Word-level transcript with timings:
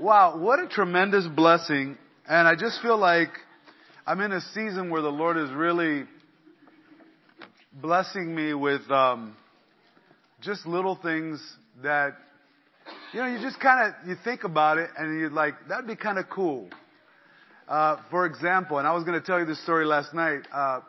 Wow, 0.00 0.38
what 0.38 0.58
a 0.58 0.68
tremendous 0.68 1.26
blessing. 1.26 1.98
And 2.26 2.48
I 2.48 2.54
just 2.54 2.80
feel 2.80 2.96
like 2.96 3.28
I'm 4.06 4.20
in 4.20 4.32
a 4.32 4.40
season 4.40 4.88
where 4.88 5.02
the 5.02 5.10
Lord 5.10 5.36
is 5.36 5.50
really 5.50 6.04
blessing 7.74 8.34
me 8.34 8.54
with 8.54 8.90
um, 8.90 9.36
just 10.40 10.66
little 10.66 10.96
things 10.96 11.42
that, 11.82 12.14
you 13.12 13.20
know, 13.20 13.26
you 13.26 13.38
just 13.42 13.60
kind 13.60 13.88
of, 13.88 14.08
you 14.08 14.16
think 14.24 14.44
about 14.44 14.78
it 14.78 14.88
and 14.96 15.20
you're 15.20 15.30
like, 15.30 15.54
that'd 15.68 15.86
be 15.86 15.94
kind 15.94 16.18
of 16.18 16.24
cool. 16.30 16.68
Uh, 17.68 17.98
for 18.10 18.24
example, 18.24 18.78
and 18.78 18.88
I 18.88 18.92
was 18.94 19.04
going 19.04 19.20
to 19.20 19.24
tell 19.24 19.38
you 19.38 19.46
this 19.46 19.62
story 19.62 19.84
last 19.84 20.14
night. 20.14 20.40
Uh, 20.52 20.80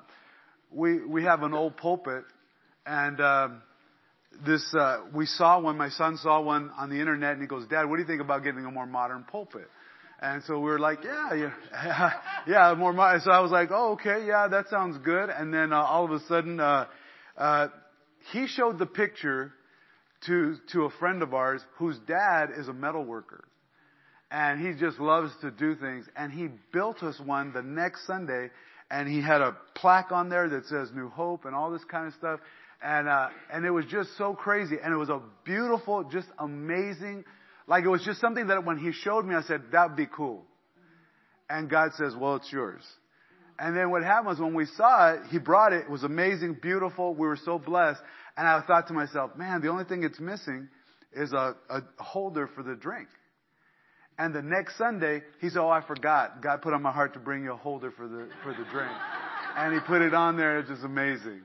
we 0.72 1.06
we 1.06 1.24
have 1.24 1.44
an 1.44 1.54
old 1.54 1.78
pulpit, 1.78 2.24
and 2.86 3.22
um, 3.22 3.62
this 4.46 4.74
uh, 4.74 5.02
we 5.14 5.26
saw 5.26 5.60
one. 5.60 5.78
My 5.78 5.90
son 5.90 6.18
saw 6.18 6.42
one 6.42 6.72
on 6.78 6.90
the 6.90 7.00
internet, 7.00 7.34
and 7.34 7.42
he 7.42 7.48
goes, 7.48 7.68
"Dad, 7.68 7.86
what 7.86 7.98
do 7.98 8.02
you 8.02 8.08
think 8.08 8.22
about 8.22 8.44
getting 8.44 8.66
a 8.66 8.72
more 8.72 8.86
modern 8.86 9.24
pulpit?" 9.24 9.68
And 10.22 10.44
so 10.44 10.56
we 10.60 10.66
were 10.66 10.80
like, 10.80 11.00
"Yeah, 11.04 11.34
yeah, 11.34 12.12
yeah, 12.48 12.76
more 12.78 12.94
modern." 12.94 13.22
So 13.22 13.32
I 13.32 13.40
was 13.42 13.52
like, 13.52 13.70
"Oh, 13.72 13.94
okay, 13.94 14.26
yeah, 14.26 14.48
that 14.48 14.70
sounds 14.70 14.98
good." 15.00 15.30
And 15.30 15.54
then 15.54 15.74
uh, 15.74 15.82
all 15.82 16.06
of 16.06 16.12
a 16.12 16.20
sudden, 16.28 16.60
uh, 16.60 16.88
uh, 17.38 17.68
he 18.32 18.48
showed 18.48 18.80
the 18.80 18.86
picture 18.86 19.54
to 20.26 20.58
to 20.72 20.84
a 20.84 20.90
friend 20.92 21.22
of 21.22 21.34
ours 21.34 21.62
whose 21.78 21.98
dad 22.08 22.50
is 22.58 22.68
a 22.68 22.74
metal 22.74 23.04
worker, 23.04 23.44
and 24.32 24.66
he 24.66 24.80
just 24.80 25.00
loves 25.00 25.32
to 25.42 25.52
do 25.52 25.76
things. 25.76 26.06
And 26.16 26.32
he 26.32 26.50
built 26.72 27.04
us 27.04 27.20
one 27.24 27.54
the 27.54 27.62
next 27.62 28.08
Sunday, 28.08 28.50
and 28.90 29.08
he 29.08 29.22
had 29.22 29.42
a 29.42 29.56
plaque 29.76 30.12
on 30.12 30.30
there 30.30 30.50
that 30.50 30.66
says 30.66 30.90
New 30.94 31.10
Hope 31.10 31.46
and 31.46 31.56
all 31.56 31.72
this 31.72 31.84
kind 31.86 32.08
of 32.08 32.14
stuff 32.14 32.40
and 32.84 33.08
uh, 33.08 33.30
and 33.52 33.66
it 33.66 33.72
was 33.72 33.86
just 33.86 34.18
so 34.18 34.34
crazy, 34.34 34.76
and 34.84 34.94
it 34.94 34.98
was 34.98 35.10
a 35.10 35.22
beautiful, 35.46 36.04
just 36.04 36.28
amazing, 36.40 37.24
like 37.68 37.84
it 37.86 37.90
was 37.90 38.04
just 38.04 38.20
something 38.20 38.48
that 38.48 38.66
when 38.66 38.78
he 38.78 38.92
showed 38.92 39.26
me, 39.26 39.36
I 39.36 39.42
said 39.42 39.62
that'd 39.72 39.96
be 39.96 40.08
cool, 40.08 40.44
and 41.50 41.70
God 41.70 41.92
says, 41.98 42.14
well, 42.16 42.36
it's 42.36 42.52
yours. 42.52 42.84
And 43.60 43.78
then 43.78 43.92
what 43.92 44.04
happened 44.04 44.28
was 44.28 44.40
when 44.40 44.56
we 44.56 44.66
saw 44.66 45.14
it, 45.14 45.22
he 45.30 45.38
brought 45.38 45.74
it. 45.74 45.84
It 45.84 45.90
was 45.90 46.04
amazing, 46.04 46.58
beautiful. 46.62 47.14
We 47.14 47.28
were 47.28 47.38
so 47.46 47.60
blessed. 47.60 48.02
And 48.36 48.48
I 48.48 48.62
thought 48.62 48.88
to 48.88 48.94
myself, 48.94 49.38
man, 49.38 49.62
the 49.62 49.68
only 49.68 49.84
thing 49.84 50.04
it's 50.04 50.20
missing 50.20 50.68
is 51.16 51.32
a, 51.34 51.56
a 51.70 51.82
holder 52.00 52.50
for 52.56 52.64
the 52.64 52.76
drink. 52.76 53.08
And 54.18 54.34
the 54.34 54.42
next 54.42 54.78
Sunday, 54.78 55.22
he 55.40 55.50
said, 55.50 55.60
oh, 55.60 55.70
I 55.70 55.86
forgot. 55.86 56.42
God 56.42 56.62
put 56.62 56.74
on 56.74 56.82
my 56.82 56.92
heart 56.92 57.14
to 57.14 57.20
bring 57.20 57.44
you 57.44 57.54
a 57.54 57.58
holder 57.58 57.92
for 57.92 58.08
the, 58.08 58.28
for 58.44 58.54
the 58.54 58.66
drink. 58.72 58.92
and 59.56 59.74
he 59.74 59.80
put 59.82 60.02
it 60.02 60.14
on 60.14 60.36
there. 60.36 60.60
It's 60.60 60.70
just 60.70 60.84
amazing. 60.84 61.42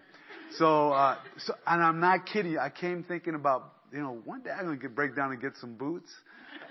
So, 0.56 0.92
uh, 0.92 1.18
so, 1.38 1.54
and 1.66 1.82
I'm 1.82 2.00
not 2.00 2.26
kidding 2.26 2.52
you. 2.52 2.58
I 2.58 2.70
came 2.70 3.04
thinking 3.04 3.34
about, 3.34 3.74
you 3.92 4.00
know, 4.00 4.20
one 4.24 4.42
day 4.42 4.50
I'm 4.50 4.66
going 4.66 4.80
to 4.80 4.88
break 4.88 5.14
down 5.14 5.32
and 5.32 5.40
get 5.40 5.52
some 5.60 5.74
boots 5.74 6.10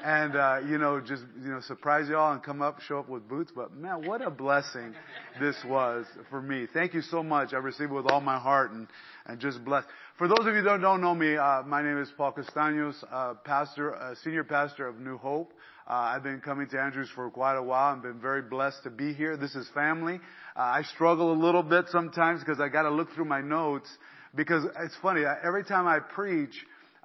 and, 0.04 0.36
uh, 0.36 0.60
you 0.68 0.78
know, 0.78 1.00
just, 1.00 1.24
you 1.42 1.50
know, 1.50 1.60
surprise 1.62 2.08
y'all 2.08 2.34
and 2.34 2.44
come 2.44 2.62
up, 2.62 2.82
show 2.82 3.00
up 3.00 3.10
with 3.10 3.28
boots. 3.28 3.52
But 3.56 3.74
man, 3.74 4.06
what 4.06 4.22
a 4.22 4.30
blessing 4.30 4.94
this 5.40 5.56
was 5.66 6.06
for 6.30 6.42
me. 6.42 6.68
Thank 6.72 6.94
you 6.94 7.02
so 7.02 7.24
much. 7.24 7.54
I 7.54 7.58
received 7.58 7.92
it 7.92 7.94
with 7.94 8.06
all 8.12 8.22
my 8.22 8.38
heart 8.38 8.72
and, 8.72 8.88
and 9.26 9.40
just 9.40 9.64
blessed. 9.66 9.88
For 10.18 10.28
those 10.28 10.42
of 10.42 10.54
you 10.56 10.62
that 10.64 10.82
don't 10.82 11.02
know 11.02 11.16
me, 11.16 11.38
uh, 11.38 11.64
my 11.64 11.82
name 11.82 12.00
is 12.00 12.12
Paul 12.16 12.34
Castaños, 12.34 12.96
uh, 13.12 13.36
pastor, 13.44 13.96
uh, 13.96 14.16
senior 14.24 14.44
pastor 14.44 14.88
of 14.88 15.00
New 15.00 15.18
Hope. 15.18 15.54
Uh, 15.88 15.94
I've 15.94 16.24
been 16.24 16.42
coming 16.42 16.68
to 16.68 16.82
Andrews 16.82 17.10
for 17.16 17.30
quite 17.30 17.56
a 17.56 17.64
while 17.64 17.94
and 17.94 18.02
been 18.02 18.20
very 18.20 18.42
blessed 18.42 18.84
to 18.84 18.90
be 18.90 19.14
here. 19.14 19.38
This 19.38 19.56
is 19.56 19.70
family. 19.74 20.20
Uh, 20.54 20.60
I 20.60 20.82
struggle 20.84 21.32
a 21.32 21.40
little 21.40 21.64
bit 21.64 21.86
sometimes 21.90 22.42
because 22.42 22.60
I 22.60 22.68
got 22.68 22.82
to 22.82 22.90
look 22.90 23.14
through 23.14 23.26
my 23.26 23.40
notes 23.40 23.88
because 24.36 24.66
it's 24.82 24.98
funny. 25.02 25.22
Every 25.46 25.64
time 25.64 25.88
I 25.88 26.00
preach, 26.00 26.54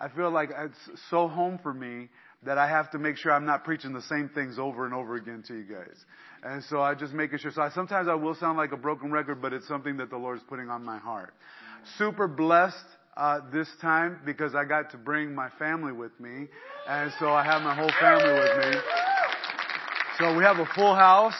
I 0.00 0.08
feel 0.08 0.32
like 0.32 0.50
it's 0.58 1.00
so 1.10 1.28
home 1.28 1.60
for 1.62 1.72
me 1.72 2.08
that 2.44 2.58
I 2.58 2.68
have 2.68 2.90
to 2.90 2.98
make 2.98 3.18
sure 3.18 3.30
I'm 3.30 3.46
not 3.46 3.62
preaching 3.62 3.92
the 3.92 4.02
same 4.02 4.28
things 4.34 4.58
over 4.58 4.84
and 4.84 4.92
over 4.92 5.14
again 5.14 5.44
to 5.46 5.54
you 5.54 5.62
guys. 5.62 5.96
And 6.42 6.64
so 6.64 6.80
I 6.80 6.96
just 6.96 7.12
making 7.12 7.38
sure. 7.38 7.52
So 7.52 7.62
I, 7.62 7.70
sometimes 7.70 8.08
I 8.08 8.14
will 8.14 8.34
sound 8.34 8.58
like 8.58 8.72
a 8.72 8.76
broken 8.76 9.12
record, 9.12 9.40
but 9.40 9.52
it's 9.52 9.68
something 9.68 9.96
that 9.98 10.10
the 10.10 10.16
Lord's 10.16 10.42
putting 10.48 10.68
on 10.68 10.84
my 10.84 10.98
heart. 10.98 11.34
Super 11.98 12.26
blessed 12.26 12.74
uh, 13.16 13.40
this 13.52 13.68
time 13.80 14.18
because 14.24 14.54
I 14.54 14.64
got 14.64 14.90
to 14.92 14.96
bring 14.96 15.34
my 15.34 15.48
family 15.58 15.92
with 15.92 16.18
me, 16.18 16.48
and 16.88 17.12
so 17.18 17.30
I 17.30 17.44
have 17.44 17.62
my 17.62 17.74
whole 17.74 17.90
family 18.00 18.32
with 18.32 18.74
me. 18.74 18.80
So 20.18 20.36
we 20.36 20.44
have 20.44 20.58
a 20.58 20.66
full 20.74 20.94
house. 20.94 21.34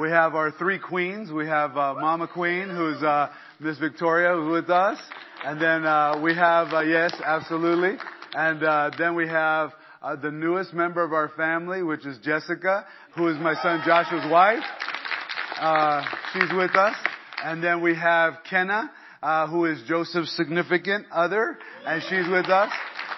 We 0.00 0.10
have 0.10 0.34
our 0.34 0.50
three 0.50 0.78
queens. 0.78 1.30
We 1.30 1.46
have 1.46 1.76
uh, 1.76 1.94
Mama 1.94 2.26
Queen, 2.26 2.68
who's 2.68 3.02
uh, 3.02 3.30
Miss 3.60 3.78
Victoria, 3.78 4.34
who's 4.34 4.50
with 4.50 4.70
us, 4.70 4.98
and 5.44 5.60
then 5.60 5.86
uh, 5.86 6.20
we 6.22 6.34
have 6.34 6.72
uh, 6.72 6.80
yes, 6.80 7.14
absolutely, 7.24 7.96
and 8.34 8.62
uh, 8.62 8.90
then 8.98 9.14
we 9.14 9.28
have 9.28 9.70
uh, 10.02 10.16
the 10.16 10.30
newest 10.30 10.74
member 10.74 11.02
of 11.02 11.12
our 11.12 11.30
family, 11.30 11.82
which 11.82 12.04
is 12.04 12.18
Jessica, 12.18 12.84
who 13.16 13.28
is 13.28 13.36
my 13.38 13.54
son 13.62 13.80
Joshua's 13.86 14.30
wife. 14.30 14.62
Uh, 15.58 16.04
she's 16.32 16.52
with 16.56 16.74
us. 16.74 16.96
And 17.42 17.62
then 17.62 17.82
we 17.82 17.94
have 17.94 18.34
Kenna, 18.48 18.90
uh, 19.24 19.48
who 19.48 19.64
is 19.64 19.82
Joseph's 19.88 20.36
significant 20.36 21.06
other, 21.10 21.58
and 21.84 22.02
she's 22.02 22.28
with 22.30 22.46
us. 22.46 22.70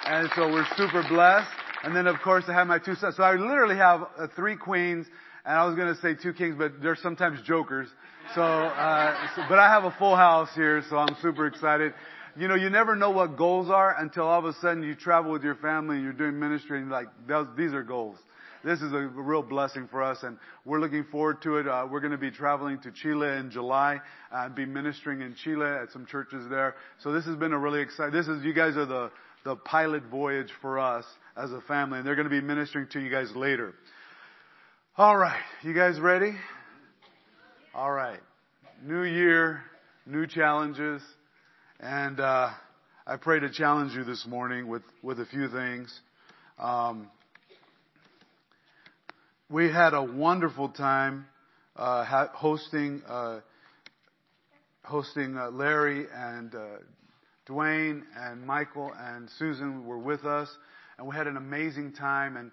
And 0.07 0.31
so 0.35 0.49
we're 0.49 0.67
super 0.77 1.05
blessed. 1.09 1.51
And 1.83 1.95
then 1.95 2.07
of 2.07 2.17
course 2.23 2.45
I 2.49 2.55
have 2.55 2.67
my 2.67 2.79
two 2.79 2.95
sons. 2.95 3.17
So 3.17 3.23
I 3.23 3.33
literally 3.33 3.77
have 3.77 4.07
uh, 4.17 4.29
three 4.35 4.57
queens, 4.57 5.07
and 5.45 5.59
I 5.59 5.67
was 5.67 5.75
going 5.75 5.95
to 5.95 6.01
say 6.01 6.15
two 6.15 6.33
kings, 6.33 6.55
but 6.57 6.81
they're 6.81 6.97
sometimes 6.97 7.41
jokers. 7.47 7.89
So, 8.35 8.43
uh, 8.43 9.29
so, 9.37 9.43
but 9.49 9.59
I 9.59 9.69
have 9.69 9.85
a 9.85 9.95
full 9.99 10.17
house 10.17 10.49
here, 10.55 10.83
so 10.89 10.97
I'm 10.97 11.15
super 11.21 11.47
excited 11.47 11.93
you 12.39 12.49
know, 12.49 12.55
you 12.55 12.69
never 12.69 12.95
know 12.95 13.11
what 13.11 13.37
goals 13.37 13.71
are 13.71 13.97
until 13.99 14.25
all 14.25 14.39
of 14.39 14.45
a 14.45 14.53
sudden 14.61 14.83
you 14.83 14.95
travel 14.95 15.33
with 15.33 15.43
your 15.43 15.55
family 15.55 15.97
and 15.97 16.05
you're 16.05 16.13
doing 16.13 16.39
ministry 16.39 16.81
and 16.81 16.91
like, 16.91 17.07
these 17.57 17.73
are 17.73 17.83
goals. 17.83 18.19
This 18.65 18.81
is 18.81 18.93
a 18.93 18.99
real 18.99 19.43
blessing 19.43 19.89
for 19.91 20.03
us 20.03 20.23
and 20.23 20.39
we're 20.65 20.81
looking 20.81 21.05
forward 21.05 21.43
to 21.43 21.59
it. 21.59 21.69
Uh, 21.69 21.87
we're 21.91 22.01
going 22.01 22.13
to 22.13 22.19
be 22.19 22.31
traveling 22.31 22.79
to 22.81 22.91
Chile 22.91 23.29
in 23.39 23.51
July 23.51 24.01
and 24.33 24.55
be 24.55 24.67
ministering 24.67 25.21
in 25.21 25.35
Chile 25.35 25.67
at 25.67 25.93
some 25.93 26.07
churches 26.07 26.49
there. 26.51 26.75
So 27.03 27.13
this 27.13 27.25
has 27.27 27.37
been 27.37 27.53
a 27.53 27.59
really 27.59 27.81
exciting, 27.81 28.15
this 28.15 28.29
is, 28.29 28.45
you 28.45 28.53
guys 28.53 28.77
are 28.77 28.87
the, 28.87 29.11
the 29.45 29.57
pilot 29.57 30.05
voyage 30.11 30.51
for 30.61 30.79
us 30.79 31.05
as 31.37 31.53
a 31.53 31.61
family 31.63 31.99
and 31.99 32.07
they're 32.07 32.17
going 32.17 32.29
to 32.29 32.31
be 32.31 32.41
ministering 32.41 32.89
to 32.93 33.01
you 33.01 33.11
guys 33.11 33.31
later. 33.35 33.75
All 34.99 35.17
right. 35.17 35.43
You 35.63 35.75
guys 35.75 36.01
ready? 36.01 36.33
All 37.75 37.93
right. 37.93 38.21
New 38.83 39.03
year, 39.03 39.63
new 40.07 40.27
challenges. 40.27 41.03
And 41.81 42.19
uh, 42.19 42.51
I 43.07 43.17
pray 43.17 43.39
to 43.39 43.51
challenge 43.51 43.93
you 43.93 44.05
this 44.05 44.27
morning 44.27 44.67
with, 44.67 44.83
with 45.03 45.21
a 45.21 45.27
few 45.27 45.49
things. 45.49 46.01
Um, 46.59 47.11
we 49.49 49.71
had 49.71 49.95
a 49.95 50.03
wonderful 50.03 50.69
time 50.69 51.27
uh, 51.77 52.27
hosting 52.35 53.03
uh, 53.07 53.41
hosting 54.83 55.37
uh, 55.37 55.51
Larry 55.51 56.07
and 56.13 56.55
uh, 56.55 56.65
Dwayne 57.49 58.03
and 58.17 58.45
Michael 58.45 58.93
and 58.99 59.29
Susan 59.39 59.87
were 59.87 59.99
with 59.99 60.25
us, 60.25 60.49
and 60.99 61.07
we 61.07 61.15
had 61.15 61.27
an 61.29 61.37
amazing 61.37 61.93
time. 61.93 62.37
And 62.37 62.51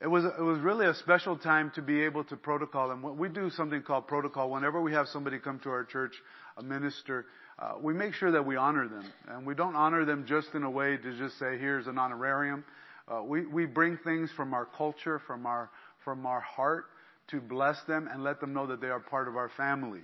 it 0.00 0.06
was 0.06 0.24
it 0.24 0.42
was 0.42 0.60
really 0.60 0.86
a 0.86 0.94
special 0.94 1.36
time 1.36 1.72
to 1.74 1.82
be 1.82 2.04
able 2.04 2.22
to 2.24 2.36
protocol. 2.36 2.92
And 2.92 3.02
we 3.02 3.28
do 3.28 3.50
something 3.50 3.82
called 3.82 4.06
protocol. 4.06 4.50
Whenever 4.50 4.80
we 4.80 4.92
have 4.92 5.08
somebody 5.08 5.40
come 5.40 5.58
to 5.60 5.70
our 5.70 5.84
church, 5.84 6.12
a 6.56 6.62
minister, 6.62 7.26
uh, 7.58 7.72
we 7.82 7.94
make 7.94 8.14
sure 8.14 8.30
that 8.30 8.46
we 8.46 8.54
honor 8.54 8.86
them. 8.86 9.04
And 9.26 9.44
we 9.44 9.56
don't 9.56 9.74
honor 9.74 10.04
them 10.04 10.24
just 10.28 10.54
in 10.54 10.62
a 10.62 10.70
way 10.70 10.96
to 10.98 11.18
just 11.18 11.36
say, 11.40 11.58
here's 11.58 11.88
an 11.88 11.98
honorarium. 11.98 12.64
Uh, 13.10 13.22
we, 13.22 13.46
we 13.46 13.64
bring 13.64 13.96
things 14.04 14.30
from 14.36 14.52
our 14.52 14.66
culture, 14.66 15.20
from 15.26 15.46
our, 15.46 15.70
from 16.08 16.24
our 16.24 16.40
heart 16.40 16.86
to 17.30 17.38
bless 17.38 17.76
them 17.86 18.08
and 18.10 18.24
let 18.24 18.40
them 18.40 18.54
know 18.54 18.66
that 18.66 18.80
they 18.80 18.86
are 18.86 18.98
part 18.98 19.28
of 19.28 19.36
our 19.36 19.50
family. 19.58 20.00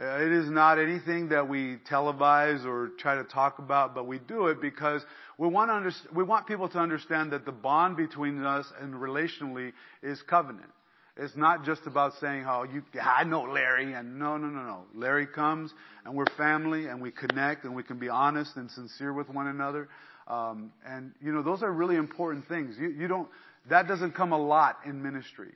Uh, 0.00 0.04
it 0.04 0.30
is 0.30 0.48
not 0.48 0.78
anything 0.78 1.30
that 1.30 1.48
we 1.48 1.78
televise 1.90 2.64
or 2.64 2.90
try 2.96 3.16
to 3.16 3.24
talk 3.24 3.58
about, 3.58 3.92
but 3.92 4.06
we 4.06 4.20
do 4.20 4.46
it 4.46 4.60
because 4.60 5.02
we 5.36 5.48
want, 5.48 5.68
to 5.68 5.74
under, 5.74 5.90
we 6.14 6.22
want 6.22 6.46
people 6.46 6.68
to 6.68 6.78
understand 6.78 7.32
that 7.32 7.44
the 7.44 7.50
bond 7.50 7.96
between 7.96 8.44
us 8.44 8.66
and 8.80 8.94
relationally 8.94 9.72
is 10.00 10.22
covenant. 10.22 10.70
It's 11.16 11.34
not 11.34 11.64
just 11.64 11.80
about 11.86 12.12
saying 12.20 12.44
how 12.44 12.62
you, 12.62 12.84
I 13.02 13.24
know 13.24 13.42
Larry 13.42 13.94
and 13.94 14.16
no, 14.20 14.36
no, 14.36 14.46
no, 14.46 14.62
no. 14.62 14.84
Larry 14.94 15.26
comes 15.26 15.72
and 16.04 16.14
we're 16.14 16.32
family 16.36 16.86
and 16.86 17.02
we 17.02 17.10
connect 17.10 17.64
and 17.64 17.74
we 17.74 17.82
can 17.82 17.98
be 17.98 18.08
honest 18.08 18.52
and 18.54 18.70
sincere 18.70 19.12
with 19.12 19.28
one 19.28 19.48
another. 19.48 19.88
Um, 20.28 20.70
and 20.86 21.10
you 21.20 21.32
know, 21.32 21.42
those 21.42 21.64
are 21.64 21.72
really 21.72 21.96
important 21.96 22.46
things. 22.46 22.76
You, 22.78 22.90
you 22.90 23.08
don't, 23.08 23.28
that 23.70 23.88
doesn't 23.88 24.12
come 24.12 24.32
a 24.32 24.38
lot 24.38 24.78
in 24.84 25.02
ministry. 25.02 25.52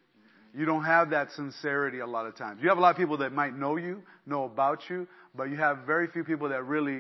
You 0.55 0.67
don't 0.67 0.85
have 0.85 1.11
that 1.11 1.31
sincerity 1.33 2.01
a 2.01 2.07
lot 2.07 2.27
of 2.27 2.37
times. 2.37 2.61
You 2.63 2.69
have 2.69 2.79
a 2.79 2.81
lot 2.81 2.91
of 2.91 2.97
people 2.97 3.19
that 3.19 3.33
might 3.33 3.57
know 3.57 3.77
you, 3.77 4.03
know 4.27 4.45
about 4.45 4.81
you, 4.91 5.09
but 5.35 5.45
you 5.45 5.57
have 5.57 5.79
very 5.87 6.09
few 6.09 6.25
people 6.25 6.51
that 6.51 6.65
really 6.65 6.99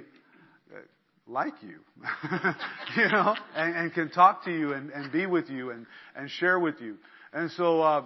uh, 0.75 0.79
like 1.27 1.53
you, 1.61 1.81
you 2.97 3.09
know, 3.11 3.35
and, 3.55 3.77
and, 3.77 3.95
can 3.95 4.11
talk 4.11 4.45
to 4.47 4.51
you 4.51 4.73
and, 4.73 4.91
and 4.91 5.13
be 5.13 5.27
with 5.27 5.51
you 5.51 5.71
and, 5.71 5.87
and 6.17 6.31
share 6.31 6.59
with 6.59 6.81
you. 6.81 6.97
And 7.35 7.51
so, 7.53 7.83
uh, 7.83 8.05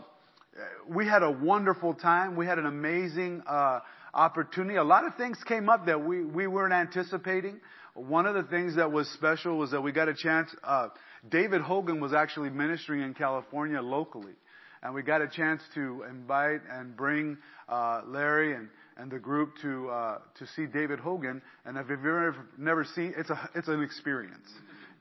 we 0.89 1.07
had 1.07 1.23
a 1.23 1.31
wonderful 1.31 1.95
time. 1.95 2.37
We 2.37 2.47
had 2.47 2.59
an 2.59 2.67
amazing 2.67 3.43
uh, 3.47 3.81
opportunity. 4.15 4.77
A 4.77 4.85
lot 4.85 5.05
of 5.07 5.15
things 5.17 5.39
came 5.47 5.69
up 5.69 5.87
that 5.87 6.03
we, 6.05 6.25
we 6.25 6.47
weren't 6.47 6.73
anticipating. 6.73 7.61
One 7.95 8.27
of 8.27 8.35
the 8.35 8.43
things 8.43 8.77
that 8.77 8.91
was 8.93 9.09
special 9.11 9.59
was 9.59 9.71
that 9.71 9.83
we 9.83 9.93
got 9.93 10.09
a 10.09 10.15
chance. 10.15 10.55
Uh, 10.63 10.89
David 11.29 11.61
Hogan 11.61 12.01
was 12.01 12.13
actually 12.13 12.51
ministering 12.51 13.03
in 13.03 13.15
California 13.15 13.81
locally. 13.81 14.35
And 14.83 14.95
we 14.95 15.03
got 15.03 15.23
a 15.23 15.29
chance 15.29 15.63
to 15.75 16.05
invite 16.09 16.61
and 16.71 16.97
bring 16.97 17.39
uh, 17.69 18.03
Larry 18.07 18.55
and, 18.55 18.69
and 18.97 19.11
the 19.11 19.19
group 19.19 19.55
to 19.63 19.89
uh, 19.89 20.19
to 20.39 20.47
see 20.55 20.67
David 20.67 21.01
Hogan. 21.01 21.43
And 21.65 21.77
if 21.77 21.89
you've 21.89 22.01
ever 22.01 22.37
never 22.59 22.85
seen, 22.85 23.15
it's 23.17 23.31
a 23.31 23.51
it's 23.55 23.69
an 23.69 23.83
experience 23.83 24.49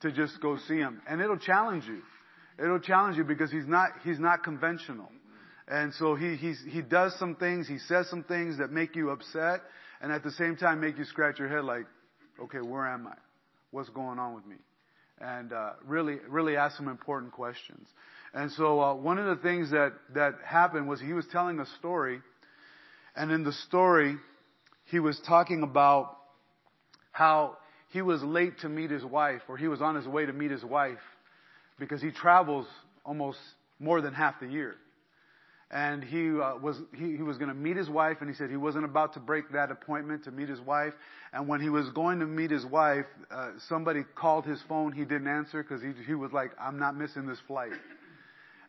to 0.01 0.11
just 0.11 0.41
go 0.41 0.57
see 0.67 0.77
him, 0.77 1.01
and 1.07 1.21
it'll 1.21 1.37
challenge 1.37 1.83
you. 1.85 2.01
It'll 2.57 2.79
challenge 2.79 3.17
you 3.17 3.25
because 3.25 3.51
he's 3.51 3.67
not 3.67 3.89
he's 4.03 4.19
not 4.19 4.43
conventional. 4.43 5.09
And 5.67 5.93
so 5.95 6.15
he, 6.15 6.35
he's, 6.35 6.61
he 6.67 6.81
does 6.81 7.17
some 7.17 7.35
things, 7.35 7.67
he 7.67 7.79
says 7.79 8.07
some 8.09 8.23
things 8.23 8.59
that 8.59 8.71
make 8.71 8.95
you 8.95 9.09
upset, 9.09 9.61
and 9.99 10.11
at 10.11 10.23
the 10.23 10.31
same 10.31 10.55
time 10.55 10.79
make 10.79 10.97
you 10.97 11.05
scratch 11.05 11.39
your 11.39 11.49
head 11.49 11.63
like, 11.63 11.85
okay, 12.39 12.59
where 12.59 12.85
am 12.85 13.07
I? 13.07 13.15
What's 13.71 13.89
going 13.89 14.19
on 14.19 14.35
with 14.35 14.45
me? 14.45 14.57
And 15.19 15.53
uh, 15.53 15.71
really, 15.85 16.17
really 16.27 16.57
ask 16.57 16.75
some 16.75 16.87
important 16.87 17.31
questions. 17.31 17.87
And 18.33 18.51
so 18.51 18.81
uh, 18.81 18.93
one 18.95 19.17
of 19.17 19.25
the 19.25 19.41
things 19.41 19.71
that 19.71 19.93
that 20.13 20.35
happened 20.45 20.89
was 20.89 20.99
he 20.99 21.13
was 21.13 21.25
telling 21.31 21.59
a 21.59 21.65
story, 21.79 22.21
and 23.15 23.31
in 23.31 23.43
the 23.43 23.53
story, 23.53 24.17
he 24.85 24.99
was 24.99 25.19
talking 25.25 25.63
about 25.63 26.17
how 27.11 27.57
he 27.89 28.01
was 28.01 28.21
late 28.23 28.59
to 28.59 28.69
meet 28.69 28.91
his 28.91 29.05
wife, 29.05 29.41
or 29.47 29.55
he 29.55 29.69
was 29.69 29.81
on 29.81 29.95
his 29.95 30.05
way 30.05 30.25
to 30.25 30.33
meet 30.33 30.51
his 30.51 30.65
wife, 30.65 30.99
because 31.79 32.01
he 32.01 32.11
travels 32.11 32.67
almost 33.05 33.39
more 33.79 34.01
than 34.01 34.13
half 34.13 34.39
the 34.41 34.47
year 34.47 34.75
and 35.75 36.05
he 36.05 36.29
uh, 36.29 36.55
was 36.55 36.81
he, 36.93 37.17
he 37.17 37.21
was 37.21 37.37
going 37.37 37.49
to 37.49 37.53
meet 37.53 37.75
his 37.75 37.89
wife 37.89 38.17
and 38.21 38.29
he 38.29 38.35
said 38.35 38.49
he 38.49 38.55
wasn't 38.55 38.85
about 38.85 39.13
to 39.13 39.19
break 39.19 39.51
that 39.51 39.71
appointment 39.71 40.23
to 40.23 40.31
meet 40.31 40.47
his 40.47 40.61
wife. 40.61 40.93
And 41.33 41.49
when 41.49 41.59
he 41.59 41.67
was 41.67 41.89
going 41.89 42.19
to 42.19 42.25
meet 42.25 42.49
his 42.49 42.65
wife 42.65 43.05
uh, 43.29 43.51
somebody 43.67 44.03
called 44.15 44.45
his 44.45 44.61
phone. 44.69 44.93
He 44.93 45.03
didn't 45.03 45.27
answer 45.27 45.61
because 45.61 45.83
he, 45.83 45.91
he 46.07 46.13
was 46.13 46.31
like 46.31 46.51
i'm 46.57 46.79
not 46.79 46.95
missing 46.95 47.27
this 47.27 47.39
flight. 47.45 47.73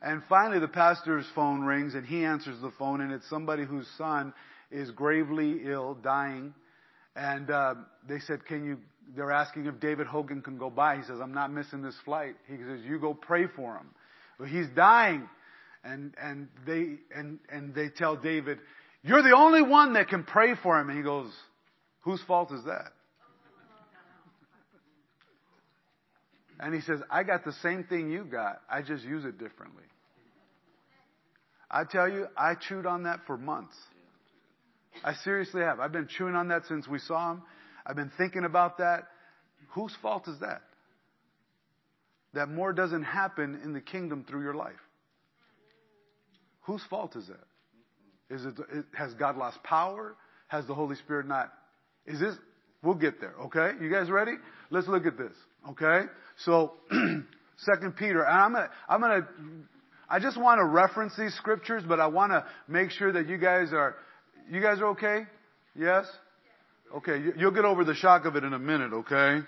And 0.03 0.21
finally 0.29 0.59
the 0.59 0.67
pastor's 0.67 1.27
phone 1.33 1.63
rings 1.63 1.95
and 1.95 2.05
he 2.05 2.25
answers 2.25 2.61
the 2.61 2.73
phone 2.77 3.01
and 3.01 3.13
it's 3.13 3.29
somebody 3.31 3.65
whose 3.65 3.87
son 3.97 4.35
is 4.73 4.91
gravely 4.91 5.61
ill 5.65 5.95
dying. 5.95 6.55
And 7.15 7.49
uh, 7.53 7.75
they 8.09 8.19
said 8.19 8.45
can 8.47 8.65
you 8.65 8.79
they're 9.15 9.31
asking 9.31 9.67
if 9.67 9.79
david 9.79 10.09
hogan 10.09 10.43
can 10.43 10.59
go 10.59 10.71
by. 10.71 10.97
He 10.97 11.03
says 11.05 11.21
i'm 11.23 11.35
not 11.35 11.53
missing 11.53 11.83
this 11.83 11.97
flight. 12.05 12.35
He 12.49 12.57
says 12.57 12.81
you 12.85 12.99
go 12.99 13.15
pray 13.15 13.47
for 13.47 13.77
him. 13.77 13.91
But 14.41 14.49
he's 14.49 14.67
dying 14.75 15.29
and, 15.87 16.15
and 16.21 16.49
they, 16.67 16.97
and, 17.15 17.39
and 17.49 17.75
they 17.75 17.89
tell 17.89 18.17
David, 18.17 18.59
you're 19.03 19.23
the 19.23 19.37
only 19.37 19.63
one 19.63 19.93
that 19.93 20.09
can 20.09 20.25
pray 20.25 20.55
for 20.63 20.81
him. 20.81 20.89
And 20.89 20.99
he 20.99 21.05
goes, 21.05 21.31
whose 22.01 22.21
fault 22.27 22.53
is 22.53 22.65
that? 22.65 22.93
And 26.59 26.75
he 26.75 26.81
says, 26.81 27.01
I 27.11 27.23
got 27.23 27.45
the 27.45 27.53
same 27.63 27.85
thing 27.85 28.11
you 28.11 28.25
got. 28.25 28.63
I 28.69 28.81
just 28.81 29.05
use 29.05 29.25
it 29.25 29.39
differently. 29.39 29.85
I 31.71 31.85
tell 31.85 32.09
you, 32.09 32.27
I 32.37 32.55
chewed 32.55 32.87
on 32.87 33.03
that 33.03 33.21
for 33.27 33.37
months. 33.37 33.77
I 35.05 35.13
seriously 35.13 35.61
have. 35.63 35.81
I've 35.81 35.93
been 35.93 36.09
chewing 36.09 36.35
on 36.35 36.49
that 36.49 36.63
since 36.67 36.89
we 36.89 36.99
saw 36.99 37.33
him. 37.33 37.43
I've 37.85 37.97
been 37.97 38.13
thinking 38.17 38.45
about 38.45 38.79
that. 38.79 39.05
Whose 39.75 39.95
fault 40.01 40.27
is 40.29 40.41
that? 40.41 40.63
That 42.33 42.49
more 42.49 42.73
doesn't 42.73 43.03
happen 43.03 43.61
in 43.63 43.75
the 43.75 43.81
kingdom 43.81 44.25
through 44.27 44.43
your 44.43 44.55
life. 44.55 44.73
Whose 46.67 46.83
fault 46.91 47.15
is 47.17 47.29
that? 47.29 48.35
Is 48.35 48.45
it, 48.45 48.55
has 48.97 49.15
God 49.15 49.37
lost 49.37 49.63
power? 49.63 50.17
Has 50.49 50.67
the 50.67 50.75
Holy 50.75 50.97
Spirit 50.97 51.29
not? 51.29 51.53
Is 52.07 52.19
this, 52.19 52.35
we'll 52.83 52.95
get 52.95 53.21
there, 53.21 53.35
okay? 53.45 53.73
You 53.81 53.91
guys 53.91 54.11
ready? 54.11 54.33
Let's 54.71 54.89
look 54.89 55.07
at 55.07 55.17
this, 55.17 55.33
okay? 55.71 56.03
So, 56.39 56.75
Second 57.59 57.97
Peter, 57.97 58.23
and 58.25 58.37
I'm 58.37 58.53
gonna, 58.53 58.71
I'm 58.89 59.01
gonna, 59.01 59.29
I 60.09 60.19
just 60.19 60.39
want 60.41 60.59
to 60.59 60.65
reference 60.65 61.17
these 61.17 61.35
scriptures, 61.35 61.83
but 61.87 62.01
I 62.01 62.07
want 62.09 62.33
to 62.33 62.45
make 62.69 62.91
sure 62.91 63.13
that 63.13 63.29
you 63.29 63.39
guys 63.39 63.73
are, 63.73 63.97
you 64.51 64.61
guys 64.61 64.81
are 64.81 64.89
okay? 64.89 65.23
Yes? 65.79 66.07
Okay, 66.97 67.23
you'll 67.37 67.53
get 67.53 67.65
over 67.65 67.85
the 67.85 67.95
shock 67.95 68.25
of 68.25 68.37
it 68.37 68.45
in 68.45 68.53
a 68.53 68.59
minute, 68.59 68.93
okay? 68.93 69.41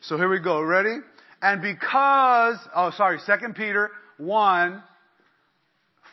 So 0.00 0.16
here 0.16 0.28
we 0.28 0.40
go. 0.40 0.60
Ready? 0.60 0.96
And 1.42 1.60
because, 1.60 2.56
oh 2.74 2.90
sorry, 2.96 3.18
Second 3.26 3.54
Peter 3.56 3.90
1, 4.18 4.82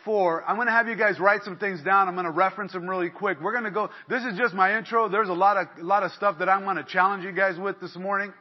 4. 0.06 0.44
I'm 0.46 0.56
going 0.56 0.68
to 0.68 0.74
have 0.74 0.88
you 0.88 0.96
guys 0.96 1.20
write 1.20 1.44
some 1.44 1.58
things 1.58 1.82
down. 1.84 2.08
I'm 2.08 2.16
going 2.16 2.26
to 2.26 2.32
reference 2.32 2.74
them 2.74 2.90
really 2.90 3.10
quick. 3.10 3.40
We're 3.42 3.52
going 3.52 3.64
to 3.64 3.72
go, 3.72 3.90
this 4.10 4.24
is 4.24 4.38
just 4.38 4.54
my 4.54 4.78
intro. 4.78 5.10
There's 5.10 5.30
a 5.30 5.34
lot 5.34 5.58
of, 5.58 5.68
a 5.80 5.84
lot 5.84 6.04
of 6.04 6.12
stuff 6.12 6.40
that 6.40 6.50
I'm 6.50 6.64
going 6.64 6.78
to 6.78 6.84
challenge 6.84 7.24
you 7.24 7.32
guys 7.32 7.58
with 7.58 7.80
this 7.80 7.96
morning. 7.96 8.34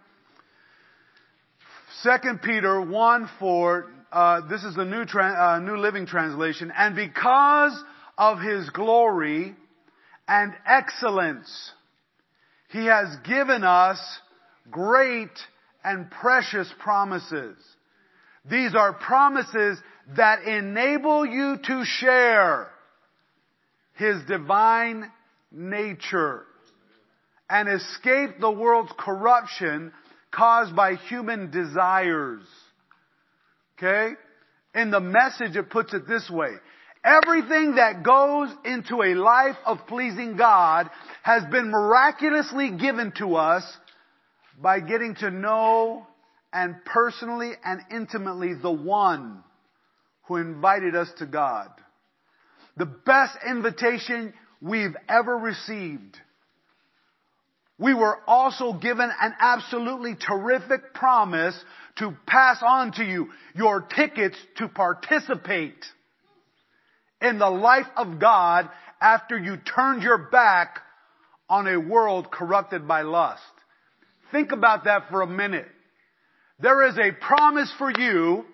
Second 2.03 2.43
Peter 2.43 2.81
1 2.81 3.31
4, 3.39 3.87
uh, 4.11 4.49
this 4.49 4.65
is 4.65 4.75
the 4.75 4.85
new, 4.85 5.05
tra- 5.05 5.57
uh, 5.57 5.59
new 5.61 5.77
living 5.77 6.07
translation. 6.07 6.73
And 6.77 6.97
because 6.97 7.83
of 8.19 8.41
his 8.41 8.69
glory 8.71 9.55
and 10.27 10.53
excellence, 10.67 11.71
he 12.71 12.87
has 12.87 13.07
given 13.25 13.65
us 13.65 14.01
great 14.71 15.31
and 15.85 16.11
precious 16.11 16.73
promises. 16.79 17.57
These 18.51 18.75
are 18.75 18.93
promises 18.93 19.79
that 20.17 20.45
enable 20.45 21.25
you 21.25 21.57
to 21.65 21.85
share 21.85 22.69
His 23.95 24.23
divine 24.27 25.11
nature 25.51 26.45
and 27.49 27.69
escape 27.69 28.41
the 28.41 28.51
world's 28.51 28.93
corruption 28.99 29.93
caused 30.31 30.75
by 30.75 30.95
human 30.95 31.51
desires. 31.51 32.43
Okay? 33.79 34.15
In 34.75 34.91
the 34.91 35.01
message 35.01 35.57
it 35.57 35.71
puts 35.71 35.93
it 35.93 36.09
this 36.09 36.29
way. 36.31 36.51
Everything 37.05 37.75
that 37.75 38.05
goes 38.05 38.49
into 38.65 39.03
a 39.03 39.15
life 39.15 39.57
of 39.67 39.87
pleasing 39.89 40.37
God 40.37 40.89
has 41.23 41.43
been 41.51 41.71
miraculously 41.71 42.71
given 42.71 43.13
to 43.19 43.35
us 43.35 43.65
by 44.61 44.81
getting 44.81 45.17
to 45.17 45.31
know 45.31 46.07
and 46.53 46.77
personally 46.85 47.53
and 47.65 47.81
intimately 47.91 48.55
the 48.55 48.71
one 48.71 49.43
who 50.33 50.41
invited 50.41 50.95
us 50.95 51.11
to 51.19 51.27
God. 51.27 51.69
The 52.77 52.87
best 52.87 53.37
invitation 53.47 54.33
we've 54.63 54.97
ever 55.09 55.37
received. 55.37 56.17
We 57.79 57.93
were 57.95 58.19
also 58.27 58.73
given 58.73 59.11
an 59.21 59.35
absolutely 59.41 60.15
terrific 60.15 60.95
promise 60.95 61.59
to 61.99 62.17
pass 62.27 62.63
on 62.63 62.93
to 62.93 63.05
you 63.05 63.29
your 63.55 63.83
tickets 63.83 64.37
to 64.57 64.69
participate 64.69 65.85
in 67.21 67.39
the 67.39 67.51
life 67.51 67.89
of 67.97 68.19
God 68.19 68.71
after 69.01 69.37
you 69.39 69.57
turned 69.59 70.03
your 70.03 70.29
back 70.31 70.79
on 71.51 71.67
a 71.67 71.79
world 71.79 72.31
corrupted 72.31 72.89
by 72.89 73.03
lust. 73.03 73.43
Think 74.31 74.53
about 74.53 74.85
that 74.85 75.11
for 75.11 75.21
a 75.21 75.27
minute. 75.27 75.69
There 76.61 76.89
is 76.89 76.97
a 76.97 77.13
promise 77.13 77.71
for 77.77 77.91
you 77.91 78.47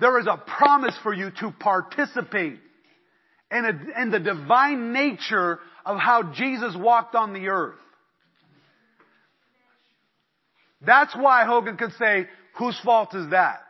there 0.00 0.18
is 0.18 0.26
a 0.26 0.36
promise 0.36 0.96
for 1.02 1.12
you 1.12 1.30
to 1.40 1.50
participate 1.58 2.58
in, 3.50 3.64
a, 3.64 4.02
in 4.02 4.10
the 4.10 4.20
divine 4.20 4.92
nature 4.92 5.58
of 5.84 5.98
how 5.98 6.32
Jesus 6.34 6.74
walked 6.76 7.14
on 7.14 7.32
the 7.32 7.48
earth. 7.48 7.78
That's 10.80 11.14
why 11.16 11.44
Hogan 11.44 11.76
could 11.76 11.92
say, 11.98 12.26
whose 12.56 12.78
fault 12.84 13.14
is 13.14 13.30
that? 13.30 13.60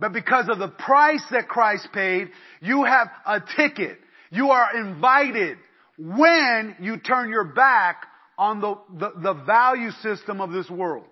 But 0.00 0.12
because 0.12 0.48
of 0.48 0.58
the 0.58 0.68
price 0.68 1.22
that 1.30 1.48
Christ 1.48 1.88
paid, 1.92 2.28
you 2.60 2.84
have 2.84 3.08
a 3.26 3.40
ticket. 3.56 3.98
You 4.30 4.50
are 4.50 4.76
invited 4.76 5.58
when 5.96 6.76
you 6.80 6.98
turn 6.98 7.30
your 7.30 7.44
back 7.44 8.06
on 8.36 8.60
the, 8.60 8.74
the, 8.98 9.12
the 9.22 9.34
value 9.44 9.92
system 10.02 10.40
of 10.40 10.50
this 10.50 10.68
world. 10.68 11.04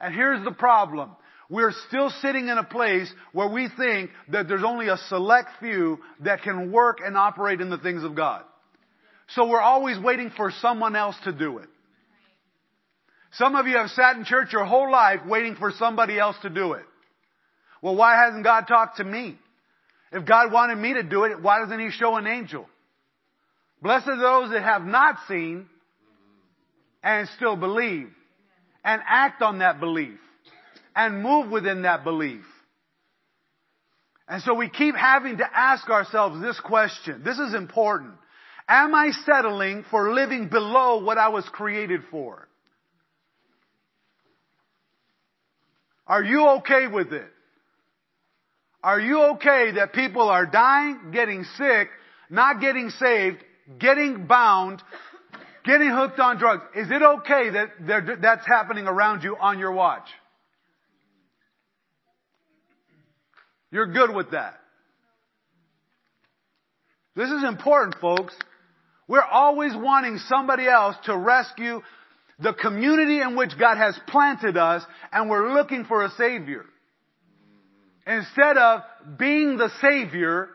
And 0.00 0.14
here's 0.14 0.44
the 0.44 0.52
problem. 0.52 1.10
We're 1.48 1.72
still 1.88 2.10
sitting 2.22 2.48
in 2.48 2.58
a 2.58 2.64
place 2.64 3.12
where 3.32 3.48
we 3.48 3.68
think 3.76 4.10
that 4.30 4.48
there's 4.48 4.64
only 4.64 4.88
a 4.88 4.96
select 5.08 5.50
few 5.60 5.98
that 6.20 6.42
can 6.42 6.72
work 6.72 6.98
and 7.04 7.16
operate 7.16 7.60
in 7.60 7.70
the 7.70 7.78
things 7.78 8.02
of 8.02 8.14
God. 8.14 8.42
So 9.28 9.46
we're 9.48 9.60
always 9.60 9.98
waiting 9.98 10.30
for 10.36 10.50
someone 10.60 10.96
else 10.96 11.16
to 11.24 11.32
do 11.32 11.58
it. 11.58 11.68
Some 13.32 13.54
of 13.54 13.66
you 13.66 13.76
have 13.76 13.90
sat 13.90 14.16
in 14.16 14.24
church 14.24 14.52
your 14.52 14.64
whole 14.64 14.90
life 14.90 15.20
waiting 15.26 15.56
for 15.56 15.70
somebody 15.72 16.18
else 16.18 16.36
to 16.42 16.50
do 16.50 16.72
it. 16.72 16.84
Well, 17.82 17.94
why 17.94 18.16
hasn't 18.24 18.44
God 18.44 18.62
talked 18.66 18.96
to 18.96 19.04
me? 19.04 19.38
If 20.12 20.24
God 20.24 20.52
wanted 20.52 20.78
me 20.78 20.94
to 20.94 21.02
do 21.02 21.24
it, 21.24 21.42
why 21.42 21.60
doesn't 21.60 21.78
He 21.78 21.90
show 21.90 22.16
an 22.16 22.26
angel? 22.26 22.66
Blessed 23.82 24.08
are 24.08 24.16
those 24.16 24.50
that 24.50 24.62
have 24.62 24.82
not 24.82 25.16
seen 25.28 25.66
and 27.02 27.28
still 27.36 27.56
believe 27.56 28.08
and 28.86 29.02
act 29.04 29.42
on 29.42 29.58
that 29.58 29.80
belief 29.80 30.18
and 30.94 31.22
move 31.22 31.50
within 31.50 31.82
that 31.82 32.04
belief. 32.04 32.44
And 34.28 34.42
so 34.42 34.54
we 34.54 34.68
keep 34.70 34.94
having 34.94 35.38
to 35.38 35.44
ask 35.52 35.90
ourselves 35.90 36.40
this 36.40 36.58
question. 36.60 37.22
This 37.24 37.38
is 37.38 37.52
important. 37.52 38.14
Am 38.68 38.94
I 38.94 39.10
settling 39.24 39.84
for 39.90 40.12
living 40.12 40.48
below 40.48 41.02
what 41.02 41.18
I 41.18 41.28
was 41.28 41.44
created 41.48 42.02
for? 42.10 42.48
Are 46.06 46.22
you 46.22 46.48
okay 46.58 46.86
with 46.86 47.12
it? 47.12 47.28
Are 48.82 49.00
you 49.00 49.20
okay 49.34 49.72
that 49.72 49.92
people 49.92 50.28
are 50.28 50.46
dying, 50.46 51.10
getting 51.12 51.42
sick, 51.56 51.88
not 52.30 52.60
getting 52.60 52.90
saved, 52.90 53.38
getting 53.78 54.26
bound, 54.26 54.80
getting 55.66 55.90
hooked 55.90 56.18
on 56.20 56.38
drugs? 56.38 56.62
Is 56.74 56.88
it 56.90 57.02
okay 57.02 57.50
that 57.50 58.18
that's 58.22 58.46
happening 58.46 58.86
around 58.86 59.22
you 59.22 59.36
on 59.36 59.58
your 59.58 59.72
watch? 59.72 60.06
You're 63.70 63.92
good 63.92 64.14
with 64.14 64.30
that. 64.30 64.54
This 67.14 67.30
is 67.30 67.44
important, 67.44 67.96
folks. 68.00 68.34
We're 69.08 69.22
always 69.22 69.72
wanting 69.74 70.18
somebody 70.28 70.66
else 70.66 70.96
to 71.04 71.16
rescue 71.16 71.80
the 72.38 72.52
community 72.52 73.20
in 73.20 73.36
which 73.36 73.52
God 73.58 73.76
has 73.76 73.98
planted 74.08 74.56
us, 74.56 74.82
and 75.12 75.30
we're 75.30 75.54
looking 75.54 75.84
for 75.84 76.04
a 76.04 76.10
Savior. 76.10 76.64
Instead 78.06 78.56
of 78.56 78.82
being 79.18 79.56
the 79.56 79.70
Savior, 79.80 80.48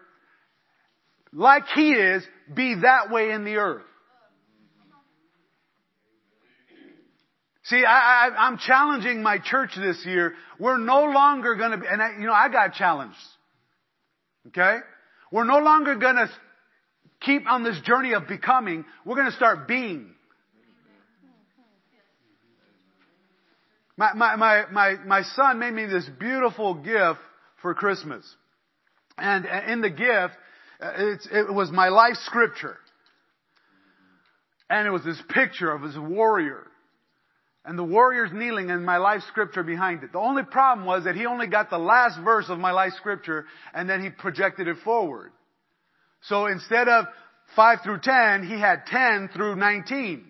like 1.34 1.64
He 1.76 1.92
is, 1.92 2.24
be 2.54 2.76
that 2.82 3.12
way 3.12 3.32
in 3.32 3.44
the 3.44 3.56
earth. 3.56 3.84
See, 7.72 7.86
I, 7.88 8.28
I, 8.28 8.48
I'm 8.48 8.58
challenging 8.58 9.24
my 9.24 9.38
church 9.38 9.72
this 9.78 10.04
year. 10.06 10.34
We're 10.60 10.78
no 10.78 11.06
longer 11.06 11.56
gonna 11.56 11.78
be, 11.78 11.88
and 11.90 12.02
I, 12.02 12.12
you 12.20 12.26
know, 12.26 12.34
I 12.34 12.50
got 12.50 12.74
challenged. 12.74 13.16
Okay? 14.48 14.80
We're 15.32 15.46
no 15.46 15.60
longer 15.60 15.96
gonna 15.96 16.30
keep 17.22 17.50
on 17.50 17.64
this 17.64 17.80
journey 17.86 18.14
of 18.14 18.28
becoming. 18.28 18.84
We're 19.06 19.16
gonna 19.16 19.32
start 19.32 19.70
being. 19.70 20.10
My, 23.96 24.14
my, 24.16 24.36
my, 24.36 24.64
my, 24.70 24.96
my 25.06 25.24
son 25.24 25.60
made 25.60 25.74
me 25.74 25.86
this 25.86 26.10
beautiful 26.20 26.74
gift 26.74 27.22
for 27.62 27.74
Christmas. 27.74 28.26
And 29.18 29.46
in 29.46 29.80
the 29.80 29.90
gift, 29.90 30.34
uh, 30.82 30.92
it 31.32 31.54
was 31.54 31.72
my 31.72 31.88
life 31.88 32.16
scripture. 32.26 32.76
And 34.70 34.86
it 34.86 34.92
was 34.92 35.06
this 35.06 35.22
picture 35.30 35.72
of 35.72 35.84
this 35.84 35.96
warrior. 35.98 36.66
And 37.64 37.78
the 37.78 37.84
warrior's 37.84 38.32
kneeling 38.34 38.72
and 38.72 38.84
my 38.86 38.98
life 38.98 39.22
scripture 39.28 39.62
behind 39.62 40.04
it. 40.04 40.12
The 40.14 40.20
only 40.20 40.44
problem 40.44 40.88
was 40.88 41.04
that 41.04 41.16
he 41.16 41.28
only 41.28 41.48
got 41.48 41.70
the 41.70 41.78
last 41.78 42.20
verse 42.24 42.46
of 42.50 42.58
my 42.58 42.72
life 42.72 42.94
scripture 42.98 43.46
and 43.74 43.88
then 43.88 44.02
he 44.02 44.10
projected 44.10 44.68
it 44.68 44.78
forward. 44.84 45.32
So 46.22 46.48
instead 46.48 46.88
of 46.88 47.06
5 47.56 47.80
through 47.84 48.00
10, 48.02 48.48
he 48.48 48.60
had 48.60 48.86
10 48.88 49.30
through 49.34 49.58
19. 49.58 50.26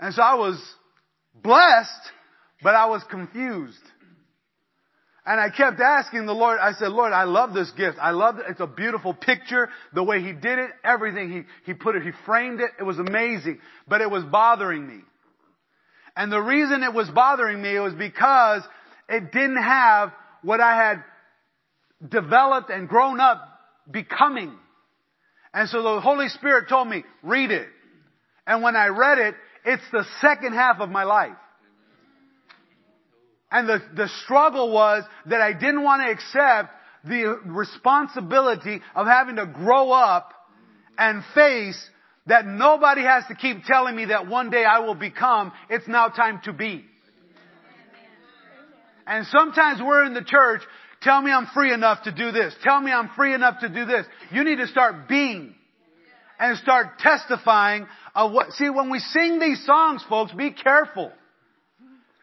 And 0.00 0.14
so 0.14 0.22
I 0.22 0.34
was 0.34 0.60
blessed, 1.34 1.90
but 2.62 2.74
I 2.74 2.86
was 2.86 3.02
confused. 3.08 3.78
And 5.26 5.40
I 5.40 5.48
kept 5.48 5.80
asking 5.80 6.26
the 6.26 6.34
Lord, 6.34 6.58
I 6.60 6.72
said, 6.72 6.88
Lord, 6.88 7.12
I 7.12 7.24
love 7.24 7.54
this 7.54 7.70
gift. 7.70 7.96
I 8.00 8.10
love 8.10 8.38
it. 8.38 8.44
It's 8.48 8.60
a 8.60 8.66
beautiful 8.66 9.14
picture. 9.14 9.70
The 9.94 10.02
way 10.02 10.20
he 10.20 10.32
did 10.32 10.58
it, 10.58 10.70
everything. 10.82 11.30
He, 11.30 11.70
he 11.70 11.74
put 11.74 11.96
it, 11.96 12.02
he 12.02 12.10
framed 12.26 12.60
it. 12.60 12.70
It 12.78 12.82
was 12.82 12.98
amazing. 12.98 13.60
But 13.88 14.02
it 14.02 14.10
was 14.10 14.22
bothering 14.24 14.86
me. 14.86 15.00
And 16.16 16.30
the 16.30 16.40
reason 16.40 16.82
it 16.82 16.92
was 16.92 17.08
bothering 17.10 17.60
me 17.60 17.78
was 17.78 17.94
because 17.94 18.62
it 19.08 19.32
didn't 19.32 19.62
have 19.62 20.12
what 20.42 20.60
I 20.60 20.76
had 20.76 21.04
developed 22.08 22.70
and 22.70 22.88
grown 22.88 23.20
up 23.20 23.40
becoming. 23.90 24.52
And 25.52 25.68
so 25.68 25.82
the 25.82 26.00
Holy 26.00 26.28
Spirit 26.28 26.68
told 26.68 26.88
me, 26.88 27.04
read 27.22 27.50
it. 27.50 27.68
And 28.46 28.62
when 28.62 28.76
I 28.76 28.88
read 28.88 29.18
it, 29.18 29.34
it's 29.64 29.82
the 29.92 30.04
second 30.20 30.52
half 30.52 30.80
of 30.80 30.90
my 30.90 31.04
life. 31.04 31.36
And 33.50 33.68
the, 33.68 33.80
the 33.94 34.08
struggle 34.24 34.72
was 34.72 35.04
that 35.26 35.40
I 35.40 35.52
didn't 35.52 35.82
want 35.82 36.02
to 36.04 36.12
accept 36.12 36.74
the 37.04 37.38
responsibility 37.44 38.80
of 38.94 39.06
having 39.06 39.36
to 39.36 39.46
grow 39.46 39.92
up 39.92 40.32
and 40.98 41.22
face 41.34 41.78
that 42.26 42.46
nobody 42.46 43.02
has 43.02 43.24
to 43.28 43.34
keep 43.34 43.64
telling 43.64 43.94
me 43.94 44.06
that 44.06 44.26
one 44.26 44.50
day 44.50 44.64
I 44.64 44.80
will 44.80 44.94
become. 44.94 45.52
It's 45.68 45.86
now 45.86 46.08
time 46.08 46.40
to 46.44 46.52
be. 46.52 46.84
And 49.06 49.26
sometimes 49.26 49.80
we're 49.84 50.04
in 50.06 50.14
the 50.14 50.24
church, 50.24 50.62
tell 51.02 51.20
me 51.20 51.30
I'm 51.30 51.46
free 51.52 51.72
enough 51.72 52.04
to 52.04 52.12
do 52.12 52.32
this. 52.32 52.54
Tell 52.62 52.80
me 52.80 52.90
I'm 52.90 53.10
free 53.14 53.34
enough 53.34 53.60
to 53.60 53.68
do 53.68 53.84
this. 53.84 54.06
You 54.30 54.44
need 54.44 54.56
to 54.56 54.66
start 54.66 55.08
being 55.08 55.54
and 56.38 56.56
start 56.58 56.98
testifying 56.98 57.86
of 58.14 58.32
what, 58.32 58.52
see 58.52 58.70
when 58.70 58.90
we 58.90 58.98
sing 58.98 59.38
these 59.38 59.64
songs 59.66 60.02
folks, 60.08 60.32
be 60.32 60.52
careful. 60.52 61.12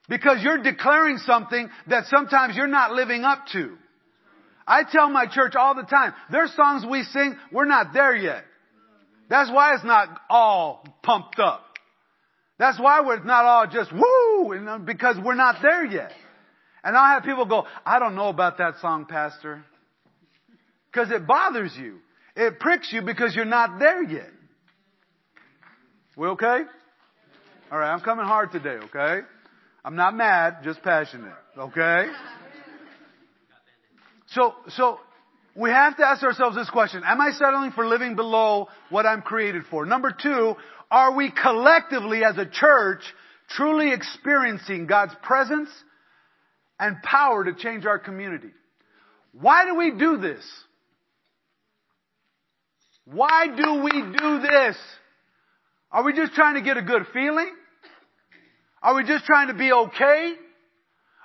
Because 0.10 0.40
you're 0.42 0.62
declaring 0.62 1.18
something 1.20 1.70
that 1.88 2.06
sometimes 2.06 2.56
you're 2.58 2.68
not 2.68 2.92
living 2.92 3.24
up 3.24 3.46
to. 3.54 3.78
I 4.68 4.84
tell 4.84 5.10
my 5.10 5.26
church 5.28 5.54
all 5.56 5.76
the 5.76 5.84
time, 5.84 6.14
there's 6.32 6.54
songs 6.56 6.84
we 6.90 7.04
sing, 7.04 7.36
we're 7.52 7.66
not 7.66 7.94
there 7.94 8.16
yet. 8.16 8.44
That's 9.32 9.50
why 9.50 9.74
it's 9.76 9.86
not 9.86 10.10
all 10.30 10.84
pumped 11.04 11.40
up. 11.40 11.64
That's 12.60 12.78
why 12.78 13.00
we're 13.00 13.24
not 13.24 13.46
all 13.46 13.66
just 13.66 13.90
woo, 13.94 14.54
uh, 14.54 14.78
because 14.80 15.16
we're 15.24 15.36
not 15.36 15.62
there 15.62 15.86
yet. 15.86 16.12
And 16.84 16.98
I'll 16.98 17.14
have 17.14 17.24
people 17.24 17.46
go, 17.46 17.66
I 17.86 17.98
don't 17.98 18.16
know 18.16 18.28
about 18.28 18.58
that 18.58 18.80
song, 18.82 19.06
Pastor. 19.06 19.64
Because 20.92 21.12
it 21.12 21.26
bothers 21.26 21.74
you. 21.80 22.00
It 22.36 22.60
pricks 22.60 22.92
you 22.92 23.04
because 23.04 23.34
you're 23.34 23.46
not 23.46 23.80
there 23.80 24.04
yet. 24.04 24.30
We 26.18 26.28
okay? 26.28 26.64
Alright, 27.72 27.90
I'm 27.90 28.02
coming 28.02 28.26
hard 28.26 28.52
today, 28.52 28.80
okay? 28.84 29.26
I'm 29.86 29.96
not 29.96 30.14
mad, 30.14 30.58
just 30.66 30.84
passionate. 30.84 31.32
Okay? 31.58 32.08
So, 34.28 34.56
so, 34.76 35.00
we 35.56 35.70
have 35.70 35.98
to 35.98 36.06
ask 36.06 36.24
ourselves 36.24 36.56
this 36.56 36.70
question. 36.70 37.04
Am 37.06 37.20
I 37.20 37.32
settling 37.32 37.72
for 37.72 37.86
living 37.86 38.16
below 38.16 38.68
what 38.90 39.06
I'm 39.06 39.22
created 39.22 39.64
for? 39.70 39.86
Number 39.86 40.12
two, 40.12 40.56
are 40.90 41.14
we 41.16 41.32
collectively 41.32 42.24
as 42.24 42.38
a 42.38 42.46
church 42.46 43.02
truly 43.50 43.92
experiencing 43.92 44.88
God's 44.88 45.14
presence 45.22 45.70
and 46.80 47.02
power 47.04 47.44
to 47.44 47.54
change 47.54 47.86
our 47.86 48.00
community? 48.00 48.52
Why 49.34 49.66
do 49.66 49.76
we 49.76 49.92
do 49.92 50.18
this? 50.18 50.44
Why 53.06 53.48
do 53.48 53.84
we 53.84 53.92
do 53.92 54.40
this? 54.40 54.78
Are 55.92 56.04
we 56.04 56.14
just 56.14 56.34
trying 56.34 56.56
to 56.56 56.62
get 56.62 56.78
a 56.78 56.82
good 56.82 57.04
feeling? 57.14 57.52
Are 58.82 58.96
we 58.96 59.04
just 59.04 59.26
trying 59.26 59.50
to 59.50 59.54
be 59.54 59.72
okay? 59.72 60.34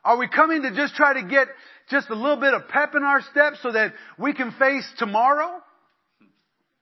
Are 0.04 0.16
we 0.16 0.28
coming 0.28 0.62
to 0.62 0.72
just 0.72 0.94
try 0.94 1.14
to 1.14 1.22
get 1.22 1.48
just 1.88 2.10
a 2.10 2.14
little 2.14 2.36
bit 2.36 2.54
of 2.54 2.68
pep 2.68 2.94
in 2.94 3.02
our 3.02 3.22
step 3.30 3.54
so 3.62 3.72
that 3.72 3.92
we 4.18 4.32
can 4.34 4.52
face 4.52 4.86
tomorrow? 4.98 5.62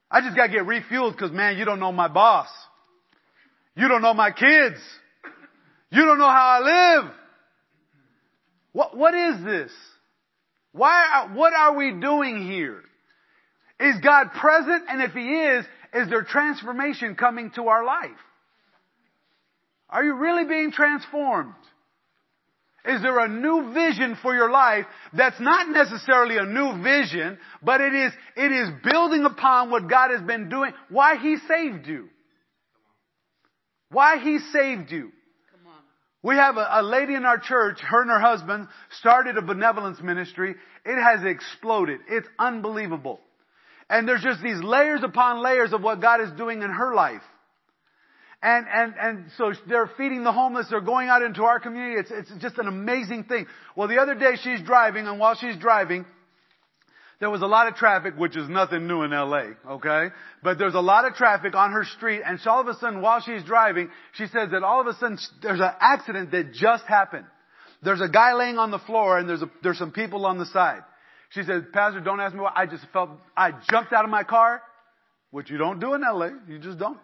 I 0.09 0.21
just 0.21 0.35
gotta 0.35 0.51
get 0.51 0.63
refueled 0.63 1.13
because 1.13 1.31
man, 1.31 1.57
you 1.57 1.65
don't 1.65 1.79
know 1.79 1.91
my 1.91 2.07
boss. 2.07 2.49
You 3.75 3.87
don't 3.87 4.01
know 4.01 4.13
my 4.13 4.31
kids. 4.31 4.79
You 5.91 6.05
don't 6.05 6.17
know 6.17 6.29
how 6.29 6.59
I 6.61 6.99
live. 6.99 7.11
What, 8.71 8.97
what 8.97 9.13
is 9.13 9.43
this? 9.43 9.71
Why, 10.71 11.29
what 11.33 11.53
are 11.53 11.75
we 11.75 11.91
doing 11.91 12.45
here? 12.45 12.81
Is 13.79 13.95
God 14.01 14.31
present? 14.33 14.83
And 14.89 15.01
if 15.01 15.11
He 15.11 15.21
is, 15.21 15.65
is 15.93 16.09
there 16.09 16.23
transformation 16.23 17.15
coming 17.15 17.51
to 17.51 17.67
our 17.67 17.85
life? 17.85 18.09
Are 19.89 20.03
you 20.03 20.15
really 20.15 20.45
being 20.45 20.71
transformed? 20.71 21.53
Is 22.87 23.01
there 23.01 23.19
a 23.19 23.27
new 23.27 23.73
vision 23.73 24.17
for 24.21 24.35
your 24.35 24.51
life 24.51 24.85
that's 25.13 25.39
not 25.39 25.69
necessarily 25.69 26.37
a 26.37 26.45
new 26.45 26.81
vision, 26.83 27.37
but 27.63 27.81
it 27.81 27.93
is, 27.93 28.13
it 28.35 28.51
is 28.51 28.69
building 28.83 29.25
upon 29.25 29.71
what 29.71 29.89
God 29.89 30.11
has 30.11 30.21
been 30.21 30.49
doing, 30.49 30.71
why 30.89 31.17
He 31.17 31.37
saved 31.47 31.87
you. 31.87 32.09
Why 33.89 34.17
He 34.17 34.39
saved 34.39 34.91
you. 34.91 35.11
We 36.21 36.35
have 36.37 36.57
a, 36.57 36.67
a, 36.71 36.81
lady 36.81 37.13
in 37.13 37.23
our 37.23 37.37
church, 37.37 37.79
her 37.81 38.01
and 38.01 38.09
her 38.09 38.19
husband 38.19 38.67
started 38.99 39.37
a 39.37 39.43
benevolence 39.43 40.01
ministry. 40.01 40.55
It 40.83 40.99
has 40.99 41.23
exploded. 41.23 41.99
It's 42.09 42.27
unbelievable. 42.39 43.19
And 43.91 44.07
there's 44.07 44.23
just 44.23 44.41
these 44.41 44.59
layers 44.63 45.03
upon 45.03 45.43
layers 45.43 45.71
of 45.71 45.83
what 45.83 46.01
God 46.01 46.21
is 46.21 46.31
doing 46.31 46.63
in 46.63 46.71
her 46.71 46.95
life. 46.95 47.21
And, 48.41 48.67
and, 48.71 48.93
and 48.99 49.25
so 49.37 49.53
they're 49.67 49.89
feeding 49.97 50.23
the 50.23 50.31
homeless. 50.31 50.67
They're 50.69 50.81
going 50.81 51.09
out 51.09 51.21
into 51.21 51.43
our 51.43 51.59
community. 51.59 51.99
It's, 51.99 52.11
it's 52.11 52.41
just 52.41 52.57
an 52.57 52.67
amazing 52.67 53.23
thing. 53.23 53.47
Well, 53.75 53.87
the 53.87 53.99
other 53.99 54.15
day 54.15 54.35
she's 54.41 54.61
driving 54.61 55.07
and 55.07 55.19
while 55.19 55.35
she's 55.35 55.57
driving, 55.57 56.05
there 57.19 57.29
was 57.29 57.41
a 57.41 57.47
lot 57.47 57.67
of 57.67 57.75
traffic, 57.75 58.15
which 58.17 58.35
is 58.35 58.49
nothing 58.49 58.87
new 58.87 59.03
in 59.03 59.11
LA, 59.11 59.51
okay? 59.67 60.09
But 60.43 60.59
there's 60.59 60.75
a 60.75 60.81
lot 60.81 61.05
of 61.05 61.13
traffic 61.13 61.55
on 61.55 61.71
her 61.71 61.85
street 61.85 62.21
and 62.25 62.39
so 62.39 62.51
all 62.51 62.61
of 62.61 62.67
a 62.67 62.75
sudden 62.75 63.01
while 63.01 63.21
she's 63.21 63.43
driving, 63.43 63.89
she 64.13 64.25
says 64.27 64.51
that 64.51 64.63
all 64.63 64.81
of 64.81 64.87
a 64.87 64.93
sudden 64.93 65.17
there's 65.41 65.61
an 65.61 65.71
accident 65.79 66.31
that 66.31 66.53
just 66.53 66.83
happened. 66.85 67.25
There's 67.83 68.01
a 68.01 68.09
guy 68.09 68.33
laying 68.33 68.57
on 68.57 68.69
the 68.69 68.79
floor 68.79 69.17
and 69.17 69.29
there's 69.29 69.41
a, 69.41 69.49
there's 69.63 69.77
some 69.77 69.91
people 69.91 70.25
on 70.25 70.37
the 70.37 70.45
side. 70.45 70.81
She 71.29 71.43
said, 71.43 71.71
Pastor, 71.71 72.01
don't 72.01 72.19
ask 72.19 72.33
me 72.33 72.41
why. 72.41 72.51
I 72.55 72.65
just 72.65 72.85
felt, 72.93 73.09
I 73.35 73.51
jumped 73.69 73.91
out 73.93 74.05
of 74.05 74.11
my 74.11 74.23
car, 74.23 74.61
which 75.31 75.49
you 75.49 75.57
don't 75.57 75.79
do 75.79 75.93
in 75.93 76.01
LA. 76.01 76.29
You 76.47 76.59
just 76.59 76.77
don't. 76.77 76.97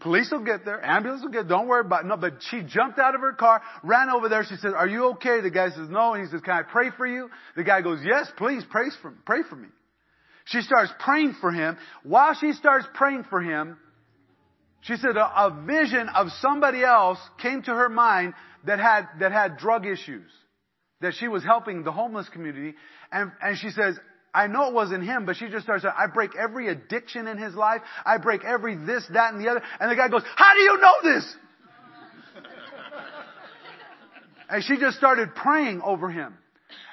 Police 0.00 0.30
will 0.32 0.44
get 0.44 0.64
there. 0.64 0.84
Ambulance 0.84 1.22
will 1.22 1.30
get, 1.30 1.46
don't 1.46 1.68
worry 1.68 1.82
about 1.82 2.04
it. 2.04 2.08
No, 2.08 2.16
but 2.16 2.34
she 2.50 2.62
jumped 2.62 2.98
out 2.98 3.14
of 3.14 3.20
her 3.20 3.34
car, 3.34 3.62
ran 3.82 4.08
over 4.08 4.28
there. 4.28 4.44
She 4.44 4.56
said, 4.56 4.72
are 4.72 4.88
you 4.88 5.10
okay? 5.12 5.40
The 5.40 5.50
guy 5.50 5.68
says, 5.68 5.88
no. 5.90 6.14
And 6.14 6.24
he 6.24 6.30
says, 6.30 6.40
can 6.40 6.54
I 6.54 6.62
pray 6.62 6.90
for 6.96 7.06
you? 7.06 7.28
The 7.54 7.64
guy 7.64 7.82
goes, 7.82 8.00
yes, 8.04 8.30
please 8.36 8.64
pray 8.70 8.86
for, 9.02 9.12
pray 9.26 9.40
for 9.48 9.56
me. 9.56 9.68
She 10.46 10.62
starts 10.62 10.90
praying 10.98 11.36
for 11.40 11.52
him. 11.52 11.76
While 12.02 12.34
she 12.34 12.52
starts 12.52 12.86
praying 12.94 13.24
for 13.28 13.42
him, 13.42 13.76
she 14.80 14.96
said 14.96 15.16
a, 15.16 15.24
a 15.24 15.64
vision 15.66 16.08
of 16.08 16.28
somebody 16.40 16.82
else 16.82 17.18
came 17.40 17.62
to 17.62 17.70
her 17.70 17.88
mind 17.90 18.32
that 18.64 18.80
had, 18.80 19.06
that 19.20 19.32
had 19.32 19.58
drug 19.58 19.86
issues. 19.86 20.30
That 21.02 21.14
she 21.14 21.28
was 21.28 21.44
helping 21.44 21.82
the 21.84 21.92
homeless 21.92 22.28
community. 22.30 22.74
And, 23.12 23.32
and 23.42 23.58
she 23.58 23.70
says, 23.70 23.98
I 24.32 24.46
know 24.46 24.68
it 24.68 24.74
wasn't 24.74 25.04
him, 25.04 25.26
but 25.26 25.36
she 25.36 25.48
just 25.48 25.64
starts 25.64 25.82
saying, 25.82 25.94
I 25.96 26.06
break 26.06 26.36
every 26.36 26.68
addiction 26.68 27.26
in 27.26 27.36
his 27.36 27.54
life. 27.54 27.82
I 28.04 28.18
break 28.18 28.44
every 28.44 28.76
this, 28.76 29.04
that, 29.12 29.34
and 29.34 29.44
the 29.44 29.50
other. 29.50 29.62
And 29.80 29.90
the 29.90 29.96
guy 29.96 30.08
goes, 30.08 30.22
how 30.36 30.54
do 30.54 30.60
you 30.60 30.78
know 30.78 30.92
this? 31.02 31.36
and 34.50 34.62
she 34.64 34.76
just 34.78 34.96
started 34.96 35.34
praying 35.34 35.82
over 35.82 36.10
him. 36.10 36.34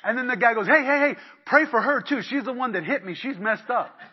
And 0.04 0.18
then 0.18 0.28
the 0.28 0.38
guy 0.38 0.54
goes, 0.54 0.68
hey, 0.68 0.84
hey, 0.84 1.00
hey, 1.00 1.16
pray 1.46 1.66
for 1.66 1.82
her 1.82 2.02
too. 2.02 2.22
She's 2.24 2.44
the 2.44 2.54
one 2.54 2.72
that 2.72 2.84
hit 2.84 3.06
me. 3.06 3.14
She's 3.14 3.38
messed 3.38 3.70
up. 3.70 3.96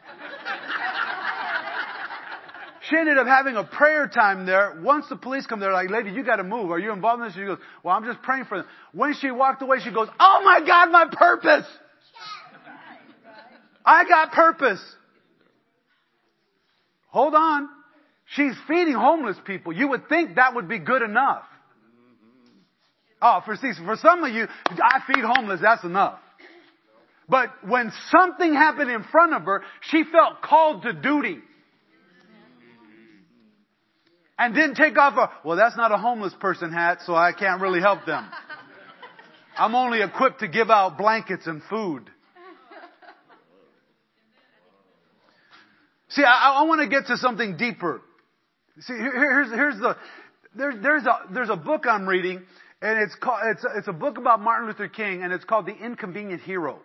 She 2.90 2.98
ended 2.98 3.16
up 3.16 3.26
having 3.26 3.56
a 3.56 3.64
prayer 3.64 4.08
time 4.08 4.44
there. 4.44 4.78
Once 4.82 5.08
the 5.08 5.16
police 5.16 5.46
come, 5.46 5.58
they're 5.58 5.72
like, 5.72 5.88
lady, 5.88 6.10
you 6.10 6.22
gotta 6.22 6.44
move. 6.44 6.70
Are 6.70 6.78
you 6.78 6.92
involved 6.92 7.22
in 7.22 7.28
this? 7.28 7.34
She 7.34 7.44
goes, 7.44 7.56
well, 7.82 7.96
I'm 7.96 8.04
just 8.04 8.20
praying 8.20 8.44
for 8.44 8.58
them. 8.58 8.66
When 8.92 9.14
she 9.14 9.30
walked 9.30 9.62
away, 9.62 9.78
she 9.82 9.90
goes, 9.90 10.08
oh 10.20 10.42
my 10.44 10.60
God, 10.66 10.90
my 10.90 11.06
purpose! 11.10 11.66
I 13.84 14.08
got 14.08 14.32
purpose. 14.32 14.82
Hold 17.08 17.34
on. 17.34 17.68
She's 18.34 18.54
feeding 18.66 18.94
homeless 18.94 19.36
people. 19.44 19.72
You 19.72 19.88
would 19.88 20.08
think 20.08 20.36
that 20.36 20.54
would 20.54 20.68
be 20.68 20.78
good 20.78 21.02
enough. 21.02 21.42
Oh, 23.20 23.40
for 23.44 23.56
see, 23.56 23.72
for 23.84 23.96
some 23.96 24.24
of 24.24 24.34
you, 24.34 24.46
I 24.68 25.00
feed 25.06 25.24
homeless, 25.24 25.60
that's 25.62 25.84
enough. 25.84 26.18
But 27.28 27.50
when 27.66 27.90
something 28.10 28.52
happened 28.52 28.90
in 28.90 29.04
front 29.04 29.34
of 29.34 29.42
her, 29.42 29.62
she 29.90 30.04
felt 30.04 30.42
called 30.42 30.82
to 30.82 30.92
duty. 30.92 31.38
And 34.38 34.54
didn't 34.54 34.74
take 34.74 34.98
off 34.98 35.16
a, 35.16 35.46
well, 35.46 35.56
that's 35.56 35.76
not 35.76 35.92
a 35.92 35.96
homeless 35.96 36.34
person 36.40 36.72
hat, 36.72 36.98
so 37.06 37.14
I 37.14 37.32
can't 37.32 37.62
really 37.62 37.80
help 37.80 38.04
them. 38.04 38.28
I'm 39.56 39.74
only 39.74 40.02
equipped 40.02 40.40
to 40.40 40.48
give 40.48 40.68
out 40.68 40.98
blankets 40.98 41.46
and 41.46 41.62
food. 41.70 42.10
See, 46.14 46.22
I, 46.22 46.60
I 46.60 46.62
want 46.64 46.80
to 46.80 46.88
get 46.88 47.06
to 47.08 47.16
something 47.16 47.56
deeper. 47.56 48.00
See, 48.80 48.94
here, 48.94 49.12
here's, 49.12 49.50
here's 49.50 49.78
the, 49.78 49.96
there, 50.54 50.72
there's 50.80 51.04
a, 51.04 51.18
there's 51.32 51.50
a 51.50 51.56
book 51.56 51.84
I'm 51.88 52.08
reading, 52.08 52.42
and 52.80 52.98
it's 53.02 53.14
called, 53.16 53.40
it's, 53.46 53.64
it's 53.76 53.88
a 53.88 53.92
book 53.92 54.18
about 54.18 54.40
Martin 54.40 54.68
Luther 54.68 54.88
King, 54.88 55.22
and 55.22 55.32
it's 55.32 55.44
called 55.44 55.66
The 55.66 55.76
Inconvenient 55.76 56.42
Hero 56.42 56.78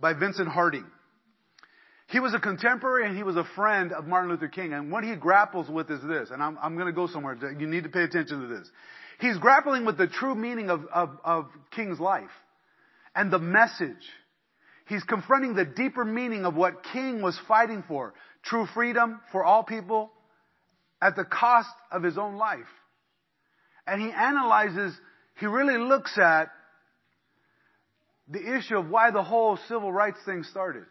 by 0.00 0.14
Vincent 0.14 0.48
Harding. 0.48 0.84
He 2.08 2.20
was 2.20 2.34
a 2.34 2.38
contemporary 2.38 3.06
and 3.06 3.16
he 3.16 3.22
was 3.22 3.36
a 3.36 3.44
friend 3.56 3.92
of 3.92 4.06
Martin 4.06 4.30
Luther 4.30 4.48
King. 4.48 4.74
And 4.74 4.92
what 4.92 5.02
he 5.02 5.14
grapples 5.16 5.70
with 5.70 5.90
is 5.90 6.02
this, 6.02 6.28
and 6.30 6.42
I'm, 6.42 6.58
I'm 6.62 6.74
going 6.74 6.88
to 6.88 6.92
go 6.92 7.06
somewhere. 7.06 7.38
You 7.58 7.66
need 7.66 7.84
to 7.84 7.88
pay 7.88 8.02
attention 8.02 8.42
to 8.42 8.46
this. 8.48 8.68
He's 9.18 9.38
grappling 9.38 9.86
with 9.86 9.96
the 9.96 10.08
true 10.08 10.34
meaning 10.34 10.68
of, 10.68 10.84
of, 10.92 11.10
of 11.24 11.46
King's 11.70 12.00
life 12.00 12.30
and 13.14 13.32
the 13.32 13.38
message. 13.38 14.04
He's 14.88 15.04
confronting 15.04 15.54
the 15.54 15.64
deeper 15.64 16.04
meaning 16.04 16.44
of 16.44 16.54
what 16.54 16.82
King 16.92 17.22
was 17.22 17.38
fighting 17.48 17.82
for. 17.88 18.12
True 18.44 18.66
freedom 18.74 19.20
for 19.30 19.44
all 19.44 19.62
people 19.62 20.10
at 21.00 21.16
the 21.16 21.24
cost 21.24 21.68
of 21.90 22.02
his 22.02 22.18
own 22.18 22.36
life. 22.36 22.60
And 23.86 24.00
he 24.00 24.10
analyzes, 24.10 24.94
he 25.38 25.46
really 25.46 25.78
looks 25.78 26.16
at 26.18 26.48
the 28.28 28.56
issue 28.56 28.78
of 28.78 28.88
why 28.88 29.10
the 29.10 29.22
whole 29.22 29.58
civil 29.68 29.92
rights 29.92 30.18
thing 30.24 30.44
started. 30.44 30.84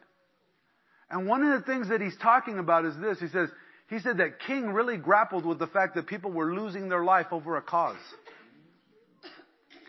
And 1.10 1.28
one 1.28 1.44
of 1.44 1.60
the 1.60 1.66
things 1.66 1.90
that 1.90 2.02
he's 2.02 2.16
talking 2.22 2.60
about 2.60 2.86
is 2.86 2.96
this. 2.98 3.20
He 3.20 3.28
says, 3.28 3.50
he 3.90 4.00
said 4.00 4.18
that 4.18 4.40
King 4.48 4.72
really 4.72 4.98
grappled 4.98 5.46
with 5.46 5.60
the 5.60 5.68
fact 5.68 5.96
that 5.96 6.08
people 6.08 6.32
were 6.32 6.54
losing 6.54 6.88
their 6.88 7.04
life 7.04 7.28
over 7.32 7.58
a 7.58 7.62
cause. 7.62 7.98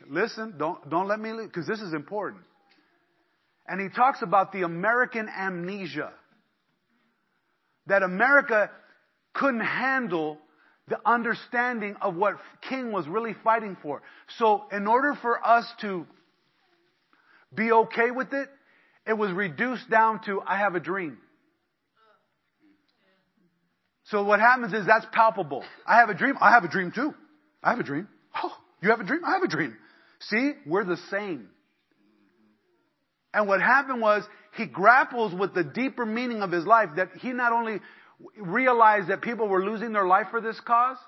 Listen, 0.08 0.54
don't, 0.58 0.90
don't 0.90 1.06
let 1.06 1.20
me, 1.20 1.32
because 1.44 1.66
this 1.66 1.80
is 1.80 1.94
important. 1.94 2.42
And 3.68 3.80
he 3.80 3.88
talks 3.88 4.22
about 4.22 4.52
the 4.52 4.62
American 4.62 5.28
amnesia. 5.28 6.12
That 7.86 8.02
America 8.02 8.70
couldn't 9.34 9.60
handle 9.60 10.38
the 10.88 10.98
understanding 11.06 11.96
of 12.00 12.16
what 12.16 12.34
King 12.68 12.92
was 12.92 13.06
really 13.08 13.34
fighting 13.44 13.76
for. 13.82 14.02
So 14.38 14.64
in 14.72 14.86
order 14.86 15.14
for 15.20 15.44
us 15.46 15.64
to 15.80 16.06
be 17.54 17.72
okay 17.72 18.10
with 18.10 18.32
it, 18.32 18.48
it 19.06 19.14
was 19.14 19.30
reduced 19.32 19.88
down 19.90 20.20
to, 20.26 20.40
I 20.46 20.58
have 20.58 20.74
a 20.74 20.80
dream. 20.80 21.18
So 24.04 24.22
what 24.24 24.40
happens 24.40 24.72
is 24.72 24.86
that's 24.86 25.06
palpable. 25.12 25.64
I 25.86 25.96
have 25.96 26.10
a 26.10 26.14
dream. 26.14 26.34
I 26.40 26.50
have 26.50 26.64
a 26.64 26.68
dream 26.68 26.92
too. 26.92 27.14
I 27.62 27.70
have 27.70 27.80
a 27.80 27.84
dream. 27.84 28.08
Oh, 28.42 28.52
you 28.82 28.90
have 28.90 29.00
a 29.00 29.04
dream? 29.04 29.20
I 29.24 29.32
have 29.32 29.42
a 29.42 29.48
dream. 29.48 29.76
See, 30.20 30.52
we're 30.66 30.84
the 30.84 30.98
same. 31.10 31.48
And 33.34 33.48
what 33.48 33.60
happened 33.60 34.00
was 34.00 34.24
he 34.56 34.66
grapples 34.66 35.32
with 35.34 35.54
the 35.54 35.64
deeper 35.64 36.04
meaning 36.04 36.42
of 36.42 36.50
his 36.50 36.66
life 36.66 36.90
that 36.96 37.08
he 37.20 37.32
not 37.32 37.52
only 37.52 37.80
realized 38.36 39.08
that 39.08 39.22
people 39.22 39.48
were 39.48 39.64
losing 39.64 39.92
their 39.92 40.06
life 40.06 40.26
for 40.30 40.40
this 40.40 40.60
cause, 40.60 40.98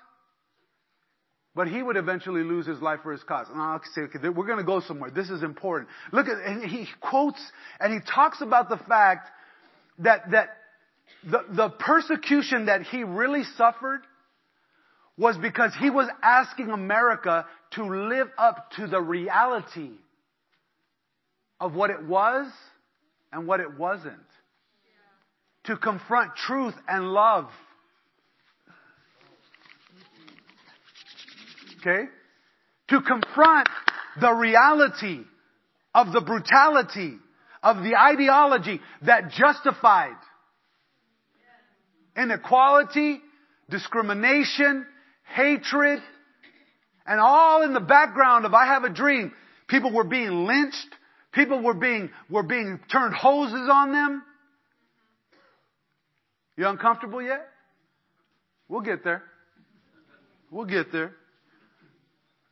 but 1.53 1.67
he 1.67 1.81
would 1.81 1.95
eventually 1.95 2.43
lose 2.43 2.65
his 2.65 2.81
life 2.81 2.99
for 3.01 3.13
his 3.13 3.23
cause. 3.23 3.47
And 3.49 3.61
I'll 3.61 3.81
say, 3.93 4.01
okay, 4.01 4.29
we're 4.29 4.45
going 4.45 4.57
to 4.57 4.65
go 4.65 4.81
somewhere. 4.81 5.09
This 5.09 5.29
is 5.29 5.41
important. 5.41 5.89
Look 6.11 6.27
at, 6.27 6.37
and 6.45 6.63
he 6.63 6.87
quotes 6.99 7.39
and 7.79 7.93
he 7.93 7.99
talks 8.13 8.41
about 8.41 8.67
the 8.67 8.77
fact 8.77 9.29
that, 9.99 10.31
that 10.31 10.49
the, 11.23 11.45
the 11.49 11.69
persecution 11.69 12.65
that 12.65 12.81
he 12.83 13.03
really 13.03 13.43
suffered 13.55 14.01
was 15.17 15.37
because 15.37 15.71
he 15.79 15.89
was 15.89 16.09
asking 16.21 16.71
America 16.71 17.45
to 17.71 17.83
live 18.09 18.27
up 18.37 18.71
to 18.71 18.87
the 18.87 18.99
reality 18.99 19.91
of 21.65 21.75
what 21.75 21.89
it 21.89 22.03
was 22.03 22.47
and 23.31 23.47
what 23.47 23.59
it 23.59 23.77
wasn't. 23.77 24.15
To 25.65 25.77
confront 25.77 26.35
truth 26.35 26.75
and 26.87 27.11
love 27.11 27.49
okay? 31.85 32.05
To 32.89 33.01
confront 33.01 33.69
the 34.19 34.31
reality 34.31 35.21
of 35.93 36.11
the 36.11 36.21
brutality 36.21 37.17
of 37.63 37.77
the 37.77 37.95
ideology 37.95 38.79
that 39.03 39.31
justified 39.31 40.15
inequality, 42.17 43.19
discrimination, 43.69 44.85
hatred, 45.35 46.01
and 47.05 47.19
all 47.19 47.63
in 47.63 47.73
the 47.73 47.79
background 47.79 48.45
of 48.45 48.53
I 48.53 48.67
have 48.67 48.83
a 48.83 48.89
dream. 48.89 49.33
People 49.67 49.91
were 49.91 50.05
being 50.05 50.45
lynched. 50.45 50.95
People 51.35 51.61
were 51.61 51.73
being, 51.73 52.09
were 52.29 52.43
being 52.43 52.79
turned 52.89 53.13
hoses 53.13 53.69
on 53.71 53.91
them. 53.91 54.23
You 56.57 56.67
uncomfortable 56.67 57.21
yet? 57.21 57.45
We'll 58.69 58.81
get 58.81 59.03
there. 59.03 59.21
We'll 60.49 60.65
get 60.65 60.93
there. 60.93 61.11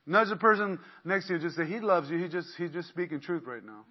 Nudge 0.06 0.28
the 0.28 0.36
person 0.36 0.80
next 1.06 1.28
to 1.28 1.34
you 1.34 1.40
just 1.40 1.56
say, 1.56 1.66
He 1.66 1.80
loves 1.80 2.10
you. 2.10 2.18
He 2.18 2.28
just, 2.28 2.50
he's 2.58 2.72
just 2.72 2.90
speaking 2.90 3.22
truth 3.22 3.44
right 3.48 3.64
now. 3.64 3.86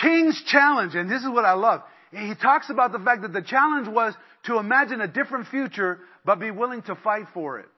King's 0.00 0.42
challenge, 0.46 0.94
and 0.94 1.10
this 1.10 1.22
is 1.22 1.28
what 1.28 1.44
I 1.44 1.52
love. 1.52 1.82
He 2.10 2.34
talks 2.40 2.70
about 2.70 2.92
the 2.92 2.98
fact 2.98 3.22
that 3.22 3.32
the 3.32 3.42
challenge 3.42 3.88
was 3.88 4.14
to 4.44 4.58
imagine 4.58 5.00
a 5.00 5.08
different 5.08 5.48
future, 5.48 6.00
but 6.24 6.40
be 6.40 6.50
willing 6.50 6.82
to 6.82 6.94
fight 6.96 7.26
for 7.32 7.60
it. 7.60 7.68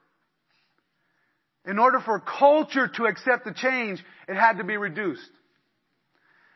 In 1.65 1.79
order 1.79 1.99
for 1.99 2.19
culture 2.19 2.87
to 2.87 3.05
accept 3.05 3.45
the 3.45 3.53
change, 3.53 4.03
it 4.27 4.35
had 4.35 4.57
to 4.57 4.63
be 4.63 4.75
reduced. 4.75 5.29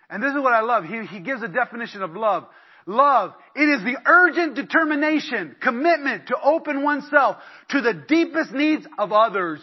And 0.10 0.22
this 0.22 0.32
is 0.32 0.42
what 0.42 0.54
I 0.54 0.62
love. 0.62 0.84
He, 0.84 1.06
he 1.06 1.20
gives 1.20 1.42
a 1.42 1.48
definition 1.48 2.02
of 2.02 2.16
love. 2.16 2.46
Love, 2.86 3.34
it 3.56 3.68
is 3.68 3.84
the 3.84 3.98
urgent 4.06 4.56
determination, 4.56 5.56
commitment 5.62 6.28
to 6.28 6.38
open 6.42 6.84
oneself 6.84 7.36
to 7.70 7.82
the 7.82 7.94
deepest 7.94 8.54
needs 8.54 8.86
of 8.98 9.12
others. 9.12 9.60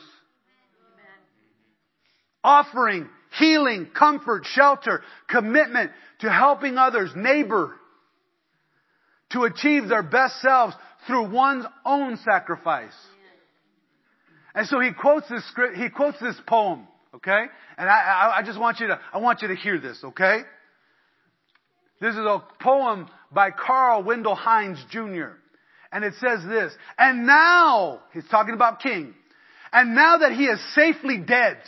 Amen. 0.92 1.06
Offering, 2.42 3.08
healing, 3.38 3.88
comfort, 3.98 4.44
shelter, 4.44 5.02
commitment 5.26 5.90
to 6.20 6.30
helping 6.30 6.76
others, 6.76 7.12
neighbor, 7.16 7.74
to 9.30 9.44
achieve 9.44 9.88
their 9.88 10.02
best 10.02 10.42
selves 10.42 10.74
through 11.06 11.30
one's 11.30 11.64
own 11.86 12.18
sacrifice. 12.18 12.92
And 14.54 14.66
so 14.68 14.80
he 14.80 14.92
quotes 14.92 15.28
this 15.28 15.46
script, 15.48 15.76
he 15.76 15.90
quotes 15.90 16.18
this 16.20 16.36
poem, 16.46 16.86
okay? 17.14 17.46
And 17.76 17.88
I, 17.88 17.92
I, 17.92 18.38
I 18.38 18.42
just 18.44 18.58
want 18.58 18.78
you 18.80 18.86
to, 18.88 19.00
I 19.12 19.18
want 19.18 19.42
you 19.42 19.48
to 19.48 19.56
hear 19.56 19.80
this, 19.80 20.02
okay? 20.04 20.40
This 22.00 22.12
is 22.12 22.20
a 22.20 22.42
poem 22.60 23.08
by 23.32 23.50
Carl 23.50 24.04
Wendell 24.04 24.34
Hines 24.34 24.78
Jr. 24.90 25.32
And 25.90 26.04
it 26.04 26.14
says 26.20 26.40
this, 26.46 26.72
and 26.98 27.26
now, 27.26 28.00
he's 28.12 28.26
talking 28.30 28.54
about 28.54 28.80
King, 28.80 29.14
and 29.72 29.94
now 29.94 30.18
that 30.18 30.32
he 30.32 30.44
is 30.44 30.60
safely 30.74 31.18
dead, 31.18 31.58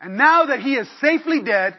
and 0.00 0.16
now 0.16 0.46
that 0.46 0.60
he 0.60 0.74
is 0.74 0.88
safely 1.00 1.42
dead, 1.42 1.76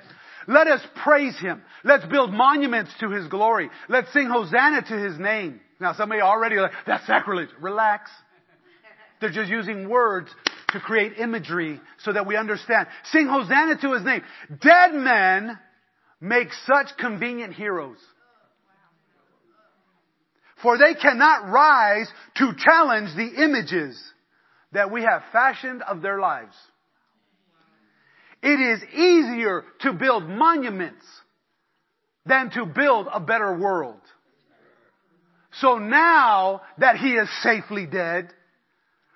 let 0.48 0.68
us 0.68 0.82
praise 1.04 1.40
him. 1.40 1.62
Let's 1.84 2.06
build 2.06 2.34
monuments 2.34 2.92
to 3.00 3.10
his 3.12 3.28
glory. 3.28 3.70
Let's 3.88 4.12
sing 4.12 4.28
Hosanna 4.28 4.82
to 4.82 4.98
his 4.98 5.18
name. 5.18 5.62
Now 5.80 5.94
somebody 5.94 6.22
already 6.22 6.58
like, 6.58 6.72
that's 6.86 7.06
sacrilege. 7.08 7.50
Relax. 7.62 8.12
They're 9.22 9.32
just 9.32 9.50
using 9.50 9.90
words 9.90 10.30
to 10.70 10.80
create 10.80 11.18
imagery 11.18 11.80
so 12.00 12.14
that 12.14 12.26
we 12.26 12.36
understand. 12.36 12.88
Sing 13.12 13.28
Hosanna 13.28 13.78
to 13.82 13.94
his 13.94 14.04
name. 14.04 14.22
Dead 14.62 14.94
men 14.94 15.58
make 16.22 16.50
such 16.66 16.88
convenient 16.98 17.54
heroes. 17.54 17.98
For 20.62 20.78
they 20.78 20.94
cannot 20.94 21.50
rise 21.50 22.08
to 22.38 22.52
challenge 22.58 23.16
the 23.16 23.44
images 23.44 24.02
that 24.74 24.92
we 24.92 25.02
have 25.04 25.24
fashioned 25.32 25.82
of 25.82 26.02
their 26.02 26.20
lives. 26.20 26.56
It 28.42 28.60
is 28.60 28.84
easier 28.94 29.64
to 29.82 29.94
build 29.94 30.28
monuments 30.28 31.06
than 32.26 32.52
to 32.52 32.66
build 32.66 33.08
a 33.12 33.20
better 33.20 33.58
world. 33.58 34.02
So 35.54 35.78
now 35.78 36.62
that 36.78 36.98
he 36.98 37.14
is 37.14 37.30
safely 37.42 37.86
dead, 37.86 38.30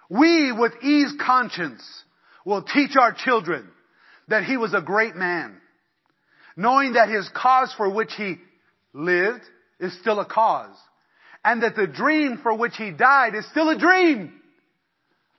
we 0.09 0.51
with 0.51 0.73
ease 0.83 1.13
conscience 1.19 1.83
will 2.45 2.63
teach 2.63 2.95
our 2.99 3.13
children 3.13 3.69
that 4.27 4.43
he 4.43 4.57
was 4.57 4.73
a 4.73 4.81
great 4.81 5.15
man, 5.15 5.55
knowing 6.55 6.93
that 6.93 7.09
his 7.09 7.29
cause 7.33 7.73
for 7.75 7.89
which 7.89 8.11
he 8.17 8.37
lived 8.93 9.43
is 9.79 9.97
still 9.99 10.19
a 10.19 10.25
cause, 10.25 10.75
and 11.43 11.63
that 11.63 11.75
the 11.75 11.87
dream 11.87 12.39
for 12.41 12.55
which 12.55 12.75
he 12.77 12.91
died 12.91 13.35
is 13.35 13.45
still 13.49 13.69
a 13.69 13.77
dream, 13.77 14.33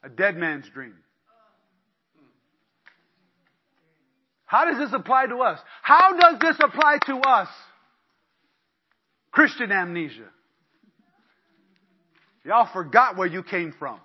a 0.03 0.09
dead 0.09 0.37
man's 0.37 0.69
dream. 0.73 0.95
How 4.47 4.67
does 4.67 4.79
this 4.79 4.93
apply 4.93 5.27
to 5.27 5.39
us? 5.39 5.59
How 5.83 6.17
does 6.17 6.39
this 6.41 6.57
apply 6.61 6.99
to 7.07 7.17
us? 7.17 7.49
Christian 9.33 9.73
amnesia. 9.73 10.29
Y'all 12.45 12.69
forgot 12.73 13.17
where 13.17 13.27
you 13.27 13.43
came 13.43 13.75
from. 13.79 14.01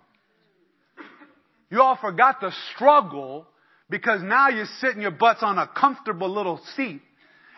You 1.69 1.81
all 1.81 1.97
forgot 1.97 2.41
the 2.41 2.51
struggle 2.73 3.45
because 3.89 4.21
now 4.23 4.49
you're 4.49 4.65
sitting 4.79 5.01
your 5.01 5.11
butts 5.11 5.43
on 5.43 5.57
a 5.57 5.67
comfortable 5.67 6.29
little 6.29 6.59
seat 6.75 7.01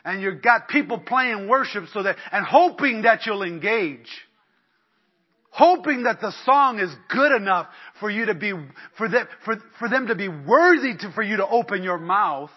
and 0.03 0.21
you've 0.21 0.41
got 0.41 0.67
people 0.67 0.97
playing 0.97 1.47
worship 1.47 1.85
so 1.93 2.03
that, 2.03 2.17
and 2.31 2.45
hoping 2.45 3.03
that 3.03 3.25
you'll 3.25 3.43
engage. 3.43 4.09
Hoping 5.51 6.03
that 6.03 6.21
the 6.21 6.31
song 6.45 6.79
is 6.79 6.89
good 7.09 7.35
enough 7.35 7.67
for 7.99 8.09
you 8.09 8.25
to 8.25 8.33
be, 8.33 8.53
for 8.97 9.09
them, 9.09 9.27
for, 9.45 9.57
for 9.79 9.89
them 9.89 10.07
to 10.07 10.15
be 10.15 10.29
worthy 10.29 10.95
to, 10.97 11.11
for 11.13 11.21
you 11.21 11.37
to 11.37 11.47
open 11.47 11.83
your 11.83 11.97
mouth. 11.97 12.49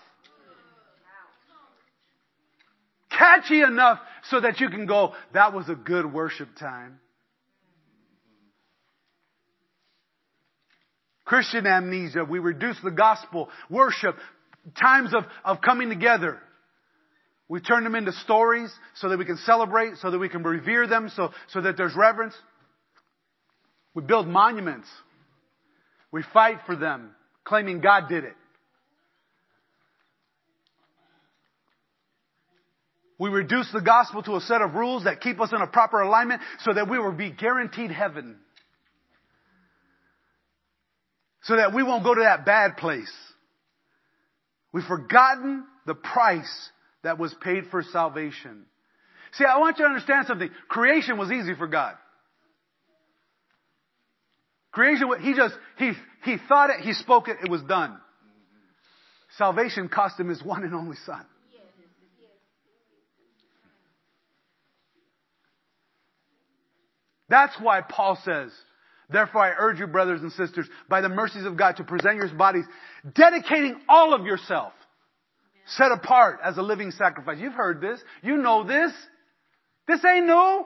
catchy 3.10 3.62
enough 3.62 4.00
so 4.30 4.40
that 4.40 4.60
you 4.60 4.68
can 4.68 4.86
go, 4.86 5.12
that 5.32 5.52
was 5.52 5.68
a 5.68 5.74
good 5.74 6.12
worship 6.12 6.48
time. 6.58 6.98
Christian 11.24 11.66
amnesia, 11.66 12.24
we 12.24 12.38
reduce 12.38 12.76
the 12.82 12.90
gospel, 12.90 13.48
worship, 13.70 14.16
times 14.78 15.14
of, 15.14 15.24
of 15.44 15.60
coming 15.60 15.88
together. 15.88 16.38
We 17.48 17.60
turn 17.60 17.84
them 17.84 17.94
into 17.94 18.12
stories 18.12 18.72
so 18.96 19.08
that 19.08 19.18
we 19.18 19.24
can 19.24 19.36
celebrate, 19.38 19.96
so 19.98 20.10
that 20.10 20.18
we 20.18 20.28
can 20.28 20.42
revere 20.42 20.86
them, 20.86 21.10
so, 21.14 21.30
so 21.48 21.60
that 21.60 21.76
there's 21.76 21.94
reverence. 21.96 22.34
We 23.94 24.02
build 24.02 24.26
monuments. 24.26 24.88
We 26.10 26.22
fight 26.32 26.58
for 26.66 26.76
them, 26.76 27.10
claiming 27.44 27.80
God 27.80 28.08
did 28.08 28.24
it. 28.24 28.34
We 33.18 33.30
reduce 33.30 33.70
the 33.72 33.80
gospel 33.80 34.22
to 34.24 34.36
a 34.36 34.40
set 34.40 34.60
of 34.60 34.74
rules 34.74 35.04
that 35.04 35.20
keep 35.20 35.40
us 35.40 35.52
in 35.52 35.60
a 35.60 35.66
proper 35.66 36.00
alignment 36.00 36.42
so 36.60 36.72
that 36.72 36.88
we 36.88 36.98
will 36.98 37.12
be 37.12 37.30
guaranteed 37.30 37.90
heaven. 37.90 38.36
So 41.44 41.56
that 41.56 41.74
we 41.74 41.82
won't 41.82 42.04
go 42.04 42.14
to 42.14 42.22
that 42.22 42.46
bad 42.46 42.76
place. 42.76 43.12
We've 44.72 44.84
forgotten 44.84 45.64
the 45.86 45.94
price 45.94 46.70
that 47.02 47.18
was 47.18 47.34
paid 47.40 47.64
for 47.70 47.82
salvation. 47.82 48.64
See, 49.32 49.44
I 49.44 49.58
want 49.58 49.78
you 49.78 49.84
to 49.84 49.88
understand 49.88 50.26
something. 50.26 50.50
Creation 50.68 51.18
was 51.18 51.30
easy 51.30 51.54
for 51.54 51.66
God. 51.66 51.94
Creation, 54.72 55.08
he 55.20 55.34
just, 55.34 55.54
he, 55.78 55.92
he 56.24 56.36
thought 56.48 56.70
it, 56.70 56.80
he 56.80 56.94
spoke 56.94 57.28
it, 57.28 57.36
it 57.44 57.50
was 57.50 57.62
done. 57.62 57.96
Salvation 59.36 59.88
cost 59.88 60.18
him 60.18 60.28
his 60.28 60.42
one 60.42 60.64
and 60.64 60.74
only 60.74 60.96
son. 61.04 61.24
That's 67.28 67.54
why 67.60 67.80
Paul 67.80 68.18
says, 68.24 68.52
Therefore 69.10 69.42
I 69.42 69.52
urge 69.58 69.78
you, 69.78 69.86
brothers 69.86 70.22
and 70.22 70.32
sisters, 70.32 70.66
by 70.88 71.00
the 71.00 71.08
mercies 71.08 71.44
of 71.44 71.56
God, 71.56 71.76
to 71.76 71.84
present 71.84 72.16
your 72.16 72.28
bodies, 72.34 72.64
dedicating 73.14 73.80
all 73.88 74.14
of 74.14 74.24
yourself, 74.24 74.72
set 75.66 75.92
apart 75.92 76.40
as 76.42 76.56
a 76.56 76.62
living 76.62 76.90
sacrifice. 76.90 77.38
You've 77.38 77.54
heard 77.54 77.80
this. 77.80 78.00
You 78.22 78.36
know 78.36 78.64
this. 78.64 78.92
This 79.86 80.04
ain't 80.04 80.26
new. 80.26 80.64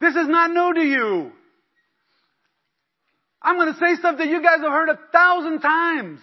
This 0.00 0.16
is 0.16 0.28
not 0.28 0.50
new 0.50 0.74
to 0.74 0.86
you. 0.86 1.32
I'm 3.42 3.56
going 3.56 3.72
to 3.72 3.78
say 3.78 4.00
something 4.00 4.28
you 4.28 4.42
guys 4.42 4.60
have 4.60 4.72
heard 4.72 4.88
a 4.88 4.98
thousand 5.12 5.60
times. 5.60 6.20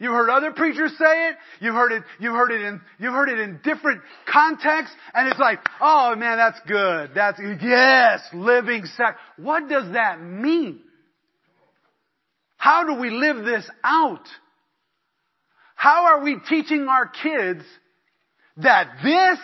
You've 0.00 0.12
heard 0.12 0.30
other 0.30 0.52
preachers 0.52 0.92
say 0.96 1.28
it. 1.28 1.36
You've 1.60 1.74
heard 1.74 1.90
it, 1.90 2.04
you've 2.20 2.34
heard 2.34 2.52
it 2.52 2.60
in, 2.60 2.80
you've 2.98 3.12
heard 3.12 3.28
it 3.28 3.40
in 3.40 3.58
different 3.64 4.00
contexts. 4.30 4.94
And 5.12 5.28
it's 5.28 5.40
like, 5.40 5.58
oh 5.80 6.14
man, 6.16 6.38
that's 6.38 6.60
good. 6.68 7.10
That's, 7.14 7.40
yes, 7.60 8.20
living 8.32 8.84
sac. 8.96 9.16
What 9.36 9.68
does 9.68 9.92
that 9.94 10.20
mean? 10.20 10.80
How 12.56 12.84
do 12.86 13.00
we 13.00 13.10
live 13.10 13.44
this 13.44 13.68
out? 13.82 14.22
How 15.74 16.06
are 16.06 16.24
we 16.24 16.36
teaching 16.48 16.86
our 16.88 17.06
kids 17.08 17.64
that 18.58 18.98
this 19.02 19.38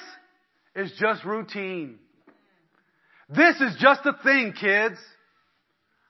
is 0.84 0.92
just 1.00 1.24
routine? 1.24 1.98
This 3.28 3.60
is 3.60 3.76
just 3.80 4.00
a 4.04 4.12
thing, 4.22 4.52
kids. 4.52 4.96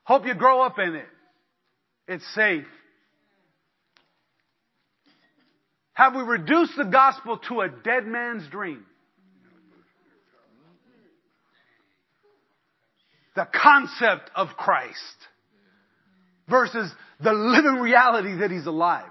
Hope 0.04 0.26
you 0.26 0.34
grow 0.34 0.62
up 0.62 0.78
in 0.78 0.94
it. 0.96 1.06
It's 2.08 2.24
safe. 2.34 2.64
Have 5.94 6.14
we 6.14 6.22
reduced 6.22 6.72
the 6.76 6.84
gospel 6.84 7.38
to 7.48 7.60
a 7.60 7.68
dead 7.68 8.06
man's 8.06 8.48
dream? 8.50 8.84
The 13.36 13.48
concept 13.52 14.30
of 14.34 14.48
Christ 14.56 14.96
versus 16.48 16.92
the 17.20 17.32
living 17.32 17.80
reality 17.80 18.36
that 18.38 18.50
He's 18.50 18.66
alive. 18.66 19.10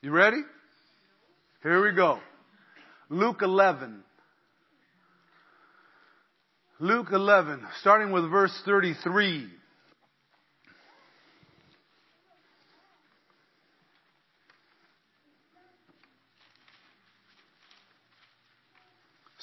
You 0.00 0.10
ready? 0.10 0.40
Here 1.62 1.84
we 1.84 1.94
go. 1.94 2.18
Luke 3.08 3.42
11. 3.42 4.02
Luke 6.80 7.08
11, 7.12 7.60
starting 7.80 8.10
with 8.10 8.28
verse 8.28 8.52
33. 8.64 9.48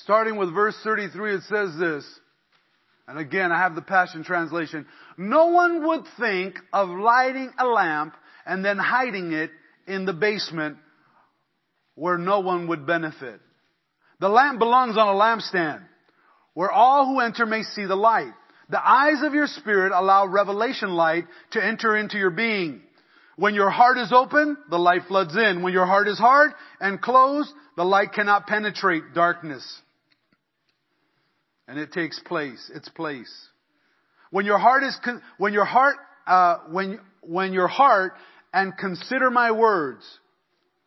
Starting 0.10 0.38
with 0.38 0.52
verse 0.52 0.76
33, 0.84 1.36
it 1.36 1.42
says 1.44 1.70
this. 1.78 2.04
And 3.08 3.20
again, 3.20 3.52
I 3.52 3.60
have 3.60 3.76
the 3.76 3.84
Passion 3.84 4.24
Translation. 4.24 4.88
No 5.20 5.50
one 5.50 5.86
would 5.86 6.02
think 6.20 6.56
of 6.74 6.90
lighting 6.90 7.52
a 7.60 7.68
lamp 7.68 8.16
and 8.44 8.66
then 8.66 8.80
hiding 8.80 9.34
it 9.34 9.52
in 9.86 10.06
the 10.06 10.14
basement 10.14 10.78
where 11.94 12.18
no 12.18 12.40
one 12.40 12.70
would 12.70 12.88
benefit. 12.88 13.40
The 14.20 14.30
lamp 14.30 14.58
belongs 14.58 14.98
on 14.98 15.16
a 15.16 15.20
lampstand 15.20 15.84
where 16.56 16.72
all 16.72 17.06
who 17.06 17.20
enter 17.20 17.46
may 17.46 17.62
see 17.62 17.86
the 17.86 17.96
light. 17.96 18.34
The 18.72 18.84
eyes 18.84 19.22
of 19.22 19.36
your 19.36 19.46
spirit 19.46 19.92
allow 19.94 20.26
revelation 20.26 20.90
light 20.90 21.26
to 21.52 21.64
enter 21.64 21.96
into 21.96 22.18
your 22.18 22.32
being. 22.32 22.82
When 23.36 23.54
your 23.54 23.70
heart 23.70 24.00
is 24.00 24.12
open, 24.12 24.58
the 24.72 24.80
light 24.80 25.04
floods 25.08 25.36
in. 25.36 25.62
When 25.62 25.72
your 25.72 25.86
heart 25.86 26.08
is 26.08 26.18
hard 26.18 26.54
and 26.82 27.00
closed, 27.00 27.54
the 27.78 27.86
light 27.86 28.14
cannot 28.14 28.48
penetrate 28.48 29.14
darkness 29.14 29.84
and 31.70 31.78
it 31.78 31.92
takes 31.92 32.20
place, 32.20 32.72
its 32.74 32.90
place. 32.90 33.32
When 34.32 34.46
your 34.46 34.58
heart 34.58 34.82
is, 34.84 34.98
con- 35.06 35.22
when 35.38 35.54
your 35.54 35.66
heart, 35.66 35.98
uh, 36.26 36.58
when, 36.72 37.00
when 37.22 37.54
your 37.54 37.68
heart 37.68 38.14
and 38.52 38.76
consider 38.76 39.30
my 39.30 39.52
words, 39.52 40.04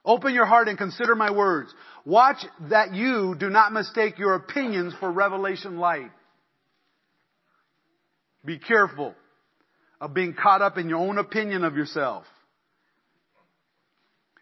open 0.05 0.35
your 0.35 0.45
heart 0.45 0.67
and 0.67 0.77
consider 0.77 1.15
my 1.15 1.31
words. 1.31 1.73
Watch 2.05 2.45
that 2.69 2.95
you 2.95 3.37
do 3.39 3.49
not 3.49 3.73
mistake 3.73 4.19
your 4.19 4.35
opinions 4.35 4.93
for 4.99 5.11
revelation 5.11 5.79
light. 5.79 6.11
Be 8.45 8.59
careful 8.59 9.15
of 10.01 10.15
being 10.15 10.35
caught 10.35 10.63
up 10.63 10.79
in 10.79 10.89
your 10.89 10.99
own 10.99 11.19
opinion 11.19 11.63
of 11.63 11.77
yourself. 11.77 12.25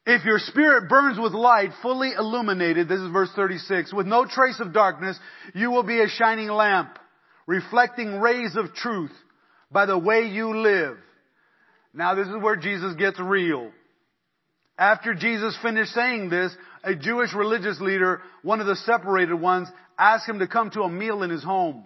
If 0.07 0.25
your 0.25 0.39
spirit 0.39 0.89
burns 0.89 1.19
with 1.19 1.33
light, 1.33 1.71
fully 1.83 2.13
illuminated, 2.17 2.89
this 2.89 3.01
is 3.01 3.13
verse 3.13 3.31
36, 3.37 3.93
with 3.93 4.07
no 4.07 4.25
trace 4.25 4.59
of 4.59 4.73
darkness, 4.73 5.19
you 5.55 5.71
will 5.71 5.83
be 5.83 6.01
a 6.01 6.09
shining 6.09 6.49
lamp, 6.49 6.99
reflecting 7.47 8.19
rays 8.19 8.57
of 8.57 8.75
truth 8.75 9.13
by 9.71 9.87
the 9.87 9.99
way 9.99 10.23
you 10.23 10.57
live. 10.57 10.97
Now 11.93 12.15
this 12.15 12.29
is 12.29 12.37
where 12.41 12.57
Jesus 12.57 12.95
gets 12.95 13.21
real. 13.21 13.71
After 14.79 15.15
Jesus 15.15 15.59
finished 15.63 15.93
saying 15.93 16.31
this, 16.31 16.57
a 16.83 16.95
Jewish 16.95 17.35
religious 17.35 17.79
leader, 17.81 18.23
one 18.43 18.61
of 18.61 18.67
the 18.67 18.77
separated 18.77 19.35
ones, 19.35 19.69
asked 19.99 20.27
him 20.27 20.39
to 20.39 20.49
come 20.49 20.71
to 20.71 20.83
a 20.83 20.89
meal 20.89 21.23
in 21.23 21.29
his 21.29 21.45
home. 21.45 21.85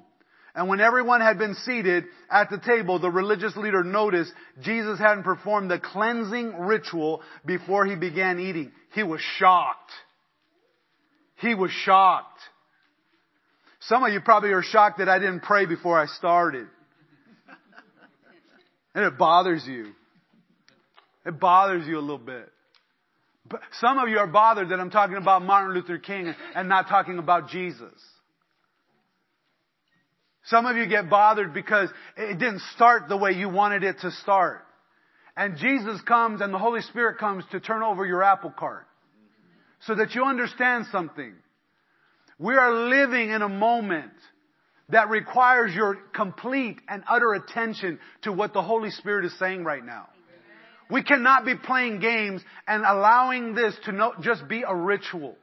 And 0.54 0.68
when 0.68 0.80
everyone 0.80 1.20
had 1.20 1.36
been 1.36 1.54
seated 1.54 2.04
at 2.30 2.48
the 2.48 2.58
table, 2.58 3.00
the 3.00 3.10
religious 3.10 3.56
leader 3.56 3.82
noticed 3.82 4.32
Jesus 4.62 5.00
hadn't 5.00 5.24
performed 5.24 5.70
the 5.70 5.80
cleansing 5.80 6.60
ritual 6.60 7.22
before 7.44 7.84
he 7.86 7.96
began 7.96 8.38
eating. 8.38 8.70
He 8.94 9.02
was 9.02 9.20
shocked. 9.38 9.90
He 11.38 11.54
was 11.54 11.72
shocked. 11.72 12.38
Some 13.80 14.04
of 14.04 14.12
you 14.12 14.20
probably 14.20 14.50
are 14.50 14.62
shocked 14.62 14.98
that 14.98 15.08
I 15.08 15.18
didn't 15.18 15.40
pray 15.40 15.66
before 15.66 15.98
I 15.98 16.06
started. 16.06 16.68
And 18.94 19.04
it 19.04 19.18
bothers 19.18 19.66
you. 19.66 19.92
It 21.26 21.40
bothers 21.40 21.86
you 21.86 21.98
a 21.98 22.00
little 22.00 22.16
bit. 22.16 22.48
But 23.48 23.60
some 23.80 23.98
of 23.98 24.08
you 24.08 24.18
are 24.18 24.28
bothered 24.28 24.68
that 24.68 24.78
I'm 24.78 24.90
talking 24.90 25.16
about 25.16 25.42
Martin 25.42 25.74
Luther 25.74 25.98
King 25.98 26.32
and 26.54 26.68
not 26.68 26.88
talking 26.88 27.18
about 27.18 27.50
Jesus. 27.50 27.92
Some 30.46 30.66
of 30.66 30.76
you 30.76 30.86
get 30.86 31.08
bothered 31.08 31.54
because 31.54 31.88
it 32.16 32.38
didn't 32.38 32.60
start 32.74 33.08
the 33.08 33.16
way 33.16 33.32
you 33.32 33.48
wanted 33.48 33.82
it 33.82 34.00
to 34.00 34.10
start. 34.10 34.64
And 35.36 35.56
Jesus 35.56 36.00
comes 36.02 36.40
and 36.40 36.52
the 36.52 36.58
Holy 36.58 36.82
Spirit 36.82 37.18
comes 37.18 37.44
to 37.50 37.60
turn 37.60 37.82
over 37.82 38.04
your 38.04 38.22
apple 38.22 38.52
cart. 38.56 38.86
So 39.86 39.94
that 39.94 40.14
you 40.14 40.24
understand 40.24 40.86
something. 40.92 41.34
We 42.38 42.54
are 42.54 42.72
living 42.72 43.30
in 43.30 43.42
a 43.42 43.48
moment 43.48 44.12
that 44.90 45.08
requires 45.08 45.74
your 45.74 45.96
complete 46.14 46.78
and 46.88 47.02
utter 47.08 47.32
attention 47.32 47.98
to 48.22 48.32
what 48.32 48.52
the 48.52 48.62
Holy 48.62 48.90
Spirit 48.90 49.24
is 49.24 49.38
saying 49.38 49.64
right 49.64 49.84
now. 49.84 50.08
We 50.90 51.02
cannot 51.02 51.46
be 51.46 51.56
playing 51.56 52.00
games 52.00 52.42
and 52.68 52.84
allowing 52.84 53.54
this 53.54 53.74
to 53.86 53.92
not 53.92 54.20
just 54.20 54.46
be 54.46 54.62
a 54.66 54.74
ritual 54.74 55.36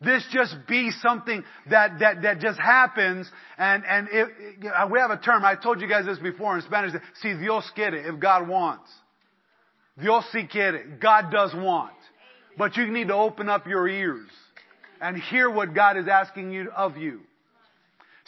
this 0.00 0.26
just 0.32 0.56
be 0.66 0.90
something 1.02 1.44
that, 1.68 1.98
that, 1.98 2.22
that 2.22 2.40
just 2.40 2.58
happens 2.58 3.30
and, 3.58 3.84
and 3.84 4.08
it, 4.10 4.28
we 4.90 4.98
have 4.98 5.10
a 5.10 5.18
term, 5.18 5.44
I 5.44 5.56
told 5.56 5.80
you 5.80 5.88
guys 5.88 6.06
this 6.06 6.18
before 6.18 6.56
in 6.56 6.62
Spanish, 6.62 6.92
si 7.20 7.34
Dios 7.34 7.70
quiere, 7.74 8.08
if 8.08 8.18
God 8.18 8.48
wants. 8.48 8.90
Dios 10.00 10.24
si 10.32 10.46
quiere, 10.46 10.98
God 11.00 11.30
does 11.30 11.54
want. 11.54 11.92
But 12.56 12.76
you 12.76 12.86
need 12.90 13.08
to 13.08 13.14
open 13.14 13.48
up 13.48 13.66
your 13.66 13.86
ears 13.86 14.28
and 15.00 15.16
hear 15.16 15.50
what 15.50 15.74
God 15.74 15.96
is 15.96 16.08
asking 16.08 16.52
you 16.52 16.70
of 16.70 16.96
you. 16.96 17.20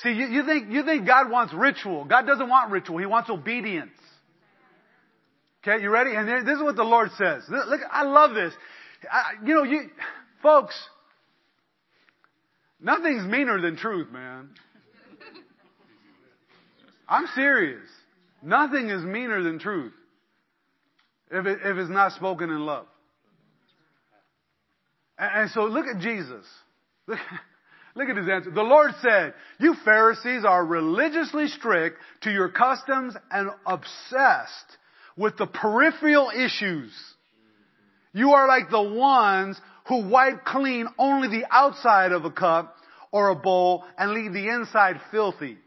See, 0.03 0.11
you, 0.11 0.27
you 0.27 0.45
think, 0.45 0.71
you 0.71 0.85
think 0.85 1.07
God 1.07 1.31
wants 1.31 1.55
ritual. 1.55 2.05
God 2.05 2.27
doesn't 2.27 2.49
want 2.49 2.71
ritual. 2.71 2.99
He 2.99 3.07
wants 3.07 3.31
obedience. 3.31 3.91
Okay, 5.63 5.83
you 5.83 5.91
ready? 5.91 6.15
And 6.15 6.29
this 6.47 6.57
is 6.57 6.63
what 6.63 6.77
the 6.77 6.85
Lord 6.85 7.11
says. 7.17 7.45
Look, 7.49 7.81
I 7.91 8.03
love 8.03 8.35
this. 8.35 8.53
I, 9.11 9.45
you 9.45 9.55
know, 9.55 9.63
you, 9.63 9.91
folks, 10.43 10.75
Nothing's 12.83 13.25
meaner 13.25 13.61
than 13.61 13.77
truth, 13.77 14.11
man. 14.13 14.51
I'm 17.09 17.27
serious. 17.35 17.89
Nothing 18.43 18.91
is 18.91 19.03
meaner 19.03 19.43
than 19.43 19.59
truth 19.59 19.93
if, 21.31 21.47
it, 21.47 21.59
if 21.65 21.77
it's 21.77 21.91
not 21.91 22.13
spoken 22.13 22.51
in 22.51 22.67
love. 22.67 22.87
And, 25.19 25.43
and 25.43 25.51
so 25.51 25.65
look 25.65 25.87
at 25.87 26.01
Jesus. 26.01 26.45
Look, 27.09 27.19
look 27.97 28.09
at 28.09 28.17
his 28.17 28.29
answer. 28.29 28.53
The 28.53 28.63
Lord 28.63 28.93
said, 29.03 29.35
You 29.59 29.75
Pharisees 29.85 30.45
are 30.45 30.65
religiously 30.65 31.49
strict 31.49 31.99
to 32.23 32.31
your 32.31 32.49
customs 32.49 33.17
and 33.31 33.51
obsessed 33.67 34.79
with 35.17 35.37
the 35.37 35.47
peripheral 35.47 36.31
issues. 36.31 36.93
You 38.13 38.31
are 38.33 38.47
like 38.47 38.71
the 38.71 38.83
ones 38.83 39.61
who 39.87 40.09
wipe 40.09 40.45
clean 40.45 40.89
only 40.99 41.29
the 41.29 41.47
outside 41.51 42.13
of 42.13 42.25
a 42.25 42.31
cup 42.31 42.77
or 43.11 43.29
a 43.29 43.37
bowl 43.37 43.85
and 43.99 44.13
leave 44.13 44.33
the 44.33 44.49
inside 44.49 45.01
filthy. 45.11 45.59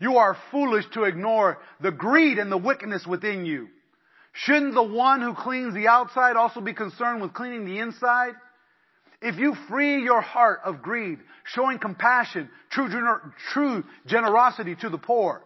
You 0.00 0.16
are 0.16 0.36
foolish 0.50 0.86
to 0.94 1.04
ignore 1.04 1.58
the 1.80 1.90
greed 1.90 2.38
and 2.38 2.50
the 2.50 2.56
wickedness 2.56 3.06
within 3.06 3.44
you. 3.44 3.68
Shouldn't 4.32 4.74
the 4.74 4.82
one 4.82 5.20
who 5.20 5.34
cleans 5.34 5.74
the 5.74 5.88
outside 5.88 6.36
also 6.36 6.60
be 6.60 6.72
concerned 6.72 7.20
with 7.20 7.34
cleaning 7.34 7.66
the 7.66 7.78
inside? 7.78 8.32
If 9.20 9.36
you 9.38 9.54
free 9.68 10.02
your 10.02 10.22
heart 10.22 10.60
of 10.64 10.80
greed, 10.80 11.18
showing 11.44 11.78
compassion, 11.78 12.48
true, 12.70 12.88
gener- 12.88 13.32
true 13.52 13.84
generosity 14.06 14.76
to 14.76 14.88
the 14.88 14.98
poor, 14.98 15.42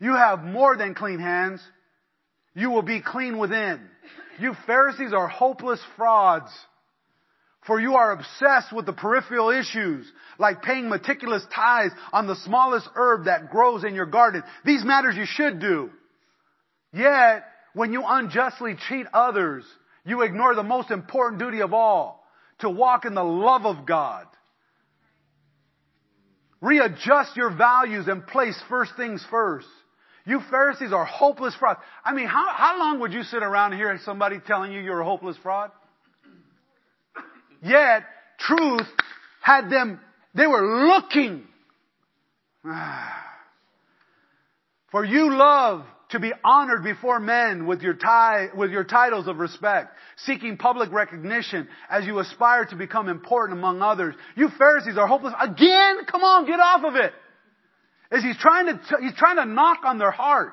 you 0.00 0.12
have 0.14 0.44
more 0.44 0.76
than 0.76 0.94
clean 0.94 1.18
hands. 1.18 1.60
You 2.54 2.70
will 2.70 2.82
be 2.82 3.00
clean 3.00 3.38
within. 3.38 3.80
You 4.38 4.54
Pharisees 4.66 5.14
are 5.14 5.28
hopeless 5.28 5.80
frauds. 5.96 6.50
For 7.66 7.80
you 7.80 7.94
are 7.94 8.12
obsessed 8.12 8.72
with 8.72 8.86
the 8.86 8.92
peripheral 8.92 9.50
issues, 9.50 10.10
like 10.38 10.62
paying 10.62 10.88
meticulous 10.88 11.44
tithes 11.54 11.94
on 12.12 12.26
the 12.26 12.36
smallest 12.36 12.88
herb 12.94 13.24
that 13.24 13.50
grows 13.50 13.82
in 13.82 13.94
your 13.94 14.06
garden. 14.06 14.44
These 14.64 14.84
matters 14.84 15.16
you 15.16 15.26
should 15.26 15.60
do. 15.60 15.90
Yet, 16.92 17.44
when 17.74 17.92
you 17.92 18.04
unjustly 18.06 18.76
cheat 18.88 19.06
others, 19.12 19.64
you 20.04 20.22
ignore 20.22 20.54
the 20.54 20.62
most 20.62 20.90
important 20.92 21.40
duty 21.40 21.60
of 21.60 21.74
all, 21.74 22.24
to 22.60 22.70
walk 22.70 23.04
in 23.04 23.14
the 23.14 23.24
love 23.24 23.66
of 23.66 23.84
God. 23.84 24.26
Readjust 26.60 27.36
your 27.36 27.50
values 27.50 28.06
and 28.06 28.26
place 28.26 28.58
first 28.68 28.92
things 28.96 29.24
first. 29.30 29.66
You 30.24 30.40
Pharisees 30.50 30.92
are 30.92 31.04
hopeless 31.04 31.54
frauds. 31.54 31.80
I 32.04 32.14
mean, 32.14 32.26
how, 32.26 32.48
how 32.50 32.78
long 32.78 33.00
would 33.00 33.12
you 33.12 33.24
sit 33.24 33.42
around 33.42 33.72
here 33.72 33.90
and 33.90 34.00
somebody 34.00 34.38
telling 34.46 34.72
you 34.72 34.80
you're 34.80 35.00
a 35.00 35.04
hopeless 35.04 35.36
fraud? 35.42 35.70
Yet, 37.62 38.04
truth 38.38 38.86
had 39.40 39.70
them, 39.70 40.00
they 40.34 40.46
were 40.46 40.86
looking. 40.86 41.44
For 44.90 45.04
you 45.04 45.36
love 45.36 45.84
to 46.10 46.20
be 46.20 46.32
honored 46.44 46.84
before 46.84 47.18
men 47.18 47.66
with 47.66 47.82
your, 47.82 47.94
tie, 47.94 48.48
with 48.56 48.70
your 48.70 48.84
titles 48.84 49.26
of 49.26 49.38
respect, 49.38 49.92
seeking 50.24 50.56
public 50.56 50.92
recognition 50.92 51.66
as 51.90 52.06
you 52.06 52.18
aspire 52.20 52.64
to 52.66 52.76
become 52.76 53.08
important 53.08 53.58
among 53.58 53.82
others. 53.82 54.14
You 54.36 54.48
Pharisees 54.56 54.96
are 54.96 55.08
hopeless. 55.08 55.34
Again? 55.40 56.04
Come 56.10 56.22
on, 56.22 56.46
get 56.46 56.60
off 56.60 56.84
of 56.84 56.94
it. 56.94 57.12
As 58.10 58.22
he's 58.22 58.38
trying 58.38 58.66
to, 58.66 58.80
he's 59.00 59.14
trying 59.16 59.36
to 59.36 59.44
knock 59.44 59.78
on 59.84 59.98
their 59.98 60.12
heart. 60.12 60.52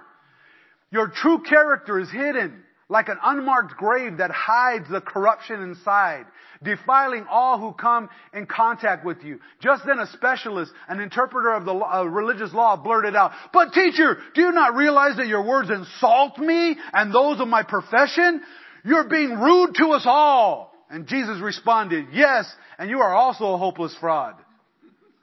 Your 0.92 1.08
true 1.10 1.44
character 1.48 2.00
is 2.00 2.10
hidden 2.10 2.64
like 2.90 3.10
an 3.10 3.18
unmarked 3.24 3.76
grave 3.78 4.18
that 4.18 4.32
hides 4.32 4.90
the 4.90 5.02
corruption 5.02 5.62
inside, 5.62 6.26
defiling 6.62 7.26
all 7.30 7.60
who 7.60 7.74
come 7.74 8.10
in 8.34 8.46
contact 8.46 9.06
with 9.06 9.24
you. 9.24 9.40
Just 9.62 9.86
then 9.86 10.00
a 10.00 10.08
specialist, 10.08 10.72
an 10.88 11.00
interpreter 11.00 11.54
of 11.54 11.66
the 11.66 11.74
uh, 11.74 12.04
religious 12.04 12.54
law 12.54 12.76
blurted 12.76 13.16
out, 13.16 13.32
but 13.52 13.74
teacher, 13.74 14.18
do 14.36 14.42
you 14.42 14.52
not 14.52 14.76
realize 14.76 15.18
that 15.18 15.28
your 15.28 15.46
words 15.46 15.70
insult 15.70 16.38
me 16.38 16.76
and 16.94 17.14
those 17.14 17.40
of 17.40 17.48
my 17.48 17.64
profession? 17.64 18.42
You're 18.86 19.10
being 19.10 19.40
rude 19.40 19.76
to 19.76 19.88
us 19.90 20.04
all. 20.06 20.74
And 20.90 21.08
Jesus 21.08 21.40
responded, 21.42 22.08
yes, 22.14 22.46
and 22.78 22.90
you 22.90 23.00
are 23.00 23.14
also 23.14 23.54
a 23.54 23.58
hopeless 23.58 23.96
fraud. 24.00 24.36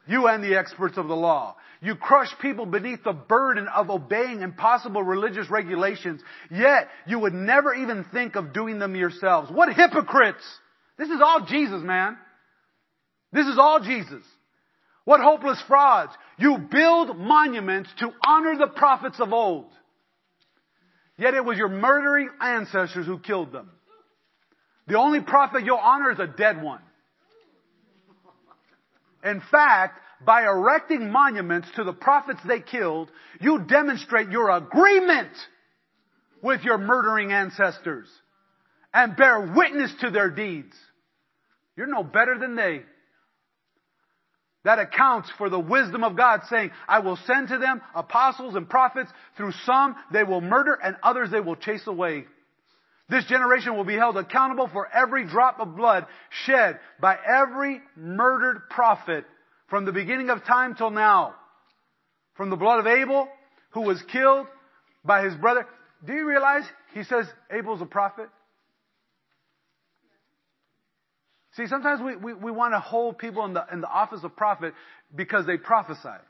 You 0.08 0.26
and 0.26 0.42
the 0.42 0.58
experts 0.58 0.96
of 0.98 1.06
the 1.06 1.14
law. 1.14 1.54
You 1.82 1.94
crush 1.94 2.28
people 2.42 2.66
beneath 2.66 3.02
the 3.04 3.14
burden 3.14 3.66
of 3.66 3.88
obeying 3.88 4.42
impossible 4.42 5.02
religious 5.02 5.48
regulations, 5.48 6.20
yet 6.50 6.88
you 7.06 7.18
would 7.18 7.32
never 7.32 7.74
even 7.74 8.04
think 8.12 8.36
of 8.36 8.52
doing 8.52 8.78
them 8.78 8.94
yourselves. 8.94 9.50
What 9.50 9.72
hypocrites! 9.72 10.44
This 10.98 11.08
is 11.08 11.20
all 11.24 11.46
Jesus, 11.46 11.82
man. 11.82 12.18
This 13.32 13.46
is 13.46 13.58
all 13.58 13.80
Jesus. 13.80 14.22
What 15.04 15.20
hopeless 15.20 15.62
frauds. 15.66 16.12
You 16.36 16.58
build 16.70 17.16
monuments 17.16 17.88
to 18.00 18.12
honor 18.26 18.58
the 18.58 18.66
prophets 18.66 19.18
of 19.18 19.32
old. 19.32 19.72
Yet 21.16 21.34
it 21.34 21.44
was 21.44 21.56
your 21.56 21.68
murdering 21.68 22.28
ancestors 22.40 23.06
who 23.06 23.18
killed 23.18 23.52
them. 23.52 23.70
The 24.86 24.98
only 24.98 25.20
prophet 25.20 25.64
you'll 25.64 25.76
honor 25.76 26.12
is 26.12 26.18
a 26.18 26.26
dead 26.26 26.62
one. 26.62 26.80
In 29.24 29.42
fact, 29.50 30.00
by 30.24 30.42
erecting 30.42 31.10
monuments 31.10 31.68
to 31.76 31.84
the 31.84 31.92
prophets 31.92 32.40
they 32.46 32.60
killed, 32.60 33.10
you 33.40 33.64
demonstrate 33.66 34.30
your 34.30 34.50
agreement 34.50 35.32
with 36.42 36.62
your 36.62 36.78
murdering 36.78 37.32
ancestors 37.32 38.08
and 38.92 39.16
bear 39.16 39.52
witness 39.54 39.92
to 40.00 40.10
their 40.10 40.30
deeds. 40.30 40.74
You're 41.76 41.86
no 41.86 42.02
better 42.02 42.38
than 42.38 42.56
they. 42.56 42.82
That 44.64 44.78
accounts 44.78 45.30
for 45.38 45.48
the 45.48 45.58
wisdom 45.58 46.04
of 46.04 46.16
God 46.16 46.42
saying, 46.50 46.70
I 46.86 46.98
will 46.98 47.18
send 47.26 47.48
to 47.48 47.58
them 47.58 47.80
apostles 47.94 48.54
and 48.54 48.68
prophets. 48.68 49.10
Through 49.36 49.52
some 49.64 49.96
they 50.12 50.22
will 50.22 50.42
murder 50.42 50.74
and 50.74 50.96
others 51.02 51.30
they 51.30 51.40
will 51.40 51.56
chase 51.56 51.86
away. 51.86 52.26
This 53.08 53.24
generation 53.24 53.76
will 53.76 53.84
be 53.84 53.96
held 53.96 54.18
accountable 54.18 54.68
for 54.70 54.86
every 54.92 55.26
drop 55.26 55.60
of 55.60 55.76
blood 55.76 56.06
shed 56.44 56.78
by 57.00 57.16
every 57.26 57.80
murdered 57.96 58.68
prophet 58.68 59.24
from 59.70 59.84
the 59.86 59.92
beginning 59.92 60.28
of 60.28 60.44
time 60.44 60.74
till 60.74 60.90
now. 60.90 61.34
From 62.34 62.50
the 62.50 62.56
blood 62.56 62.80
of 62.80 62.86
Abel, 62.86 63.28
who 63.70 63.82
was 63.82 64.02
killed 64.12 64.46
by 65.04 65.24
his 65.24 65.34
brother. 65.34 65.66
Do 66.04 66.12
you 66.12 66.26
realize 66.26 66.64
he 66.92 67.04
says 67.04 67.26
Abel's 67.50 67.80
a 67.80 67.86
prophet? 67.86 68.28
See, 71.52 71.66
sometimes 71.66 72.00
we, 72.00 72.16
we, 72.16 72.34
we 72.34 72.50
want 72.50 72.74
to 72.74 72.80
hold 72.80 73.18
people 73.18 73.44
in 73.44 73.54
the, 73.54 73.64
in 73.72 73.80
the 73.80 73.88
office 73.88 74.20
of 74.22 74.36
prophet 74.36 74.74
because 75.14 75.46
they 75.46 75.56
prophesied. 75.56 76.20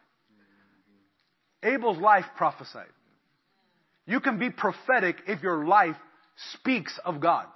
Abel's 1.63 1.99
life 1.99 2.25
prophesied. 2.37 2.87
You 4.07 4.21
can 4.21 4.39
be 4.39 4.51
prophetic 4.51 5.17
if 5.27 5.43
your 5.43 5.67
life 5.67 5.97
speaks 6.55 6.99
of 7.05 7.21
God. 7.21 7.47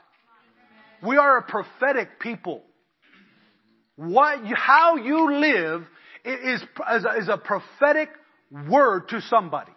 We 1.03 1.17
are 1.17 1.39
a 1.39 1.43
prophetic 1.43 2.21
people. 2.21 2.63
What, 3.97 4.41
how 4.55 4.97
you 4.97 5.35
live 5.35 5.83
is, 6.25 6.63
is, 6.63 7.05
a, 7.05 7.19
is 7.19 7.29
a 7.29 7.39
prophetic 7.39 8.09
word 8.69 9.09
to 9.11 9.21
somebody. 9.23 9.73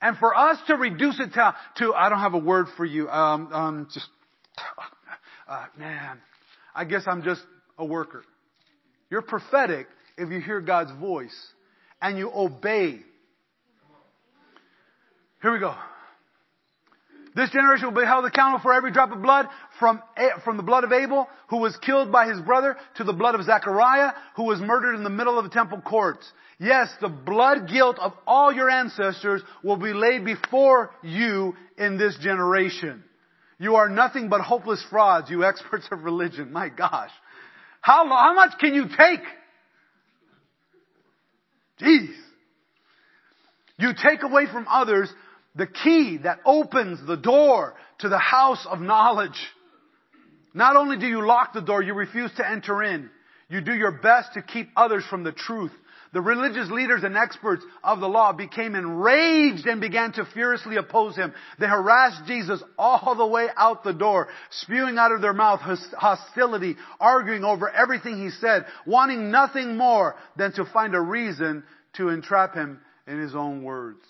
And 0.00 0.16
for 0.18 0.36
us 0.36 0.58
to 0.66 0.74
reduce 0.76 1.20
it 1.20 1.32
to, 1.34 1.54
to 1.76 1.94
I 1.94 2.08
don't 2.08 2.18
have 2.18 2.34
a 2.34 2.38
word 2.38 2.66
for 2.76 2.84
you, 2.84 3.08
um, 3.08 3.52
um, 3.52 3.88
just, 3.92 4.08
uh, 5.48 5.66
man, 5.78 6.18
I 6.74 6.84
guess 6.84 7.02
I'm 7.06 7.22
just 7.22 7.42
a 7.78 7.84
worker. 7.84 8.24
You're 9.10 9.22
prophetic 9.22 9.86
if 10.18 10.30
you 10.30 10.40
hear 10.40 10.60
God's 10.60 10.90
voice 10.98 11.36
and 12.00 12.18
you 12.18 12.30
obey. 12.34 13.00
Here 15.40 15.52
we 15.52 15.58
go. 15.60 15.74
This 17.34 17.50
generation 17.50 17.86
will 17.86 18.00
be 18.00 18.06
held 18.06 18.26
accountable 18.26 18.62
for 18.62 18.74
every 18.74 18.92
drop 18.92 19.10
of 19.10 19.22
blood 19.22 19.46
from, 19.78 20.02
from 20.44 20.58
the 20.58 20.62
blood 20.62 20.84
of 20.84 20.92
Abel, 20.92 21.28
who 21.48 21.58
was 21.58 21.76
killed 21.78 22.12
by 22.12 22.28
his 22.28 22.40
brother, 22.40 22.76
to 22.96 23.04
the 23.04 23.12
blood 23.12 23.34
of 23.34 23.44
Zechariah, 23.44 24.12
who 24.36 24.44
was 24.44 24.60
murdered 24.60 24.94
in 24.94 25.02
the 25.02 25.10
middle 25.10 25.38
of 25.38 25.44
the 25.44 25.50
temple 25.50 25.80
courts. 25.80 26.30
Yes, 26.58 26.90
the 27.00 27.08
blood 27.08 27.68
guilt 27.68 27.98
of 27.98 28.12
all 28.26 28.52
your 28.52 28.68
ancestors 28.68 29.42
will 29.64 29.78
be 29.78 29.94
laid 29.94 30.24
before 30.24 30.90
you 31.02 31.54
in 31.78 31.96
this 31.96 32.16
generation. 32.18 33.02
You 33.58 33.76
are 33.76 33.88
nothing 33.88 34.28
but 34.28 34.42
hopeless 34.42 34.84
frauds, 34.90 35.30
you 35.30 35.44
experts 35.44 35.86
of 35.90 36.04
religion. 36.04 36.52
My 36.52 36.68
gosh. 36.68 37.10
How, 37.80 38.06
how 38.08 38.34
much 38.34 38.58
can 38.60 38.74
you 38.74 38.84
take? 38.88 39.20
Jeez. 41.80 42.14
You 43.78 43.92
take 44.00 44.22
away 44.22 44.46
from 44.52 44.66
others 44.68 45.12
the 45.54 45.66
key 45.66 46.18
that 46.22 46.40
opens 46.44 47.06
the 47.06 47.16
door 47.16 47.74
to 47.98 48.08
the 48.08 48.18
house 48.18 48.66
of 48.68 48.80
knowledge. 48.80 49.38
Not 50.54 50.76
only 50.76 50.98
do 50.98 51.06
you 51.06 51.26
lock 51.26 51.52
the 51.52 51.60
door, 51.60 51.82
you 51.82 51.94
refuse 51.94 52.30
to 52.36 52.48
enter 52.48 52.82
in. 52.82 53.10
You 53.48 53.60
do 53.60 53.74
your 53.74 53.92
best 53.92 54.34
to 54.34 54.42
keep 54.42 54.70
others 54.76 55.04
from 55.08 55.24
the 55.24 55.32
truth. 55.32 55.72
The 56.12 56.20
religious 56.20 56.70
leaders 56.70 57.04
and 57.04 57.16
experts 57.16 57.64
of 57.82 58.00
the 58.00 58.08
law 58.08 58.32
became 58.32 58.74
enraged 58.74 59.66
and 59.66 59.80
began 59.80 60.12
to 60.12 60.26
furiously 60.34 60.76
oppose 60.76 61.16
him. 61.16 61.32
They 61.58 61.66
harassed 61.66 62.26
Jesus 62.26 62.62
all 62.78 63.14
the 63.14 63.26
way 63.26 63.48
out 63.56 63.82
the 63.82 63.94
door, 63.94 64.28
spewing 64.50 64.98
out 64.98 65.12
of 65.12 65.22
their 65.22 65.32
mouth 65.32 65.60
hostility, 65.60 66.76
arguing 67.00 67.44
over 67.44 67.70
everything 67.70 68.18
he 68.22 68.28
said, 68.28 68.66
wanting 68.86 69.30
nothing 69.30 69.78
more 69.78 70.16
than 70.36 70.52
to 70.52 70.66
find 70.66 70.94
a 70.94 71.00
reason 71.00 71.64
to 71.94 72.10
entrap 72.10 72.54
him 72.54 72.80
in 73.06 73.18
his 73.18 73.34
own 73.34 73.62
words. 73.62 74.04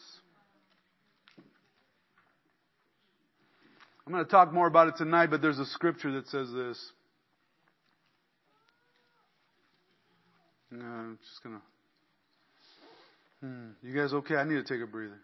I'm 4.13 4.17
going 4.19 4.27
to 4.27 4.31
talk 4.31 4.53
more 4.53 4.67
about 4.67 4.89
it 4.89 4.97
tonight, 4.99 5.31
but 5.31 5.41
there's 5.41 5.59
a 5.59 5.65
scripture 5.65 6.13
that 6.13 6.29
says 6.29 6.53
this. 6.53 6.93
No, 10.71 10.85
I'm 10.85 11.19
just 11.27 11.43
going 11.43 11.57
to. 11.57 11.63
Hmm. 13.41 13.71
You 13.83 13.99
guys 13.99 14.13
okay? 14.13 14.35
I 14.35 14.45
need 14.45 14.57
to 14.57 14.65
take 14.65 14.83
a 14.83 14.87
breather. 14.87 15.19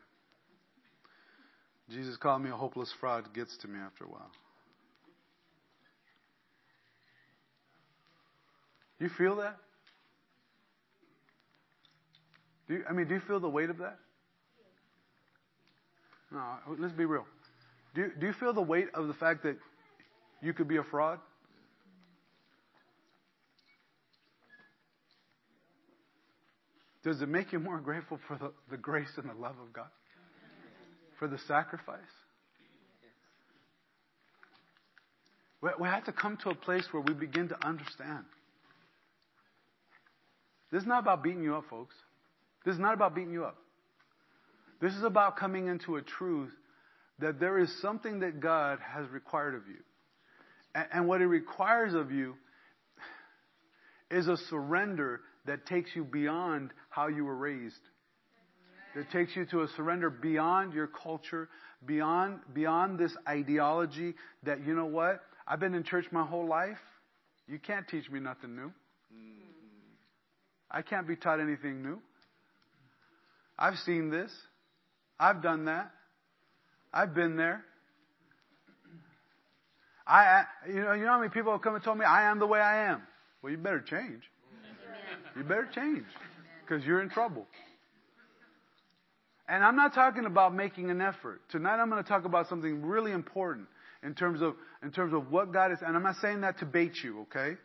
Jesus 1.90 2.16
called 2.16 2.40
me 2.40 2.48
a 2.48 2.54
hopeless 2.54 2.90
fraud. 2.98 3.28
Gets 3.34 3.58
to 3.58 3.68
me 3.68 3.78
after 3.78 4.04
a 4.04 4.08
while. 4.08 4.30
You 9.00 9.10
feel 9.18 9.36
that? 9.36 9.58
Do 12.68 12.74
you, 12.76 12.84
I 12.88 12.94
mean, 12.94 13.06
do 13.06 13.12
you 13.12 13.20
feel 13.20 13.38
the 13.38 13.50
weight 13.50 13.68
of 13.68 13.76
that? 13.76 13.98
No, 16.32 16.42
let's 16.78 16.94
be 16.94 17.04
real. 17.04 17.26
Do 17.94 18.02
you, 18.02 18.12
do 18.18 18.26
you 18.26 18.32
feel 18.32 18.52
the 18.52 18.62
weight 18.62 18.88
of 18.94 19.08
the 19.08 19.14
fact 19.14 19.42
that 19.44 19.56
you 20.42 20.52
could 20.52 20.68
be 20.68 20.76
a 20.76 20.84
fraud? 20.84 21.18
Does 27.04 27.22
it 27.22 27.28
make 27.28 27.52
you 27.52 27.58
more 27.58 27.78
grateful 27.78 28.18
for 28.26 28.36
the, 28.36 28.52
the 28.70 28.76
grace 28.76 29.08
and 29.16 29.30
the 29.30 29.34
love 29.34 29.56
of 29.62 29.72
God? 29.72 29.88
For 31.18 31.26
the 31.26 31.38
sacrifice? 31.38 31.98
We, 35.60 35.70
we 35.80 35.88
have 35.88 36.04
to 36.04 36.12
come 36.12 36.36
to 36.38 36.50
a 36.50 36.54
place 36.54 36.86
where 36.92 37.02
we 37.02 37.14
begin 37.14 37.48
to 37.48 37.66
understand. 37.66 38.24
This 40.70 40.82
is 40.82 40.88
not 40.88 41.00
about 41.00 41.22
beating 41.22 41.42
you 41.42 41.56
up, 41.56 41.64
folks. 41.70 41.94
This 42.64 42.74
is 42.74 42.80
not 42.80 42.94
about 42.94 43.14
beating 43.14 43.32
you 43.32 43.44
up. 43.44 43.56
This 44.80 44.92
is 44.94 45.02
about 45.02 45.36
coming 45.36 45.66
into 45.66 45.96
a 45.96 46.02
truth 46.02 46.52
that 47.20 47.40
there 47.40 47.58
is 47.58 47.70
something 47.82 48.20
that 48.20 48.40
God 48.40 48.78
has 48.80 49.08
required 49.10 49.54
of 49.54 49.66
you. 49.68 49.80
And, 50.74 50.86
and 50.92 51.08
what 51.08 51.20
He 51.20 51.26
requires 51.26 51.94
of 51.94 52.10
you 52.10 52.34
is 54.10 54.28
a 54.28 54.36
surrender 54.48 55.20
that 55.46 55.66
takes 55.66 55.90
you 55.94 56.04
beyond 56.04 56.70
how 56.90 57.08
you 57.08 57.24
were 57.24 57.36
raised. 57.36 57.80
That 58.94 59.10
takes 59.10 59.36
you 59.36 59.44
to 59.46 59.62
a 59.62 59.68
surrender 59.76 60.10
beyond 60.10 60.72
your 60.72 60.86
culture, 60.86 61.48
beyond, 61.84 62.40
beyond 62.54 62.98
this 62.98 63.14
ideology 63.28 64.14
that, 64.44 64.64
you 64.66 64.74
know 64.74 64.86
what? 64.86 65.20
I've 65.46 65.60
been 65.60 65.74
in 65.74 65.84
church 65.84 66.06
my 66.10 66.24
whole 66.24 66.46
life. 66.46 66.78
You 67.46 67.58
can't 67.58 67.86
teach 67.86 68.10
me 68.10 68.20
nothing 68.20 68.56
new. 68.56 68.72
I 70.70 70.82
can't 70.82 71.08
be 71.08 71.16
taught 71.16 71.40
anything 71.40 71.82
new. 71.82 71.98
I've 73.58 73.78
seen 73.78 74.10
this. 74.10 74.30
I've 75.18 75.42
done 75.42 75.64
that. 75.64 75.90
I've 76.92 77.14
been 77.14 77.36
there. 77.36 77.64
I, 80.06 80.44
you 80.66 80.80
know, 80.80 80.94
you 80.94 81.04
know 81.04 81.12
how 81.12 81.18
many 81.18 81.30
people 81.30 81.52
have 81.52 81.60
come 81.60 81.74
and 81.74 81.84
told 81.84 81.98
me 81.98 82.04
I 82.04 82.30
am 82.30 82.38
the 82.38 82.46
way 82.46 82.60
I 82.60 82.90
am. 82.90 83.02
Well, 83.42 83.52
you 83.52 83.58
better 83.58 83.80
change. 83.80 84.22
You 85.36 85.42
better 85.42 85.68
change 85.74 86.04
because 86.64 86.84
you're 86.84 87.02
in 87.02 87.10
trouble. 87.10 87.46
And 89.48 89.64
I'm 89.64 89.76
not 89.76 89.94
talking 89.94 90.24
about 90.24 90.54
making 90.54 90.90
an 90.90 91.00
effort. 91.00 91.40
Tonight 91.50 91.76
I'm 91.76 91.90
going 91.90 92.02
to 92.02 92.08
talk 92.08 92.24
about 92.24 92.48
something 92.48 92.82
really 92.82 93.12
important 93.12 93.66
in 94.02 94.14
terms 94.14 94.42
of 94.42 94.54
in 94.82 94.90
terms 94.90 95.12
of 95.12 95.30
what 95.30 95.52
God 95.52 95.72
is. 95.72 95.78
And 95.86 95.96
I'm 95.96 96.02
not 96.02 96.16
saying 96.22 96.40
that 96.42 96.58
to 96.58 96.66
bait 96.66 96.92
you, 97.02 97.22
okay? 97.22 97.56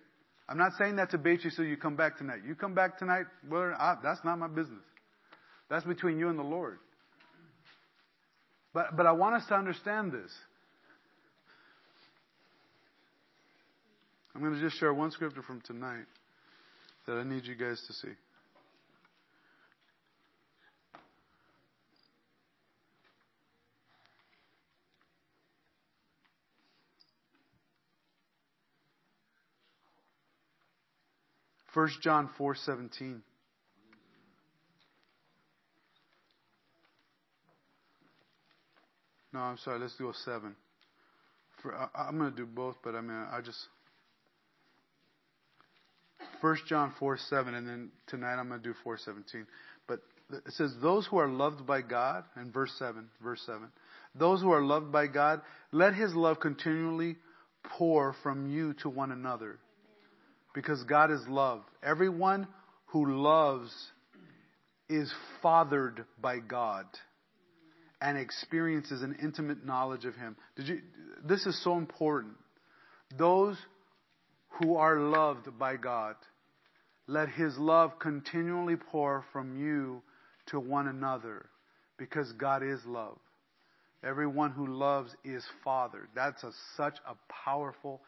I'm 0.50 0.58
not 0.58 0.74
saying 0.78 0.98
that 0.98 1.12
to 1.12 1.18
bait 1.18 1.44
you 1.44 1.50
so 1.50 1.62
you 1.62 1.78
come 1.78 1.96
back 1.96 2.18
tonight. 2.18 2.40
You 2.46 2.56
come 2.56 2.74
back 2.74 2.98
tonight, 3.00 3.26
well, 3.50 3.74
I, 3.80 3.96
that's 4.04 4.20
not 4.26 4.38
my 4.38 4.48
business. 4.48 4.84
That's 5.70 5.86
between 5.86 6.20
you 6.20 6.30
and 6.30 6.38
the 6.38 6.44
Lord. 6.44 6.80
But, 8.74 8.98
but 8.98 9.06
I 9.06 9.12
want 9.12 9.36
us 9.36 9.46
to 9.50 9.56
understand 9.56 10.12
this. 10.12 10.32
I'm 14.36 14.42
going 14.42 14.54
to 14.56 14.62
just 14.62 14.80
share 14.80 14.94
one 14.94 15.12
scripture 15.12 15.44
from 15.44 15.62
tonight 15.62 16.06
that 17.06 17.14
I 17.14 17.24
need 17.24 17.46
you 17.46 17.56
guys 17.56 17.84
to 17.88 17.94
see. 17.94 18.14
First 31.74 32.02
John 32.02 32.30
4:17 32.40 33.22
No, 39.34 39.40
I'm 39.40 39.58
sorry. 39.58 39.80
Let's 39.80 39.96
do 39.98 40.10
a 40.10 40.14
seven. 40.14 40.56
For, 41.62 41.76
I, 41.76 42.08
am 42.08 42.18
going 42.18 42.32
to 42.32 42.38
do 42.38 42.46
both, 42.46 42.76
but 42.84 42.96
I 42.96 43.02
mean, 43.02 43.12
I 43.12 43.42
just. 43.42 43.60
First 46.40 46.66
John 46.68 46.94
4 47.00 47.18
7, 47.18 47.54
and 47.54 47.68
then 47.68 47.90
tonight 48.08 48.36
I'm 48.36 48.50
going 48.50 48.62
to 48.62 48.70
do 48.70 48.76
417. 48.84 49.48
But 49.88 50.02
it 50.46 50.54
says, 50.54 50.74
Those 50.82 51.08
who 51.08 51.18
are 51.18 51.28
loved 51.28 51.66
by 51.66 51.82
God, 51.82 52.26
and 52.36 52.54
verse 52.54 52.72
7, 52.78 53.10
verse 53.24 53.42
7. 53.46 53.62
Those 54.16 54.42
who 54.42 54.52
are 54.52 54.62
loved 54.62 54.92
by 54.92 55.08
God, 55.08 55.42
let 55.72 55.96
his 55.96 56.14
love 56.14 56.40
continually 56.40 57.16
pour 57.78 58.16
from 58.22 58.52
you 58.52 58.74
to 58.74 58.90
one 58.90 59.12
another 59.12 59.58
Because 60.54 60.84
God 60.84 61.12
is 61.12 61.22
love. 61.28 61.62
Everyone 61.82 62.48
who 62.88 63.22
loves 63.22 63.74
is 64.90 65.12
fathered 65.42 66.06
by 66.22 66.40
God 66.40 66.86
and 68.04 68.18
experiences 68.18 69.02
an 69.02 69.16
intimate 69.24 69.66
knowledge 69.66 70.04
of 70.04 70.14
Him. 70.14 70.36
Did 70.58 70.68
you, 70.68 70.82
this 71.24 71.46
is 71.46 71.64
so 71.64 71.78
important. 71.78 72.34
Those 73.18 73.56
who 74.60 74.76
are 74.76 75.00
loved 75.00 75.58
by 75.58 75.78
God, 75.78 76.16
let 77.08 77.30
His 77.30 77.58
love 77.58 77.98
continually 78.00 78.76
pour 78.76 79.24
from 79.32 79.58
you 79.58 80.04
to 80.48 80.60
one 80.60 80.90
another 80.90 81.46
because 81.98 82.30
God 82.34 82.62
is 82.62 82.80
love. 82.86 83.18
Everyone 84.04 84.52
who 84.52 84.68
loves 84.68 85.16
is 85.24 85.46
fathered. 85.64 86.10
That's 86.14 86.44
a, 86.44 86.52
such 86.76 86.98
a 87.08 87.16
powerful. 87.46 88.02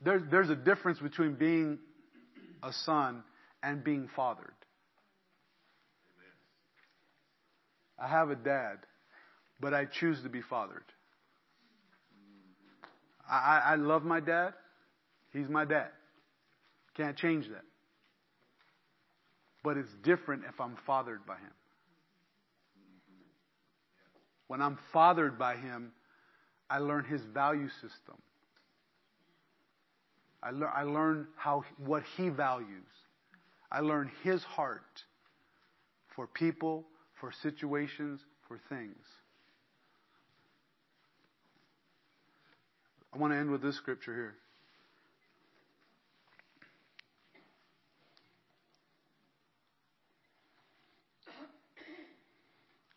There, 0.00 0.26
there's 0.30 0.48
a 0.48 0.56
difference 0.56 0.98
between 0.98 1.34
being 1.34 1.78
a 2.62 2.72
son 2.72 3.22
and 3.62 3.84
being 3.84 4.08
fathered. 4.16 4.54
I 8.00 8.06
have 8.06 8.30
a 8.30 8.36
dad, 8.36 8.78
but 9.60 9.74
I 9.74 9.84
choose 9.86 10.22
to 10.22 10.28
be 10.28 10.40
fathered. 10.40 10.84
I, 13.28 13.62
I 13.64 13.74
love 13.74 14.04
my 14.04 14.20
dad. 14.20 14.54
He's 15.32 15.48
my 15.48 15.64
dad. 15.64 15.88
Can't 16.96 17.16
change 17.16 17.48
that. 17.48 17.64
But 19.62 19.76
it's 19.76 19.92
different 20.02 20.44
if 20.48 20.60
I'm 20.60 20.76
fathered 20.86 21.26
by 21.26 21.34
him. 21.34 21.52
When 24.46 24.62
I'm 24.62 24.78
fathered 24.92 25.38
by 25.38 25.56
him, 25.56 25.92
I 26.70 26.78
learn 26.78 27.04
his 27.04 27.22
value 27.22 27.68
system. 27.68 28.16
I, 30.42 30.50
le- 30.50 30.72
I 30.74 30.84
learn 30.84 31.26
how 31.36 31.64
what 31.78 32.02
he 32.16 32.28
values. 32.28 32.86
I 33.70 33.80
learn 33.80 34.10
his 34.22 34.42
heart 34.42 35.04
for 36.14 36.26
people, 36.26 36.86
for 37.20 37.32
situations, 37.42 38.20
for 38.46 38.58
things. 38.68 38.96
I 43.12 43.18
want 43.18 43.32
to 43.32 43.38
end 43.38 43.50
with 43.50 43.62
this 43.62 43.76
scripture 43.76 44.14
here. 44.14 44.34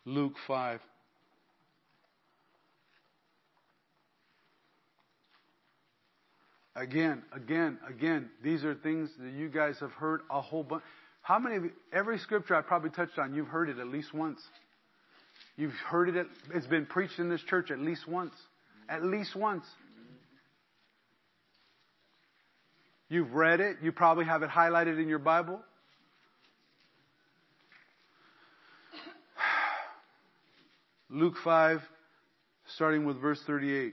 Luke 0.04 0.34
5. 0.46 0.80
Again, 6.74 7.22
again, 7.32 7.78
again, 7.88 8.30
these 8.42 8.64
are 8.64 8.74
things 8.74 9.10
that 9.18 9.32
you 9.32 9.48
guys 9.48 9.78
have 9.80 9.92
heard 9.92 10.22
a 10.30 10.40
whole 10.40 10.64
bunch. 10.64 10.82
How 11.22 11.38
many 11.38 11.56
of 11.56 11.64
you, 11.64 11.70
every 11.92 12.18
scripture 12.18 12.56
I 12.56 12.62
probably 12.62 12.90
touched 12.90 13.16
on, 13.18 13.34
you've 13.34 13.46
heard 13.46 13.68
it 13.68 13.78
at 13.78 13.86
least 13.86 14.12
once. 14.12 14.40
You've 15.56 15.72
heard 15.88 16.08
it, 16.08 16.26
it's 16.52 16.66
been 16.66 16.84
preached 16.84 17.20
in 17.20 17.28
this 17.28 17.40
church 17.42 17.70
at 17.70 17.78
least 17.78 18.08
once. 18.08 18.34
At 18.88 19.04
least 19.04 19.36
once. 19.36 19.64
You've 23.08 23.32
read 23.34 23.60
it, 23.60 23.76
you 23.82 23.92
probably 23.92 24.24
have 24.24 24.42
it 24.42 24.50
highlighted 24.50 25.00
in 25.00 25.08
your 25.08 25.20
Bible. 25.20 25.60
Luke 31.10 31.36
5, 31.44 31.82
starting 32.74 33.04
with 33.04 33.20
verse 33.20 33.40
38. 33.46 33.92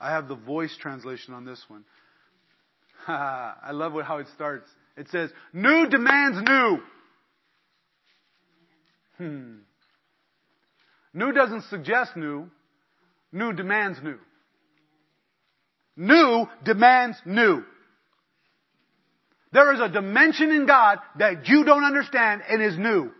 I 0.00 0.10
have 0.12 0.28
the 0.28 0.36
voice 0.36 0.74
translation 0.80 1.34
on 1.34 1.44
this 1.44 1.62
one. 1.68 1.84
I 3.06 3.72
love 3.72 3.92
how 4.04 4.18
it 4.18 4.28
starts. 4.34 4.70
It 4.96 5.08
says, 5.10 5.30
new 5.52 5.88
demands 5.88 6.38
new. 6.40 6.78
Hmm. 9.18 9.54
New 11.12 11.32
doesn't 11.32 11.64
suggest 11.64 12.16
new. 12.16 12.48
New 13.32 13.52
demands 13.52 13.98
new. 14.02 14.18
New 15.96 16.46
demands 16.64 17.16
new. 17.24 17.64
There 19.52 19.72
is 19.72 19.80
a 19.80 19.88
dimension 19.88 20.50
in 20.50 20.66
God 20.66 20.98
that 21.18 21.48
you 21.48 21.64
don't 21.64 21.84
understand 21.84 22.42
and 22.48 22.60
is 22.62 22.76
new 22.76 23.12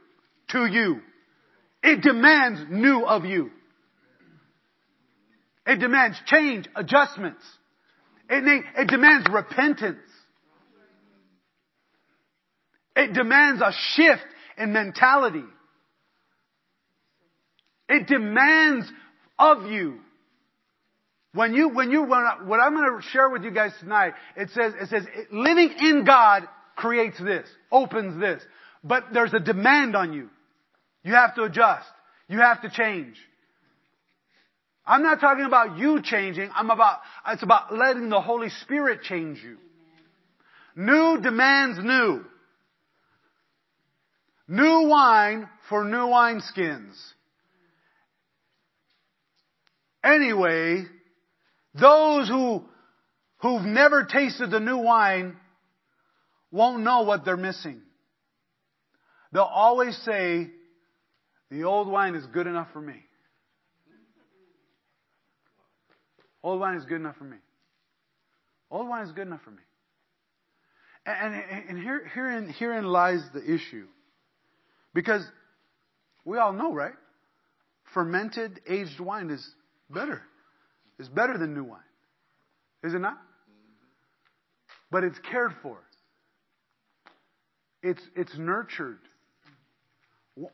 to 0.51 0.67
you. 0.67 1.01
It 1.83 2.03
demands 2.03 2.61
new 2.71 3.05
of 3.05 3.25
you. 3.25 3.51
It 5.67 5.79
demands 5.79 6.19
change, 6.27 6.69
adjustments. 6.75 7.43
It, 8.29 8.65
it 8.77 8.89
demands 8.89 9.27
repentance. 9.31 9.99
It 12.97 13.13
demands 13.13 13.61
a 13.61 13.73
shift 13.95 14.25
in 14.57 14.73
mentality. 14.73 15.45
It 17.89 18.07
demands 18.07 18.91
of 19.39 19.67
you. 19.71 20.01
When 21.35 21.53
you, 21.53 21.71
when 21.71 21.91
you, 21.91 22.05
what 22.05 22.61
I'm 22.61 22.75
going 22.75 23.01
to 23.01 23.09
share 23.09 23.29
with 23.29 23.43
you 23.43 23.51
guys 23.51 23.73
tonight, 23.81 24.15
it 24.37 24.51
says, 24.51 24.73
it 24.81 24.89
says, 24.89 25.05
living 25.33 25.75
in 25.81 26.05
God 26.05 26.49
creates 26.77 27.19
this, 27.19 27.49
opens 27.73 28.21
this. 28.21 28.43
But 28.85 29.07
there's 29.13 29.35
a 29.35 29.41
demand 29.41 29.97
on 29.97 30.13
you. 30.13 30.31
You 31.03 31.15
have 31.15 31.35
to 31.35 31.43
adjust. 31.43 31.89
You 32.29 32.39
have 32.39 32.63
to 32.63 32.71
change. 32.71 33.17
I'm 34.87 35.03
not 35.03 35.21
talking 35.21 35.45
about 35.45 35.79
you 35.79 36.03
changing. 36.03 36.51
I'm 36.55 36.71
about, 36.71 37.01
it's 37.29 37.43
about 37.43 37.75
letting 37.75 38.11
the 38.11 38.21
Holy 38.21 38.51
Spirit 38.63 39.03
change 39.03 39.43
you. 39.43 39.57
New 40.77 41.21
demands 41.21 41.79
new. 41.83 42.25
New 44.47 44.89
wine 44.89 45.49
for 45.69 45.85
new 45.85 46.07
wineskins. 46.07 46.93
Anyway, 50.03 50.85
those 51.81 52.29
who, 52.29 52.63
who've 53.39 53.65
never 53.65 54.05
tasted 54.05 54.51
the 54.51 54.61
new 54.61 54.77
wine 54.79 55.37
won't 56.51 56.83
know 56.83 57.03
what 57.03 57.25
they're 57.25 57.39
missing. 57.39 57.81
They'll 59.33 59.43
always 59.43 59.97
say, 60.05 60.51
the 61.51 61.65
old 61.65 61.89
wine 61.89 62.15
is 62.15 62.27
good 62.27 62.47
enough 62.47 62.69
for 62.73 62.81
me. 62.81 63.01
Old 66.43 66.61
wine 66.61 66.77
is 66.77 66.85
good 66.85 66.97
enough 66.97 67.17
for 67.17 67.25
me. 67.25 67.39
Old 68.71 68.89
wine 68.89 69.07
is 69.07 69.13
good 69.13 69.27
enough 69.27 69.43
for 69.43 69.51
me. 69.51 69.63
And, 71.07 71.35
and, 71.35 71.71
and 71.71 71.79
here, 71.79 72.07
herein, 72.15 72.49
herein 72.51 72.85
lies 72.85 73.23
the 73.33 73.43
issue. 73.43 73.87
Because 74.95 75.23
we 76.25 76.39
all 76.39 76.53
know, 76.53 76.73
right? 76.73 76.95
Fermented, 77.93 78.61
aged 78.69 79.01
wine 79.01 79.31
is 79.31 79.47
better. 79.91 80.23
It's 80.99 81.09
better 81.09 81.37
than 81.37 81.55
new 81.55 81.65
wine. 81.65 81.81
Is 82.83 82.95
it 82.95 83.01
not? 83.01 83.19
But 84.91 85.05
it's 85.05 85.19
cared 85.31 85.53
for. 85.63 85.79
It's, 87.83 88.01
it's 88.17 88.33
nurtured. 88.39 89.01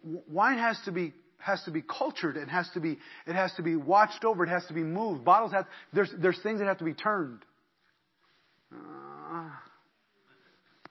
Wine 0.03 0.59
has 0.59 0.79
to 0.87 0.93
be 0.93 1.13
has 1.41 1.63
to 1.65 1.71
be 1.71 1.83
cultured. 1.83 2.37
It 2.37 2.49
has 2.49 2.69
to 2.75 2.81
be, 2.81 2.99
it 3.27 3.35
has 3.35 3.53
to 3.55 3.63
be 3.63 3.75
watched 3.77 4.25
over. 4.25 4.45
It 4.45 4.51
has 4.51 4.67
to 4.67 4.75
be 4.75 4.83
moved. 4.83 5.25
Bottles 5.25 5.53
have, 5.53 5.67
there's, 5.93 6.13
there's 6.19 6.39
things 6.43 6.61
that 6.61 6.67
have 6.67 6.79
to 6.79 6.85
be 6.85 6.93
turned. 6.93 7.41
Uh, 8.73 9.49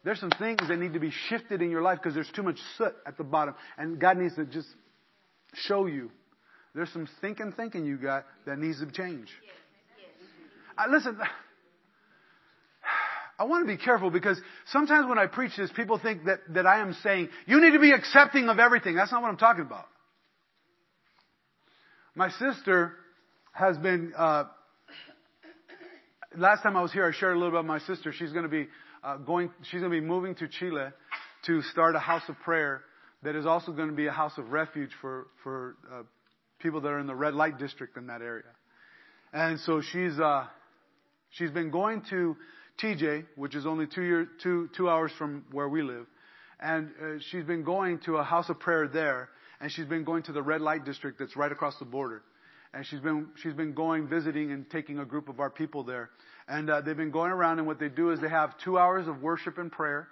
there's 0.04 0.20
some 0.20 0.32
things 0.40 0.60
that 0.68 0.78
need 0.78 0.94
to 0.94 1.00
be 1.00 1.12
shifted 1.28 1.62
in 1.62 1.70
your 1.70 1.82
life 1.82 2.00
because 2.02 2.14
there's 2.14 2.32
too 2.34 2.44
much 2.44 2.58
soot 2.78 2.94
at 3.06 3.18
the 3.18 3.24
bottom. 3.24 3.56
And 3.78 4.00
God 4.00 4.18
needs 4.18 4.36
to 4.36 4.46
just 4.46 4.68
show 5.54 5.86
you. 5.88 6.10
There's 6.74 6.92
some 6.94 7.08
thinking, 7.20 7.54
thinking 7.56 7.86
you 7.86 7.98
got 7.98 8.26
that 8.46 8.60
needs 8.60 8.80
to 8.80 8.90
change. 8.92 9.28
I, 10.78 10.88
listen, 10.88 11.18
I 13.38 13.44
want 13.44 13.68
to 13.68 13.78
be 13.78 13.82
careful 13.82 14.10
because 14.10 14.40
sometimes 14.68 15.08
when 15.08 15.18
I 15.18 15.26
preach 15.26 15.52
this, 15.58 15.72
people 15.76 15.98
think 15.98 16.26
that, 16.26 16.40
that 16.50 16.66
I 16.66 16.80
am 16.80 16.96
saying, 17.04 17.30
you 17.46 17.60
need 17.60 17.72
to 17.72 17.80
be 17.80 17.92
accepting 17.92 18.48
of 18.48 18.60
everything. 18.60 18.96
That's 18.96 19.12
not 19.12 19.22
what 19.22 19.30
I'm 19.30 19.38
talking 19.38 19.64
about. 19.64 19.86
My 22.16 22.30
sister 22.32 22.94
has 23.52 23.78
been, 23.78 24.14
uh, 24.18 24.46
last 26.36 26.64
time 26.64 26.78
I 26.78 26.82
was 26.82 26.92
here, 26.92 27.06
I 27.06 27.18
shared 27.18 27.36
a 27.36 27.40
little 27.40 27.58
about 27.58 27.66
my 27.66 27.80
sister. 27.80 28.14
She's 28.14 28.32
going 28.32 28.44
to 28.44 28.50
be 28.50 28.68
uh, 29.04 29.18
going, 29.18 29.52
she's 29.64 29.82
going 29.82 29.92
to 29.92 30.02
be 30.02 30.06
moving 30.06 30.36
to 30.36 30.48
Chile 30.48 30.88
to 31.46 31.62
start 31.64 31.96
a 31.96 32.00
house 32.00 32.24
of 32.28 32.38
prayer 32.40 32.82
that 33.24 33.36
is 33.36 33.46
also 33.46 33.72
going 33.72 33.90
to 33.90 33.96
be 33.96 34.08
a 34.08 34.12
house 34.12 34.38
of 34.38 34.52
refuge 34.52 34.92
for, 35.02 35.28
for 35.44 35.76
uh, 35.92 36.04
people 36.60 36.82
that 36.82 36.90
are 36.90 37.00
in 37.00 37.08
the 37.08 37.16
red 37.16 37.34
light 37.34 37.58
district 37.58 37.98
in 37.98 38.08
that 38.08 38.22
area. 38.22 38.44
And 39.34 39.60
so 39.60 39.82
she's, 39.82 40.20
uh, 40.20 40.46
she's 41.32 41.52
been 41.52 41.70
going 41.70 42.04
to 42.10 42.36
TJ, 42.82 43.26
which 43.36 43.56
is 43.56 43.66
only 43.66 43.88
two, 43.88 44.02
year, 44.02 44.28
two, 44.42 44.70
two 44.76 44.90
hours 44.90 45.12
from 45.18 45.46
where 45.52 45.70
we 45.70 45.82
live. 45.82 46.06
And 46.60 46.90
uh, 47.02 47.06
she's 47.30 47.44
been 47.44 47.64
going 47.64 48.00
to 48.06 48.18
a 48.18 48.24
house 48.24 48.50
of 48.50 48.60
prayer 48.60 48.88
there 48.88 49.30
and 49.62 49.72
she's 49.72 49.86
been 49.86 50.04
going 50.04 50.24
to 50.24 50.32
the 50.32 50.42
red 50.42 50.62
light 50.62 50.86
district 50.86 51.20
that's 51.20 51.36
right 51.36 51.52
across 51.52 51.78
the 51.80 51.86
border. 51.86 52.24
And 52.74 52.86
she's 52.86 53.00
been 53.00 53.28
she's 53.42 53.54
been 53.54 53.74
going 53.74 54.08
visiting 54.08 54.52
and 54.52 54.70
taking 54.70 55.00
a 55.00 55.06
group 55.06 55.30
of 55.30 55.40
our 55.40 55.50
people 55.50 55.84
there, 55.84 56.10
and 56.48 56.70
uh, 56.70 56.82
they've 56.82 56.98
been 56.98 57.12
going 57.12 57.32
around 57.32 57.60
and 57.60 57.68
what 57.68 57.80
they 57.80 57.90
do 57.90 58.12
is 58.12 58.20
they 58.20 58.30
have 58.30 58.58
two 58.64 58.78
hours 58.78 59.08
of 59.08 59.22
worship 59.22 59.58
and 59.58 59.72
prayer, 59.72 60.08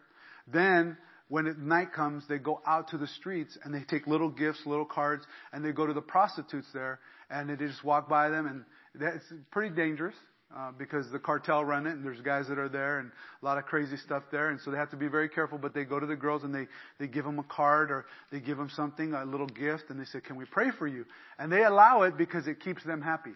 then 0.51 0.97
when 1.29 1.67
night 1.67 1.91
comes, 1.93 2.23
they 2.29 2.37
go 2.37 2.61
out 2.65 2.89
to 2.89 2.97
the 2.97 3.07
streets 3.07 3.57
and 3.63 3.73
they 3.73 3.83
take 3.89 4.07
little 4.07 4.29
gifts, 4.29 4.61
little 4.65 4.85
cards, 4.85 5.25
and 5.51 5.63
they 5.63 5.71
go 5.71 5.85
to 5.85 5.93
the 5.93 6.01
prostitutes 6.01 6.67
there, 6.73 6.99
and 7.29 7.49
they 7.49 7.55
just 7.55 7.83
walk 7.83 8.07
by 8.07 8.29
them, 8.29 8.47
and 8.47 8.63
that's 8.95 9.25
pretty 9.51 9.75
dangerous. 9.75 10.15
Uh, 10.55 10.71
because 10.77 11.11
the 11.11 11.19
cartel 11.19 11.65
run 11.65 11.85
it, 11.85 11.91
and 11.91 12.05
there's 12.05 12.21
guys 12.21 12.47
that 12.47 12.57
are 12.57 12.69
there, 12.69 12.99
and 12.99 13.11
a 13.41 13.45
lot 13.45 13.57
of 13.57 13.65
crazy 13.65 13.97
stuff 13.97 14.23
there, 14.31 14.49
and 14.49 14.61
so 14.61 14.71
they 14.71 14.77
have 14.77 14.89
to 14.89 14.95
be 14.95 15.09
very 15.09 15.27
careful. 15.27 15.57
But 15.57 15.73
they 15.73 15.83
go 15.83 15.99
to 15.99 16.05
the 16.05 16.15
girls 16.15 16.43
and 16.43 16.55
they 16.55 16.67
they 16.99 17.07
give 17.07 17.25
them 17.25 17.37
a 17.37 17.43
card 17.43 17.91
or 17.91 18.05
they 18.31 18.39
give 18.39 18.57
them 18.57 18.69
something, 18.69 19.13
a 19.13 19.25
little 19.25 19.47
gift, 19.47 19.89
and 19.89 19.99
they 19.99 20.05
say, 20.05 20.21
"Can 20.21 20.37
we 20.37 20.45
pray 20.45 20.71
for 20.79 20.87
you?" 20.87 21.05
And 21.37 21.51
they 21.51 21.65
allow 21.65 22.03
it 22.03 22.17
because 22.17 22.47
it 22.47 22.61
keeps 22.61 22.81
them 22.85 23.01
happy. 23.01 23.33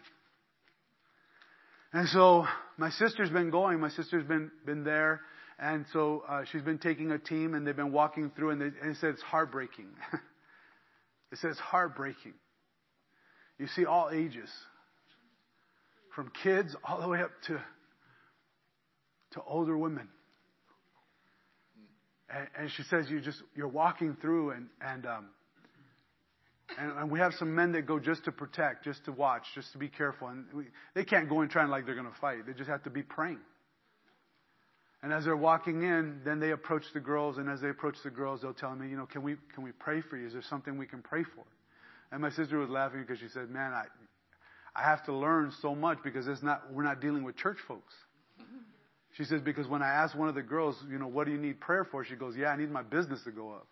And 1.92 2.08
so 2.08 2.48
my 2.78 2.90
sister's 2.92 3.30
been 3.30 3.50
going. 3.50 3.82
My 3.82 3.90
sister's 3.90 4.26
been 4.26 4.50
been 4.66 4.86
there, 4.86 5.20
and 5.60 5.86
so 5.92 6.24
uh, 6.30 6.46
she's 6.50 6.62
been 6.62 6.80
taking 6.80 7.12
a 7.12 7.20
team, 7.20 7.56
and 7.56 7.68
they've 7.68 7.76
been 7.76 7.92
walking 7.92 8.32
through, 8.38 8.52
and, 8.52 8.62
they, 8.62 8.66
and 8.82 8.92
it 8.92 8.98
said 9.02 9.10
it's 9.10 9.22
heartbreaking. 9.22 9.90
it 11.34 11.40
says 11.40 11.58
heartbreaking. 11.58 12.36
You 13.60 13.68
see 13.68 13.86
all 13.86 14.10
ages, 14.12 14.50
from 16.16 16.32
kids 16.44 16.76
all 16.84 17.02
the 17.02 17.08
way 17.08 17.22
up 17.22 17.32
to 17.48 17.60
to 19.32 19.42
older 19.48 19.78
women. 19.78 20.08
And, 22.30 22.48
and 22.58 22.72
she 22.72 22.84
says 22.84 23.10
you 23.10 23.22
just 23.22 23.42
you're 23.56 23.68
walking 23.68 24.16
through, 24.22 24.52
and 24.52 24.68
and 24.82 25.06
um, 25.06 25.26
and, 26.78 26.92
and, 26.98 27.12
we 27.12 27.20
have 27.20 27.34
some 27.34 27.54
men 27.54 27.74
that 27.74 27.86
go 27.86 28.00
just 28.00 28.24
to 28.26 28.32
protect, 28.32 28.86
just 28.86 29.04
to 29.06 29.12
watch, 29.12 29.44
just 29.54 29.72
to 29.74 29.78
be 29.78 29.90
careful. 29.90 30.30
And 30.30 30.46
we, 30.54 30.66
they 30.96 31.04
can't 31.04 31.28
go 31.28 31.42
in 31.42 31.50
trying 31.50 31.70
like 31.70 31.86
they're 31.86 31.96
going 31.96 32.12
to 32.12 32.20
fight. 32.20 32.46
They 32.48 32.54
just 32.54 32.70
have 32.70 32.84
to 32.84 32.90
be 32.90 33.04
praying. 33.04 33.40
And 35.04 35.12
as 35.12 35.26
they're 35.26 35.36
walking 35.36 35.82
in, 35.82 36.22
then 36.24 36.40
they 36.40 36.52
approach 36.52 36.84
the 36.94 37.00
girls, 37.00 37.38
and 37.40 37.50
as 37.50 37.60
they 37.60 37.70
approach 37.70 37.96
the 38.04 38.12
girls, 38.12 38.42
they'll 38.42 38.54
tell 38.54 38.76
me, 38.76 38.88
you 38.88 38.96
know, 38.96 39.06
can 39.06 39.24
we 39.24 39.36
can 39.54 39.64
we 39.64 39.72
pray 39.72 40.02
for 40.02 40.18
you? 40.18 40.28
Is 40.28 40.34
there 40.34 40.44
something 40.44 40.78
we 40.78 40.86
can 40.86 41.02
pray 41.02 41.24
for? 41.24 41.44
And 42.12 42.22
my 42.22 42.30
sister 42.30 42.58
was 42.58 42.70
laughing 42.70 43.02
because 43.02 43.20
she 43.20 43.30
said, 43.30 43.50
man, 43.50 43.74
I 43.74 43.86
I 44.76 44.84
have 44.84 45.04
to 45.06 45.14
learn 45.14 45.52
so 45.62 45.74
much 45.76 46.00
because 46.04 46.28
it's 46.28 46.44
not 46.44 46.72
we're 46.72 46.84
not 46.84 47.02
dealing 47.02 47.24
with 47.24 47.36
church 47.36 47.58
folks. 47.68 47.94
She 49.18 49.26
says 49.26 49.42
because 49.42 49.68
when 49.68 49.82
I 49.82 49.90
asked 49.90 50.16
one 50.16 50.30
of 50.30 50.36
the 50.36 50.42
girls, 50.42 50.78
you 50.90 50.98
know, 50.98 51.08
what 51.08 51.26
do 51.26 51.34
you 51.34 51.38
need 51.38 51.60
prayer 51.60 51.84
for? 51.84 52.06
She 52.06 52.16
goes, 52.16 52.38
yeah, 52.38 52.48
I 52.48 52.56
need 52.56 52.72
my 52.72 52.82
business 52.82 53.22
to 53.26 53.32
go 53.32 53.52
up. 53.52 53.68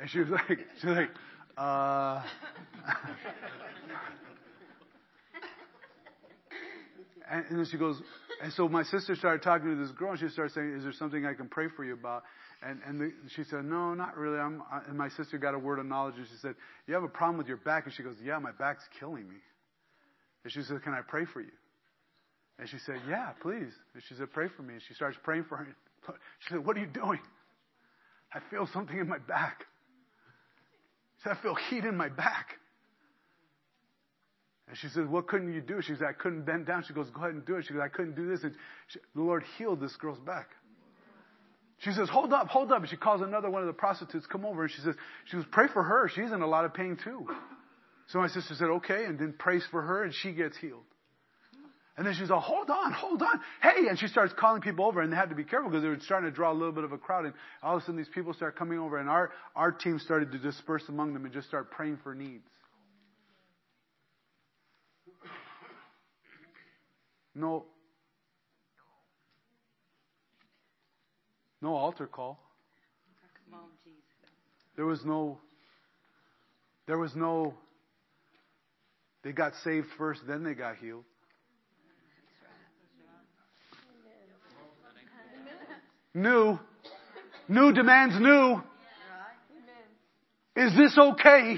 And 0.00 0.08
she 0.08 0.20
was 0.20 0.30
like, 0.30 0.48
she 0.80 0.86
was 0.86 0.96
like, 0.96 1.10
uh. 1.58 2.22
and, 7.30 7.44
and 7.50 7.58
then 7.58 7.66
she 7.70 7.76
goes, 7.76 8.00
and 8.42 8.52
so 8.52 8.68
my 8.68 8.82
sister 8.82 9.14
started 9.14 9.42
talking 9.42 9.68
to 9.68 9.76
this 9.76 9.90
girl, 9.92 10.12
and 10.12 10.20
she 10.20 10.28
started 10.28 10.52
saying, 10.52 10.74
"Is 10.74 10.82
there 10.82 10.92
something 10.92 11.24
I 11.24 11.34
can 11.34 11.48
pray 11.48 11.68
for 11.74 11.84
you 11.84 11.94
about?" 11.94 12.24
And 12.62 12.80
and 12.86 13.00
the, 13.00 13.12
she 13.34 13.44
said, 13.44 13.64
"No, 13.64 13.94
not 13.94 14.16
really." 14.16 14.38
I'm, 14.38 14.62
I, 14.70 14.80
and 14.88 14.98
my 14.98 15.08
sister 15.10 15.38
got 15.38 15.54
a 15.54 15.58
word 15.58 15.78
of 15.78 15.86
knowledge, 15.86 16.16
and 16.16 16.26
she 16.26 16.36
said, 16.42 16.54
"You 16.86 16.94
have 16.94 17.04
a 17.04 17.08
problem 17.08 17.38
with 17.38 17.46
your 17.46 17.58
back?" 17.58 17.84
And 17.84 17.94
she 17.94 18.02
goes, 18.02 18.16
"Yeah, 18.22 18.38
my 18.38 18.52
back's 18.52 18.84
killing 18.98 19.28
me." 19.28 19.36
And 20.44 20.52
she 20.52 20.62
said, 20.62 20.82
"Can 20.82 20.92
I 20.92 21.00
pray 21.00 21.24
for 21.24 21.40
you?" 21.40 21.52
And 22.58 22.68
she 22.68 22.78
said, 22.78 23.00
"Yeah, 23.08 23.30
please." 23.42 23.72
And 23.94 24.02
she 24.08 24.14
said, 24.14 24.32
"Pray 24.32 24.48
for 24.48 24.62
me." 24.62 24.74
And 24.74 24.82
she 24.86 24.94
starts 24.94 25.16
praying 25.22 25.44
for 25.48 25.56
her. 25.56 25.76
She 26.40 26.50
said, 26.50 26.64
"What 26.64 26.76
are 26.76 26.80
you 26.80 26.86
doing?" 26.86 27.20
I 28.32 28.40
feel 28.50 28.66
something 28.72 28.98
in 28.98 29.08
my 29.08 29.18
back. 29.18 29.64
She 31.18 31.24
said, 31.24 31.36
"I 31.38 31.42
feel 31.42 31.54
heat 31.54 31.84
in 31.84 31.96
my 31.96 32.08
back." 32.08 32.58
And 34.68 34.76
she 34.78 34.88
says, 34.88 35.06
What 35.06 35.26
couldn't 35.26 35.52
you 35.52 35.60
do? 35.60 35.80
She 35.82 35.94
said, 35.94 36.06
I 36.08 36.12
couldn't 36.12 36.42
bend 36.42 36.66
down. 36.66 36.84
She 36.86 36.94
goes, 36.94 37.10
Go 37.10 37.20
ahead 37.20 37.34
and 37.34 37.44
do 37.44 37.56
it. 37.56 37.66
She 37.66 37.74
goes, 37.74 37.82
I 37.84 37.88
couldn't 37.88 38.16
do 38.16 38.28
this. 38.28 38.42
And 38.44 38.54
she, 38.88 38.98
the 39.14 39.22
Lord 39.22 39.44
healed 39.58 39.80
this 39.80 39.94
girl's 39.96 40.18
back. 40.20 40.48
She 41.78 41.92
says, 41.92 42.08
Hold 42.08 42.32
up, 42.32 42.48
hold 42.48 42.72
up. 42.72 42.80
And 42.80 42.88
she 42.88 42.96
calls 42.96 43.20
another 43.20 43.50
one 43.50 43.60
of 43.60 43.66
the 43.66 43.74
prostitutes, 43.74 44.26
come 44.26 44.44
over. 44.44 44.62
And 44.62 44.70
she 44.70 44.80
says, 44.80 44.94
She 45.26 45.36
goes, 45.36 45.46
Pray 45.50 45.66
for 45.72 45.82
her. 45.82 46.08
She's 46.08 46.32
in 46.32 46.40
a 46.40 46.46
lot 46.46 46.64
of 46.64 46.72
pain 46.72 46.96
too. 47.02 47.26
So 48.08 48.18
my 48.18 48.28
sister 48.28 48.54
said, 48.54 48.68
Okay, 48.68 49.04
and 49.04 49.18
then 49.18 49.34
prays 49.38 49.64
for 49.70 49.82
her, 49.82 50.04
and 50.04 50.14
she 50.14 50.32
gets 50.32 50.56
healed. 50.56 50.84
And 51.96 52.04
then 52.04 52.14
she's 52.14 52.28
like, 52.28 52.42
hold 52.42 52.70
on, 52.70 52.92
hold 52.92 53.22
on. 53.22 53.40
Hey, 53.62 53.86
and 53.88 53.96
she 53.96 54.08
starts 54.08 54.34
calling 54.36 54.60
people 54.60 54.84
over 54.84 55.00
and 55.00 55.12
they 55.12 55.16
had 55.16 55.28
to 55.28 55.36
be 55.36 55.44
careful 55.44 55.70
because 55.70 55.84
they 55.84 55.88
were 55.88 55.98
starting 56.00 56.28
to 56.28 56.34
draw 56.34 56.50
a 56.50 56.52
little 56.52 56.72
bit 56.72 56.82
of 56.82 56.90
a 56.90 56.98
crowd. 56.98 57.24
And 57.24 57.34
all 57.62 57.76
of 57.76 57.82
a 57.82 57.84
sudden 57.84 57.96
these 57.96 58.08
people 58.12 58.34
start 58.34 58.58
coming 58.58 58.80
over 58.80 58.98
and 58.98 59.08
our, 59.08 59.30
our 59.54 59.70
team 59.70 60.00
started 60.00 60.32
to 60.32 60.38
disperse 60.38 60.82
among 60.88 61.14
them 61.14 61.24
and 61.24 61.32
just 61.32 61.46
start 61.46 61.70
praying 61.70 62.00
for 62.02 62.12
needs. 62.12 62.48
No. 67.34 67.64
No 71.62 71.74
altar 71.74 72.06
call. 72.06 72.40
There 74.76 74.86
was 74.86 75.04
no. 75.04 75.38
There 76.86 76.98
was 76.98 77.14
no. 77.14 77.54
They 79.24 79.32
got 79.32 79.54
saved 79.64 79.86
first, 79.96 80.20
then 80.26 80.44
they 80.44 80.52
got 80.52 80.76
healed. 80.76 81.04
New. 86.12 86.58
New 87.48 87.72
demands 87.72 88.14
new. 88.20 88.62
Is 90.56 90.76
this 90.76 90.96
okay? 90.96 91.56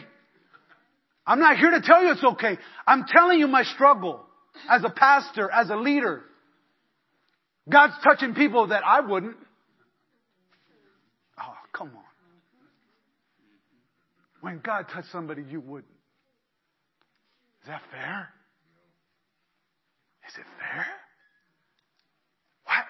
I'm 1.27 1.41
not 1.41 1.59
here 1.59 1.71
to 1.73 1.83
tell 1.83 2.03
you 2.03 2.13
it's 2.13 2.25
okay. 2.25 2.57
I'm 2.87 3.05
telling 3.05 3.41
you 3.41 3.49
my 3.49 3.65
struggle 3.65 4.25
as 4.71 4.85
a 4.85 4.91
pastor, 4.91 5.51
as 5.51 5.69
a 5.69 5.77
leader. 5.77 6.23
God's 7.69 7.95
touching 8.03 8.35
people 8.35 8.69
that 8.69 8.85
I 8.87 9.01
wouldn't. 9.01 9.37
Oh, 11.39 11.55
come 11.73 11.89
on. 11.89 12.03
When 14.41 14.61
God 14.65 14.87
touched 14.93 15.11
somebody 15.11 15.43
you 15.51 15.61
wouldn't. 15.61 15.96
Is 17.67 17.71
that 17.71 17.83
fair? 17.91 18.29
Is 20.29 20.35
it 20.37 20.45
fair? 20.61 20.87
What? 22.65 22.85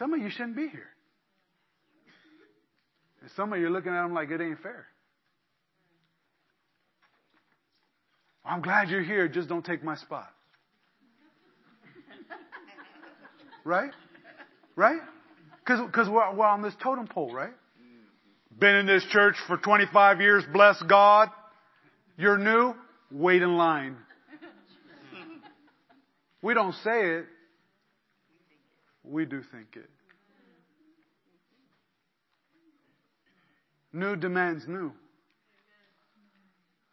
Some 0.00 0.14
of 0.14 0.20
you 0.20 0.30
shouldn't 0.30 0.56
be 0.56 0.66
here. 0.66 0.88
And 3.22 3.30
some 3.36 3.52
of 3.52 3.60
you 3.60 3.68
are 3.68 3.70
looking 3.70 3.92
at 3.92 4.02
them 4.02 4.14
like 4.14 4.30
it 4.32 4.40
ain't 4.40 4.60
fair. 4.64 4.86
I'm 8.44 8.62
glad 8.62 8.88
you're 8.88 9.04
here, 9.04 9.28
just 9.28 9.48
don't 9.48 9.64
take 9.64 9.84
my 9.84 9.94
spot. 9.94 10.26
Right? 13.64 13.92
Right? 14.74 14.98
Because 15.64 16.08
we're, 16.08 16.34
we're 16.34 16.46
on 16.46 16.62
this 16.62 16.74
totem 16.82 17.06
pole, 17.06 17.32
right? 17.32 17.54
Been 18.58 18.74
in 18.74 18.86
this 18.86 19.04
church 19.12 19.36
for 19.46 19.56
25 19.56 20.20
years, 20.20 20.42
bless 20.52 20.82
God. 20.82 21.28
You're 22.16 22.38
new, 22.38 22.74
wait 23.10 23.42
in 23.42 23.56
line. 23.56 23.96
We 26.42 26.54
don't 26.54 26.74
say 26.84 27.16
it, 27.16 27.26
we 29.02 29.24
do 29.24 29.42
think 29.52 29.68
it. 29.74 29.90
New 33.92 34.14
demands 34.16 34.64
new. 34.68 34.92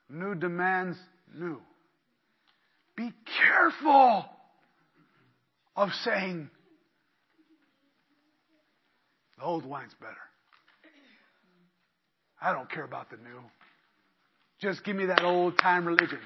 New 0.09 0.35
demands 0.35 0.97
new. 1.35 1.61
Be 2.95 3.11
careful 3.41 4.25
of 5.75 5.89
saying, 6.03 6.49
the 9.37 9.43
old 9.43 9.65
wine's 9.65 9.93
better. 9.99 10.13
I 12.41 12.53
don't 12.53 12.69
care 12.69 12.83
about 12.85 13.09
the 13.09 13.17
new. 13.17 13.41
Just 14.63 14.85
give 14.85 14.95
me 14.95 15.07
that 15.07 15.25
old 15.25 15.57
time 15.57 15.85
religion. 15.85 16.19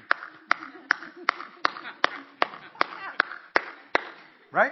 Right? 4.52 4.70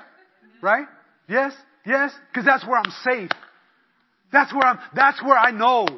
Right? 0.63 0.87
Yes? 1.29 1.53
Yes? 1.85 2.13
Because 2.29 2.47
that's 2.47 2.65
where 2.65 2.79
I'm 2.79 2.93
safe. 3.03 3.31
That's 4.33 4.55
where 4.55 4.63
I'm, 4.63 4.79
that's 4.95 5.21
where 5.21 5.37
I 5.37 5.51
know. 5.51 5.89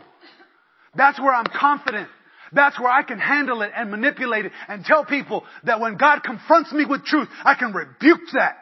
That's 0.95 1.21
where 1.21 1.35
I'm 1.35 1.45
confident. 1.45 2.09
That's 2.53 2.81
where 2.81 2.91
I 2.91 3.03
can 3.03 3.19
handle 3.19 3.61
it 3.61 3.71
and 3.77 3.91
manipulate 3.91 4.47
it 4.47 4.53
and 4.67 4.83
tell 4.83 5.05
people 5.05 5.45
that 5.65 5.79
when 5.79 5.99
God 5.99 6.23
confronts 6.23 6.73
me 6.73 6.87
with 6.87 7.05
truth, 7.05 7.29
I 7.45 7.55
can 7.55 7.75
rebuke 7.75 8.31
that 8.33 8.57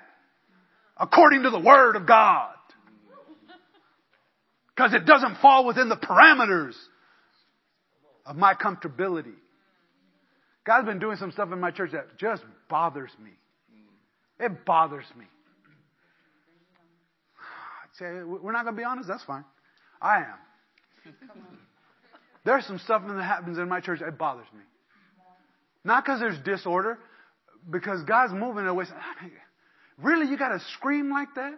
according 0.98 1.44
to 1.44 1.50
the 1.50 1.60
Word 1.60 1.94
of 1.94 2.08
God. 2.08 2.54
Because 4.74 4.94
it 4.94 5.06
doesn't 5.06 5.36
fall 5.36 5.64
within 5.64 5.88
the 5.88 5.96
parameters 5.96 6.74
of 8.26 8.36
my 8.36 8.54
comfortability. 8.54 9.34
God's 10.64 10.86
been 10.86 10.98
doing 10.98 11.16
some 11.16 11.30
stuff 11.30 11.52
in 11.52 11.60
my 11.60 11.70
church 11.70 11.92
that 11.92 12.18
just 12.18 12.42
bothers 12.68 13.10
me. 13.22 13.30
It 14.38 14.64
bothers 14.64 15.06
me. 15.16 15.24
Say, 17.98 18.04
we're 18.04 18.52
not 18.52 18.64
going 18.64 18.74
to 18.74 18.80
be 18.80 18.84
honest, 18.84 19.08
that's 19.08 19.24
fine. 19.24 19.44
I 20.02 20.18
am. 20.18 21.14
There's 22.44 22.66
some 22.66 22.78
stuff 22.78 23.02
that 23.06 23.22
happens 23.22 23.58
in 23.58 23.68
my 23.68 23.80
church 23.80 24.00
that 24.00 24.18
bothers 24.18 24.46
me. 24.52 24.60
Not 25.84 26.04
because 26.04 26.20
there's 26.20 26.38
disorder, 26.44 26.98
because 27.70 28.02
God's 28.02 28.34
moving 28.34 28.64
in 28.64 28.66
a 28.66 28.74
way. 28.74 28.84
Really, 29.98 30.26
you 30.30 30.36
got 30.36 30.50
to 30.50 30.60
scream 30.74 31.10
like 31.10 31.28
that? 31.36 31.54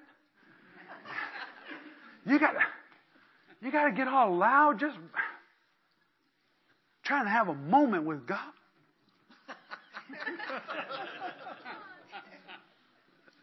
You 2.26 2.38
got 2.38 2.52
to, 2.52 2.60
you 3.62 3.72
got 3.72 3.86
to 3.86 3.92
get 3.92 4.06
all 4.06 4.36
loud 4.36 4.78
just 4.78 4.96
trying 7.08 7.24
to 7.24 7.30
have 7.30 7.48
a 7.48 7.54
moment 7.54 8.04
with 8.04 8.26
God. 8.26 8.38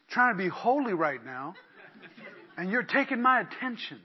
trying 0.09 0.37
to 0.37 0.37
be 0.37 0.47
holy 0.47 0.93
right 0.93 1.25
now, 1.25 1.55
and 2.57 2.69
you're 2.69 2.83
taking 2.83 3.23
my 3.23 3.41
attention. 3.41 3.99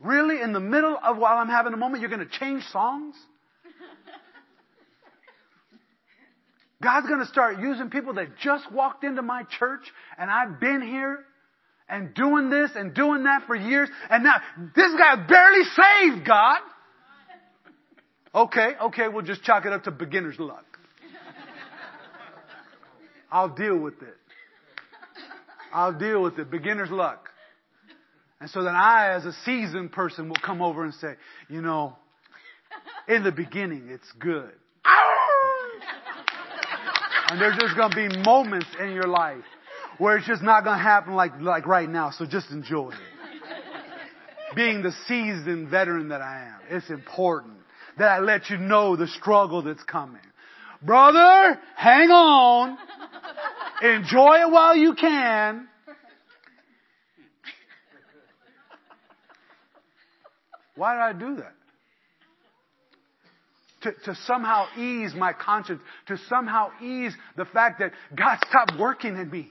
Really, 0.00 0.40
in 0.42 0.52
the 0.52 0.60
middle 0.60 0.98
of 1.02 1.16
while 1.16 1.38
I'm 1.38 1.48
having 1.48 1.72
a 1.72 1.78
moment, 1.78 2.02
you're 2.02 2.10
going 2.10 2.26
to 2.26 2.38
change 2.38 2.62
songs? 2.64 3.14
God's 6.82 7.06
going 7.06 7.20
to 7.20 7.26
start 7.26 7.58
using 7.60 7.90
people 7.90 8.14
that 8.14 8.38
just 8.42 8.70
walked 8.72 9.04
into 9.04 9.20
my 9.20 9.44
church 9.58 9.82
and 10.16 10.30
I've 10.30 10.58
been 10.60 10.80
here 10.80 11.24
and 11.90 12.14
doing 12.14 12.50
this 12.50 12.70
and 12.74 12.94
doing 12.94 13.24
that 13.24 13.42
for 13.46 13.54
years 13.54 13.88
and 14.08 14.24
now 14.24 14.36
this 14.74 14.92
guy 14.98 15.16
barely 15.26 15.64
saved, 15.64 16.26
God. 16.26 16.58
Okay, 18.34 18.70
okay, 18.80 19.08
we'll 19.08 19.24
just 19.24 19.42
chalk 19.42 19.66
it 19.66 19.72
up 19.72 19.84
to 19.84 19.90
beginner's 19.90 20.38
luck. 20.38 20.64
I'll 23.32 23.48
deal 23.48 23.76
with 23.76 24.02
it. 24.02 24.16
I'll 25.72 25.96
deal 25.96 26.22
with 26.22 26.38
it. 26.38 26.50
Beginner's 26.50 26.90
luck. 26.90 27.28
And 28.40 28.48
so 28.50 28.62
then 28.62 28.74
I, 28.74 29.14
as 29.14 29.24
a 29.26 29.32
seasoned 29.44 29.92
person, 29.92 30.28
will 30.28 30.36
come 30.44 30.62
over 30.62 30.84
and 30.84 30.94
say, 30.94 31.14
you 31.48 31.60
know, 31.60 31.96
in 33.08 33.22
the 33.22 33.32
beginning, 33.32 33.88
it's 33.88 34.10
good. 34.18 34.52
And 37.30 37.40
there's 37.40 37.56
just 37.58 37.76
going 37.76 37.90
to 37.90 37.96
be 37.96 38.22
moments 38.22 38.66
in 38.80 38.90
your 38.90 39.06
life 39.06 39.44
where 40.00 40.16
it's 40.16 40.26
just 40.26 40.42
not 40.42 40.64
going 40.64 40.78
to 40.78 40.82
happen 40.82 41.14
like, 41.14 41.38
like 41.40 41.66
right 41.66 41.88
now. 41.88 42.10
So 42.10 42.24
just 42.24 42.50
enjoy 42.50 42.88
it. 42.88 42.96
Being 44.56 44.82
the 44.82 44.92
seasoned 45.06 45.68
veteran 45.68 46.08
that 46.08 46.22
I 46.22 46.46
am, 46.46 46.76
it's 46.76 46.88
important 46.88 47.58
that 47.98 48.08
I 48.08 48.20
let 48.20 48.48
you 48.48 48.56
know 48.56 48.96
the 48.96 49.06
struggle 49.06 49.62
that's 49.62 49.82
coming. 49.84 50.22
Brother, 50.82 51.60
hang 51.76 52.10
on. 52.10 52.78
Enjoy 53.82 54.40
it 54.40 54.50
while 54.50 54.74
you 54.74 54.94
can. 54.94 55.68
Why 60.76 60.94
did 60.94 61.00
I 61.02 61.12
do 61.12 61.36
that? 61.36 61.52
To, 63.82 63.92
to, 64.06 64.18
somehow 64.24 64.66
ease 64.78 65.12
my 65.14 65.34
conscience, 65.34 65.82
to 66.08 66.16
somehow 66.28 66.70
ease 66.82 67.12
the 67.36 67.44
fact 67.44 67.80
that 67.80 67.92
God 68.16 68.38
stopped 68.48 68.78
working 68.78 69.16
in 69.16 69.30
me. 69.30 69.50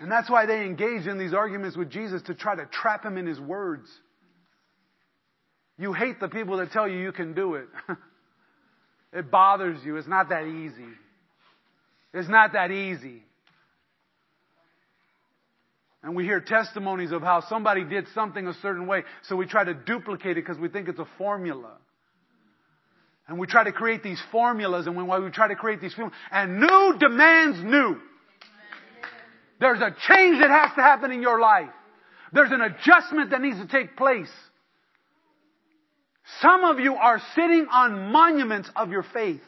And 0.00 0.10
that's 0.10 0.30
why 0.30 0.46
they 0.46 0.64
engage 0.64 1.06
in 1.06 1.18
these 1.18 1.34
arguments 1.34 1.76
with 1.76 1.90
Jesus 1.90 2.22
to 2.22 2.34
try 2.34 2.54
to 2.54 2.66
trap 2.66 3.04
him 3.04 3.16
in 3.16 3.26
his 3.26 3.40
words. 3.40 3.88
You 5.78 5.92
hate 5.92 6.20
the 6.20 6.28
people 6.28 6.58
that 6.58 6.72
tell 6.72 6.88
you 6.88 6.98
you 6.98 7.12
can 7.12 7.34
do 7.34 7.54
it. 7.54 7.68
it 9.12 9.30
bothers 9.30 9.78
you. 9.84 9.96
It's 9.96 10.08
not 10.08 10.28
that 10.28 10.44
easy. 10.44 10.92
It's 12.12 12.28
not 12.28 12.52
that 12.52 12.70
easy. 12.70 13.22
And 16.02 16.14
we 16.14 16.24
hear 16.24 16.40
testimonies 16.40 17.12
of 17.12 17.22
how 17.22 17.42
somebody 17.48 17.84
did 17.84 18.06
something 18.14 18.46
a 18.46 18.54
certain 18.62 18.86
way, 18.86 19.02
so 19.22 19.36
we 19.36 19.46
try 19.46 19.64
to 19.64 19.74
duplicate 19.74 20.32
it 20.32 20.46
because 20.46 20.58
we 20.58 20.68
think 20.68 20.88
it's 20.88 20.98
a 20.98 21.08
formula. 21.18 21.72
And 23.26 23.38
we 23.38 23.46
try 23.46 23.64
to 23.64 23.72
create 23.72 24.02
these 24.02 24.22
formulas, 24.32 24.86
and 24.86 24.96
when 24.96 25.24
we 25.24 25.30
try 25.30 25.48
to 25.48 25.56
create 25.56 25.80
these 25.80 25.92
formulas, 25.92 26.16
and 26.30 26.60
new 26.60 26.96
demands 26.98 27.62
new. 27.62 28.00
There's 29.60 29.80
a 29.80 29.94
change 30.08 30.40
that 30.40 30.50
has 30.50 30.74
to 30.76 30.82
happen 30.82 31.10
in 31.10 31.22
your 31.22 31.40
life. 31.40 31.70
There's 32.32 32.52
an 32.52 32.60
adjustment 32.60 33.30
that 33.30 33.40
needs 33.40 33.58
to 33.58 33.66
take 33.66 33.96
place. 33.96 34.30
Some 36.40 36.62
of 36.64 36.78
you 36.78 36.94
are 36.94 37.20
sitting 37.34 37.66
on 37.70 38.12
monuments 38.12 38.68
of 38.76 38.90
your 38.90 39.04
faith. 39.14 39.40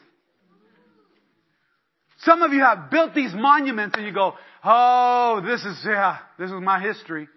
Some 2.23 2.41
of 2.41 2.53
you 2.53 2.61
have 2.61 2.91
built 2.91 3.15
these 3.15 3.31
monuments 3.33 3.95
and 3.97 4.05
you 4.05 4.13
go, 4.13 4.33
oh, 4.63 5.41
this 5.45 5.63
is, 5.63 5.81
yeah, 5.85 6.17
this 6.37 6.51
is 6.51 6.59
my 6.61 6.79
history. 6.81 7.27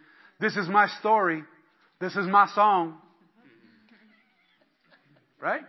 This 0.41 0.57
is 0.57 0.69
my 0.69 0.89
story. 1.01 1.43
This 2.01 2.17
is 2.17 2.27
my 2.27 2.49
song. 2.55 2.99
Right? 5.41 5.63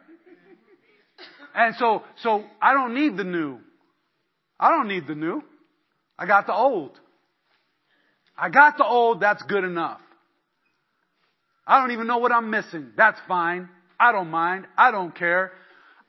And 1.53 1.75
so, 1.75 2.03
so 2.21 2.43
I 2.61 2.73
don't 2.73 2.93
need 2.93 3.15
the 3.15 3.23
new. 3.23 3.59
I 4.59 4.69
don't 4.69 4.87
need 4.87 5.07
the 5.07 5.15
new. 5.15 5.43
I 6.17 6.25
got 6.25 6.47
the 6.47 6.53
old. 6.53 6.99
I 8.37 8.49
got 8.49 8.77
the 8.77 8.85
old, 8.85 9.21
that's 9.21 9.43
good 9.43 9.63
enough. 9.63 10.01
I 11.67 11.79
don't 11.79 11.91
even 11.91 12.07
know 12.07 12.17
what 12.17 12.31
I'm 12.31 12.49
missing. 12.49 12.91
That's 12.95 13.19
fine. 13.27 13.69
I 13.99 14.11
don't 14.11 14.29
mind. 14.29 14.67
I 14.77 14.91
don't 14.91 15.15
care. 15.15 15.51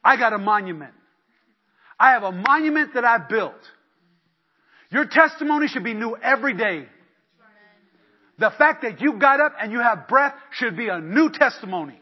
I 0.04 0.16
got 0.16 0.32
a 0.32 0.38
monument. 0.38 0.92
I 1.98 2.10
have 2.10 2.24
a 2.24 2.32
monument 2.32 2.94
that 2.94 3.04
I 3.04 3.18
built. 3.18 3.54
Your 4.90 5.06
testimony 5.06 5.68
should 5.68 5.84
be 5.84 5.94
new 5.94 6.16
every 6.16 6.54
day. 6.54 6.86
The 8.38 8.50
fact 8.58 8.82
that 8.82 9.00
you 9.00 9.14
got 9.14 9.40
up 9.40 9.54
and 9.60 9.72
you 9.72 9.80
have 9.80 10.08
breath 10.08 10.34
should 10.52 10.76
be 10.76 10.88
a 10.88 11.00
new 11.00 11.30
testimony. 11.30 11.98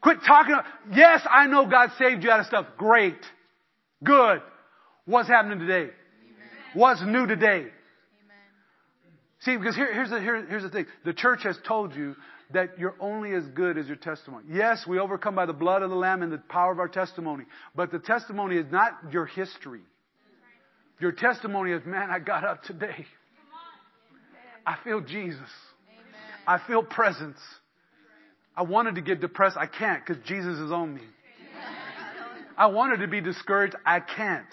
Quit 0.00 0.18
talking. 0.24 0.56
Yes, 0.94 1.26
I 1.28 1.46
know 1.46 1.66
God 1.66 1.90
saved 1.98 2.22
you 2.22 2.30
out 2.30 2.40
of 2.40 2.46
stuff. 2.46 2.66
Great. 2.76 3.18
Good. 4.04 4.42
What's 5.06 5.28
happening 5.28 5.58
today? 5.58 5.90
What's 6.78 7.02
new 7.02 7.26
today? 7.26 7.66
See, 9.40 9.56
because 9.56 9.74
here, 9.74 9.92
here's, 9.92 10.10
the, 10.10 10.20
here, 10.20 10.46
here's 10.46 10.62
the 10.62 10.68
thing. 10.68 10.86
The 11.04 11.12
church 11.12 11.40
has 11.42 11.58
told 11.66 11.92
you 11.92 12.14
that 12.52 12.78
you're 12.78 12.94
only 13.00 13.32
as 13.32 13.42
good 13.46 13.76
as 13.76 13.88
your 13.88 13.96
testimony. 13.96 14.44
Yes, 14.48 14.84
we 14.86 15.00
overcome 15.00 15.34
by 15.34 15.46
the 15.46 15.52
blood 15.52 15.82
of 15.82 15.90
the 15.90 15.96
Lamb 15.96 16.22
and 16.22 16.30
the 16.32 16.38
power 16.38 16.70
of 16.70 16.78
our 16.78 16.86
testimony. 16.86 17.46
But 17.74 17.90
the 17.90 17.98
testimony 17.98 18.58
is 18.58 18.66
not 18.70 18.92
your 19.10 19.26
history. 19.26 19.80
Your 21.00 21.10
testimony 21.10 21.72
is, 21.72 21.84
man, 21.84 22.10
I 22.10 22.20
got 22.20 22.44
up 22.44 22.62
today. 22.62 23.06
I 24.64 24.76
feel 24.84 25.00
Jesus. 25.00 25.50
I 26.46 26.60
feel 26.64 26.84
presence. 26.84 27.38
I 28.56 28.62
wanted 28.62 28.94
to 28.94 29.00
get 29.00 29.20
depressed. 29.20 29.56
I 29.56 29.66
can't 29.66 30.06
because 30.06 30.22
Jesus 30.24 30.58
is 30.60 30.70
on 30.70 30.94
me. 30.94 31.02
I 32.56 32.68
wanted 32.68 32.98
to 32.98 33.08
be 33.08 33.20
discouraged. 33.20 33.74
I 33.84 33.98
can't 33.98 34.46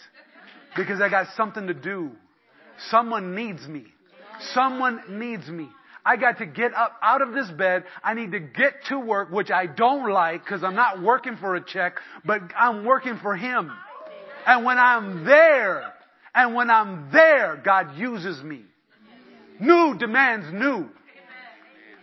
because 0.76 1.02
I 1.02 1.10
got 1.10 1.28
something 1.36 1.68
to 1.68 1.74
do. 1.74 2.12
Someone 2.90 3.36
needs 3.36 3.68
me. 3.68 3.86
Someone 4.54 5.02
needs 5.10 5.48
me. 5.48 5.70
I 6.06 6.18
got 6.18 6.38
to 6.38 6.46
get 6.46 6.74
up 6.76 6.94
out 7.02 7.22
of 7.22 7.34
this 7.34 7.50
bed. 7.50 7.84
I 8.04 8.14
need 8.14 8.32
to 8.34 8.40
get 8.40 8.74
to 8.90 9.00
work, 9.00 9.32
which 9.32 9.50
I 9.50 9.66
don't 9.66 10.12
like 10.12 10.44
because 10.44 10.64
I'm 10.64 10.76
not 10.76 11.02
working 11.02 11.38
for 11.38 11.56
a 11.56 11.66
check, 11.66 12.00
but 12.24 12.42
I'm 12.56 12.86
working 12.86 13.18
for 13.22 13.36
Him. 13.36 13.72
And 14.46 14.64
when 14.64 14.78
I'm 14.78 15.26
there, 15.26 15.94
and 16.36 16.54
when 16.54 16.70
I'm 16.70 17.10
there, 17.12 17.60
God 17.64 17.98
uses 17.98 18.44
me. 18.44 18.62
New 19.60 19.96
demands 19.98 20.48
new. 20.54 20.90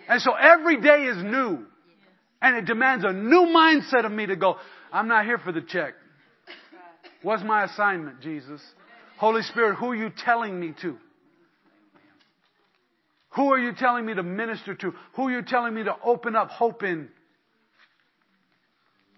And 0.08 0.20
so 0.20 0.32
every 0.32 0.80
day 0.80 1.04
is 1.04 1.22
new. 1.22 1.66
And 2.40 2.56
it 2.56 2.64
demands 2.64 3.04
a 3.04 3.12
new 3.12 3.46
mindset 3.54 4.04
of 4.04 4.10
me 4.10 4.26
to 4.26 4.34
go, 4.34 4.56
I'm 4.92 5.06
not 5.06 5.26
here 5.26 5.38
for 5.38 5.52
the 5.52 5.60
check. 5.60 5.94
What's 7.22 7.42
my 7.44 7.64
assignment, 7.64 8.20
Jesus? 8.20 8.60
Holy 9.18 9.42
Spirit, 9.42 9.76
who 9.76 9.90
are 9.90 9.96
you 9.96 10.10
telling 10.24 10.58
me 10.58 10.74
to? 10.82 10.96
Who 13.36 13.52
are 13.52 13.58
you 13.58 13.72
telling 13.74 14.04
me 14.04 14.14
to 14.14 14.22
minister 14.22 14.74
to? 14.74 14.92
Who 15.14 15.28
are 15.28 15.30
you 15.30 15.42
telling 15.42 15.74
me 15.74 15.84
to 15.84 15.94
open 16.04 16.36
up 16.36 16.50
hope 16.50 16.82
in? 16.82 17.08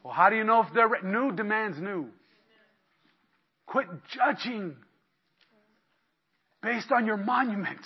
Well, 0.05 0.13
how 0.13 0.29
do 0.31 0.37
you 0.37 0.45
know 0.45 0.61
if 0.63 0.73
they're 0.75 0.89
re- 0.89 1.01
new 1.03 1.33
demands 1.33 1.79
new? 1.81 2.09
Quit 3.67 3.87
judging 4.15 4.77
based 6.63 6.93
on 6.93 7.07
your 7.07 7.17
monument. 7.17 7.81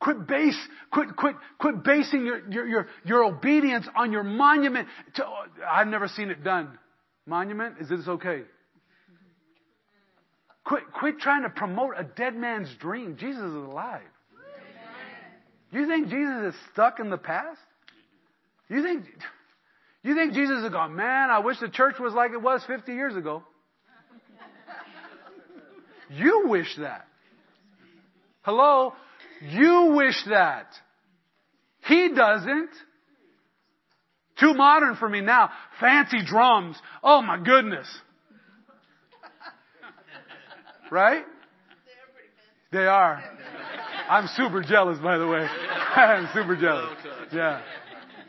Quit 0.00 0.26
base, 0.26 0.58
quit, 0.92 1.16
quit, 1.16 1.34
quit 1.58 1.82
basing 1.82 2.24
your, 2.24 2.48
your, 2.50 2.68
your, 2.68 2.88
your 3.04 3.24
obedience 3.24 3.86
on 3.96 4.12
your 4.12 4.22
monument. 4.22 4.88
To, 5.14 5.24
I've 5.70 5.88
never 5.88 6.06
seen 6.08 6.30
it 6.30 6.44
done. 6.44 6.78
Monument? 7.28 7.76
Is 7.80 7.88
this 7.88 8.08
okay? 8.08 8.42
Quit, 10.64 10.82
quit 10.92 11.18
trying 11.18 11.42
to 11.42 11.50
promote 11.50 11.94
a 11.96 12.04
dead 12.04 12.34
man's 12.34 12.68
dream. 12.80 13.16
Jesus 13.18 13.42
is 13.42 13.54
alive. 13.54 14.02
You 15.70 15.86
think 15.86 16.08
Jesus 16.08 16.54
is 16.54 16.60
stuck 16.72 16.98
in 16.98 17.10
the 17.10 17.18
past? 17.18 17.60
You 18.70 18.82
think, 18.82 19.04
you 20.02 20.14
think 20.14 20.32
Jesus 20.32 20.64
is 20.64 20.70
going, 20.70 20.96
man, 20.96 21.30
I 21.30 21.40
wish 21.40 21.58
the 21.60 21.68
church 21.68 21.96
was 21.98 22.14
like 22.14 22.32
it 22.32 22.40
was 22.40 22.62
50 22.66 22.92
years 22.92 23.14
ago. 23.14 23.42
You 26.10 26.44
wish 26.46 26.74
that. 26.78 27.06
Hello? 28.42 28.94
You 29.42 29.94
wish 29.94 30.16
that. 30.30 30.68
He 31.86 32.08
doesn't. 32.14 32.70
Too 34.40 34.54
modern 34.54 34.96
for 34.96 35.08
me 35.08 35.20
now. 35.20 35.50
Fancy 35.80 36.24
drums. 36.24 36.76
Oh 37.02 37.22
my 37.22 37.38
goodness. 37.42 37.86
Right? 40.90 41.24
They 42.72 42.86
are. 42.86 43.22
I'm 44.08 44.26
super 44.36 44.62
jealous, 44.62 44.98
by 44.98 45.18
the 45.18 45.26
way. 45.26 45.46
I'm 45.96 46.28
super 46.34 46.56
jealous. 46.56 46.96
Yeah. 47.32 47.60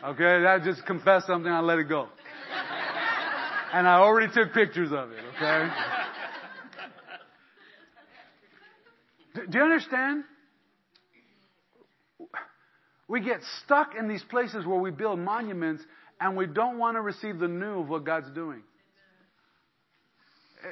Okay, 0.04 0.46
I 0.46 0.60
just 0.64 0.86
confessed 0.86 1.28
something, 1.28 1.52
I 1.52 1.60
let 1.60 1.80
it 1.80 1.90
go. 1.90 2.08
And 3.74 3.88
I 3.88 3.96
already 3.96 4.32
took 4.34 4.54
pictures 4.54 4.92
of 4.92 5.12
it, 5.12 5.20
okay? 5.36 5.70
Do 9.50 9.58
you 9.58 9.64
understand? 9.64 10.24
We 13.08 13.22
get 13.22 13.42
stuck 13.64 13.94
in 13.98 14.08
these 14.08 14.24
places 14.24 14.66
where 14.66 14.80
we 14.80 14.92
build 14.92 15.20
monuments 15.20 15.84
and 16.20 16.36
we 16.36 16.46
don't 16.46 16.78
want 16.78 16.96
to 16.96 17.02
receive 17.02 17.40
the 17.40 17.48
new 17.48 17.80
of 17.82 17.90
what 17.90 18.04
God's 18.04 18.30
doing. 18.32 18.62
Eh, 20.64 20.68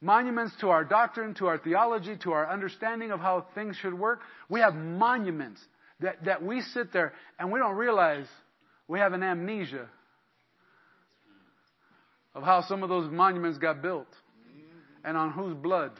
monuments 0.00 0.54
to 0.60 0.68
our 0.68 0.84
doctrine, 0.84 1.34
to 1.34 1.46
our 1.46 1.58
theology, 1.58 2.16
to 2.22 2.32
our 2.32 2.50
understanding 2.50 3.10
of 3.10 3.20
how 3.20 3.46
things 3.54 3.76
should 3.76 3.94
work. 3.94 4.20
We 4.48 4.60
have 4.60 4.74
monuments 4.74 5.60
that, 6.00 6.24
that 6.24 6.42
we 6.42 6.60
sit 6.60 6.92
there 6.92 7.12
and 7.38 7.50
we 7.52 7.58
don't 7.58 7.76
realize 7.76 8.26
we 8.88 8.98
have 8.98 9.12
an 9.12 9.22
amnesia 9.22 9.88
of 12.34 12.42
how 12.42 12.62
some 12.62 12.82
of 12.82 12.88
those 12.88 13.10
monuments 13.10 13.58
got 13.58 13.82
built 13.82 14.08
and 15.04 15.16
on 15.16 15.32
whose 15.32 15.54
blood 15.54 15.92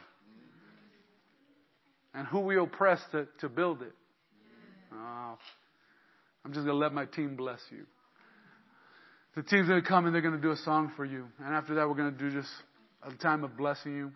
and 2.15 2.27
who 2.27 2.41
we 2.41 2.57
oppressed 2.57 3.11
to, 3.13 3.27
to 3.41 3.49
build 3.49 3.83
it. 3.83 3.93
Oh, 4.93 5.39
I'm 6.45 6.53
just 6.53 6.65
going 6.65 6.75
to 6.75 6.81
let 6.81 6.93
my 6.93 7.05
team 7.05 7.37
bless 7.37 7.61
you. 7.71 7.87
The 9.37 9.43
team's 9.43 9.69
going 9.69 9.81
to 9.81 9.87
come 9.87 10.07
and 10.07 10.15
they're 10.15 10.23
going 10.23 10.35
to 10.35 10.41
do 10.41 10.51
a 10.51 10.57
song 10.57 10.93
for 10.97 11.05
you. 11.05 11.27
And 11.45 11.55
after 11.55 11.75
that, 11.77 11.89
we're 11.89 11.95
going 11.95 12.13
to 12.13 12.19
do 12.19 12.31
just 12.31 12.51
a 13.03 13.13
time 13.15 13.45
of 13.45 13.57
blessing 13.57 13.97
you. 13.97 14.13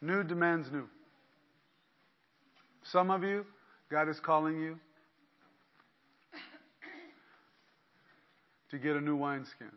New 0.00 0.22
demands 0.24 0.68
new. 0.72 0.88
Some 2.92 3.10
of 3.10 3.22
you, 3.22 3.46
God 3.90 4.08
is 4.08 4.18
calling 4.20 4.60
you 4.60 4.78
to 8.70 8.78
get 8.78 8.96
a 8.96 9.00
new 9.00 9.16
wineskin, 9.16 9.70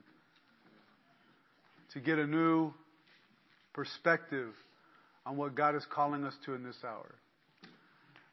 to 1.93 1.99
get 1.99 2.17
a 2.17 2.25
new 2.25 2.73
perspective 3.73 4.53
on 5.25 5.37
what 5.37 5.55
God 5.55 5.75
is 5.75 5.85
calling 5.93 6.23
us 6.25 6.33
to 6.45 6.55
in 6.55 6.63
this 6.63 6.77
hour. 6.83 7.15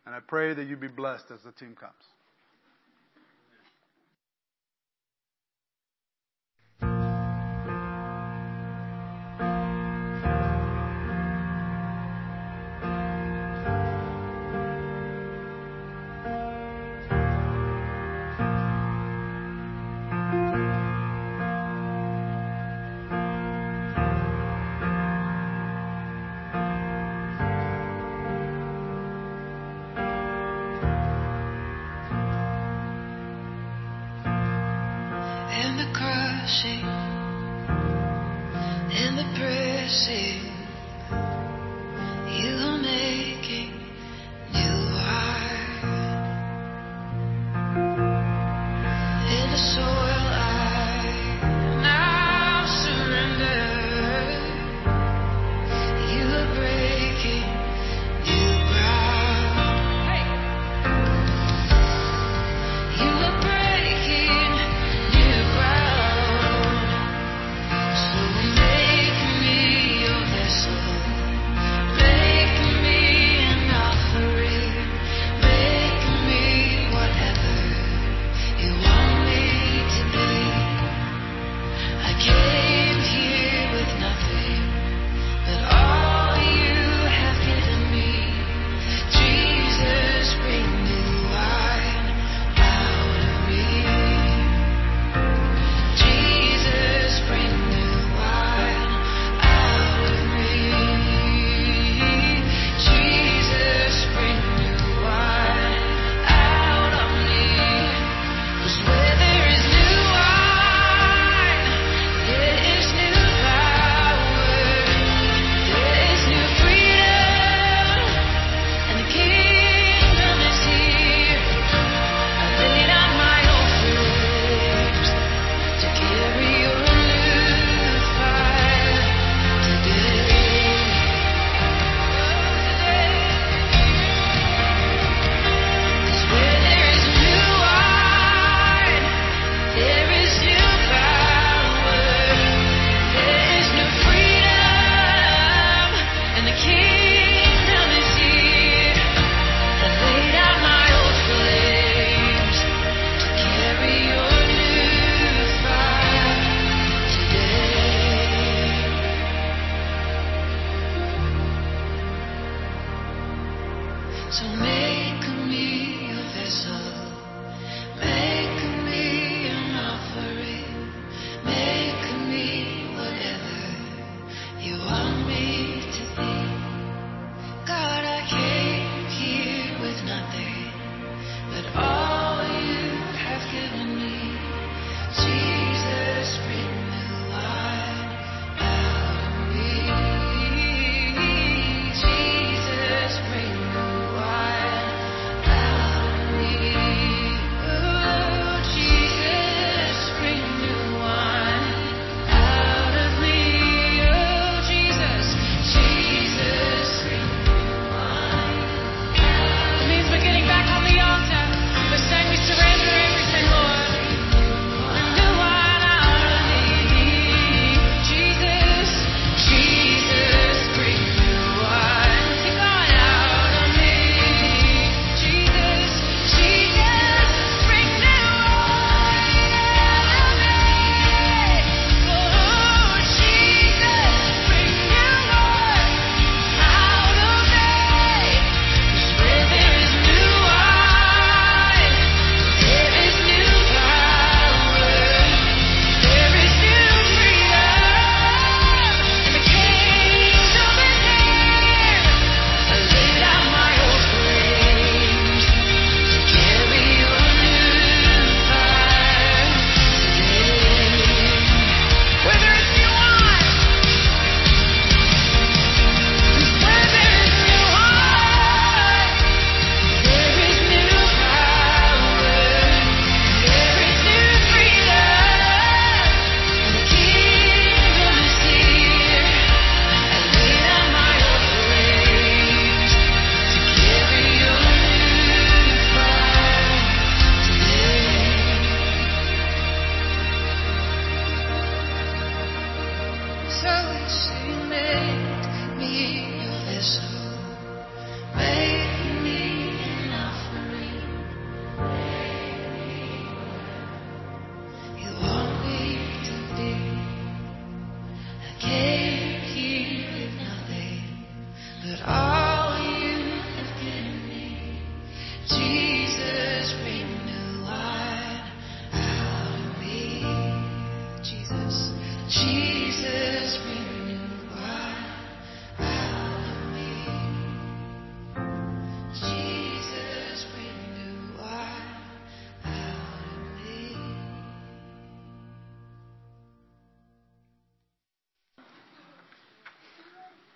And 0.07 0.15
I 0.15 0.21
pray 0.21 0.55
that 0.55 0.65
you 0.65 0.77
be 0.77 0.89
blessed 0.89 1.31
as 1.31 1.43
the 1.43 1.53
team 1.53 1.75
comes. 1.75 2.14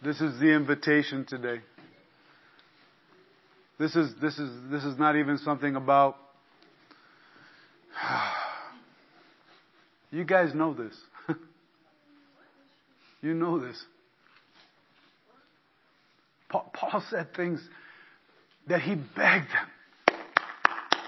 This 0.08 0.22
is 0.22 0.40
the 0.40 0.54
invitation 0.54 1.26
today. 1.26 1.60
This 3.78 3.94
is, 3.94 4.10
this 4.22 4.38
is, 4.38 4.50
this 4.70 4.82
is 4.82 4.98
not 4.98 5.16
even 5.16 5.36
something 5.36 5.76
about, 5.76 6.16
you 10.10 10.24
guys 10.24 10.54
know 10.54 10.72
this. 10.72 10.94
you 13.20 13.34
know 13.34 13.60
this. 13.60 13.76
Paul 16.48 17.04
said 17.10 17.34
things 17.36 17.60
that 18.66 18.80
he 18.80 18.94
begged 18.94 19.50
them. 19.50 20.16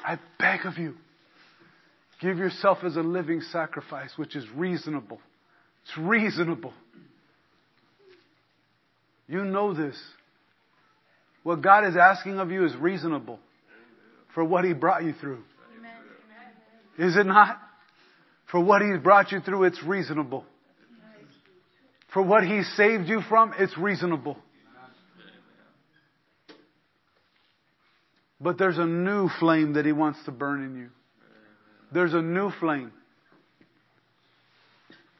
I 0.04 0.18
beg 0.38 0.66
of 0.66 0.76
you, 0.76 0.94
give 2.20 2.36
yourself 2.36 2.84
as 2.84 2.96
a 2.96 3.02
living 3.02 3.40
sacrifice, 3.50 4.10
which 4.16 4.36
is 4.36 4.44
reasonable. 4.54 5.20
It's 5.84 5.96
reasonable. 5.96 6.74
You 9.30 9.44
know 9.44 9.72
this. 9.72 9.96
What 11.44 11.62
God 11.62 11.86
is 11.86 11.96
asking 11.96 12.40
of 12.40 12.50
you 12.50 12.66
is 12.66 12.74
reasonable 12.76 13.38
for 14.34 14.42
what 14.44 14.64
He 14.64 14.72
brought 14.72 15.04
you 15.04 15.14
through. 15.20 15.38
Is 16.98 17.16
it 17.16 17.24
not? 17.24 17.56
For 18.50 18.58
what 18.60 18.82
He's 18.82 18.98
brought 19.00 19.30
you 19.30 19.38
through, 19.38 19.64
it's 19.64 19.80
reasonable. 19.84 20.44
For 22.12 22.22
what 22.22 22.42
He 22.42 22.62
saved 22.74 23.06
you 23.06 23.22
from, 23.28 23.54
it's 23.56 23.78
reasonable. 23.78 24.36
But 28.40 28.58
there's 28.58 28.78
a 28.78 28.86
new 28.86 29.28
flame 29.38 29.74
that 29.74 29.86
He 29.86 29.92
wants 29.92 30.18
to 30.24 30.32
burn 30.32 30.64
in 30.64 30.76
you. 30.76 30.88
There's 31.92 32.14
a 32.14 32.22
new 32.22 32.50
flame. 32.58 32.90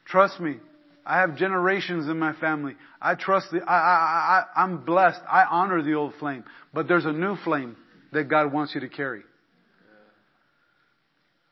Trust 0.05 0.41
me. 0.41 0.57
I 1.05 1.19
have 1.19 1.35
generations 1.35 2.07
in 2.07 2.19
my 2.19 2.33
family. 2.33 2.75
I 3.01 3.15
trust 3.15 3.47
the, 3.51 3.61
I, 3.61 3.75
I, 3.75 4.45
I, 4.55 4.63
I'm 4.63 4.85
blessed. 4.85 5.21
I 5.29 5.45
honor 5.49 5.81
the 5.81 5.93
old 5.93 6.13
flame. 6.19 6.43
But 6.73 6.87
there's 6.87 7.05
a 7.05 7.11
new 7.11 7.35
flame 7.37 7.75
that 8.11 8.25
God 8.25 8.53
wants 8.53 8.75
you 8.75 8.81
to 8.81 8.89
carry. 8.89 9.21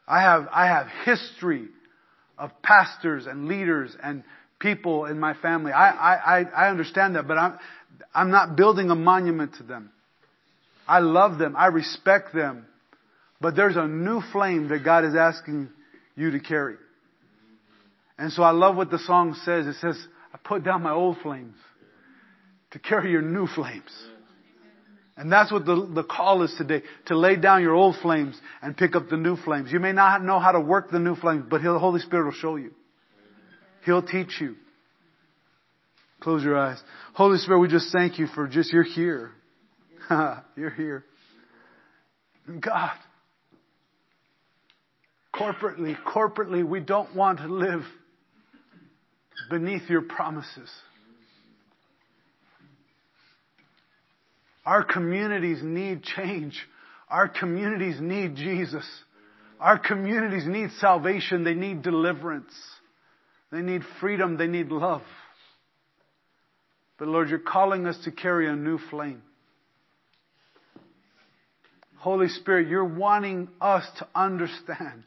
I 0.08 0.22
have, 0.22 0.48
I 0.52 0.66
have 0.68 0.88
history 1.06 1.68
of 2.38 2.52
pastors 2.64 3.28
and 3.28 3.48
leaders 3.48 3.96
and 4.02 4.24
people 4.60 5.06
in 5.06 5.20
my 5.20 5.34
family. 5.36 5.72
I, 5.72 6.40
I, 6.40 6.44
I 6.44 6.70
understand 6.70 7.16
that, 7.16 7.28
but 7.28 7.38
I'm, 7.38 7.60
I'm 8.14 8.32
not 8.32 8.56
building 8.56 8.90
a 8.90 8.96
monument 8.96 9.56
to 9.56 9.64
them. 9.64 9.92
I 10.88 11.00
love 11.00 11.38
them. 11.38 11.56
I 11.56 11.68
respect 11.68 12.34
them. 12.34 12.66
But 13.42 13.56
there's 13.56 13.78
a 13.78 13.88
new 13.88 14.22
flame 14.32 14.68
that 14.70 14.84
God 14.84 15.06
is 15.06 15.16
asking 15.16 15.70
you 16.16 16.32
to 16.32 16.40
carry. 16.40 16.76
And 18.20 18.34
so 18.34 18.44
I 18.44 18.52
love 18.52 18.76
what 18.76 18.92
the 18.92 19.00
song 19.00 19.34
says. 19.46 19.66
It 19.66 19.76
says, 19.80 19.98
I 20.34 20.38
put 20.38 20.64
down 20.64 20.84
my 20.84 20.92
old 20.92 21.18
flames 21.24 21.56
to 22.72 22.80
carry 22.80 23.12
your 23.12 23.22
new 23.22 23.48
flames. 23.48 23.90
And 25.16 25.32
that's 25.32 25.52
what 25.52 25.66
the, 25.66 25.90
the 25.94 26.04
call 26.04 26.44
is 26.44 26.54
today, 26.58 26.84
to 27.08 27.18
lay 27.18 27.38
down 27.38 27.62
your 27.62 27.74
old 27.74 27.96
flames 28.02 28.40
and 28.62 28.76
pick 28.76 28.96
up 28.96 29.10
the 29.10 29.18
new 29.18 29.38
flames. 29.38 29.72
You 29.72 29.80
may 29.80 29.94
not 29.94 30.24
know 30.24 30.38
how 30.38 30.52
to 30.52 30.60
work 30.60 30.92
the 30.92 31.00
new 31.00 31.16
flames, 31.16 31.46
but 31.50 31.64
the 31.64 31.80
Holy 31.80 32.02
Spirit 32.02 32.26
will 32.26 32.32
show 32.34 32.58
you. 32.58 32.72
He'll 33.86 34.04
teach 34.04 34.40
you. 34.40 34.56
Close 36.20 36.44
your 36.44 36.58
eyes. 36.58 36.78
Holy 37.14 37.38
Spirit, 37.38 37.60
we 37.60 37.70
just 37.70 37.92
thank 37.94 38.20
you 38.20 38.28
for 38.28 38.48
just, 38.48 38.74
you're 38.74 38.84
here. 38.84 39.32
You're 40.58 40.72
here. 40.72 41.06
God, 42.60 42.98
corporately, 45.36 45.96
corporately, 46.04 46.68
we 46.68 46.80
don't 46.80 47.16
want 47.16 47.38
to 47.40 47.48
live 47.48 47.84
beneath 49.50 49.90
your 49.90 50.02
promises. 50.02 50.70
Our 54.66 54.84
communities 54.84 55.60
need 55.64 56.04
change. 56.04 56.60
Our 57.10 57.28
communities 57.28 58.00
need 58.00 58.36
Jesus. 58.36 58.86
Our 59.60 59.80
communities 59.80 60.46
need 60.46 60.70
salvation. 60.80 61.44
They 61.44 61.56
need 61.56 61.82
deliverance. 61.82 62.54
They 63.52 63.62
need 63.62 63.82
freedom. 64.00 64.38
They 64.38 64.48
need 64.48 64.70
love. 64.70 65.02
But 66.98 67.08
Lord, 67.08 67.30
you're 67.30 67.40
calling 67.40 67.88
us 67.88 67.98
to 68.04 68.12
carry 68.12 68.48
a 68.48 68.56
new 68.56 68.78
flame. 68.90 69.24
Holy 71.98 72.28
Spirit, 72.28 72.68
you're 72.68 72.86
wanting 72.86 73.50
us 73.60 73.86
to 74.00 74.08
understand 74.16 75.04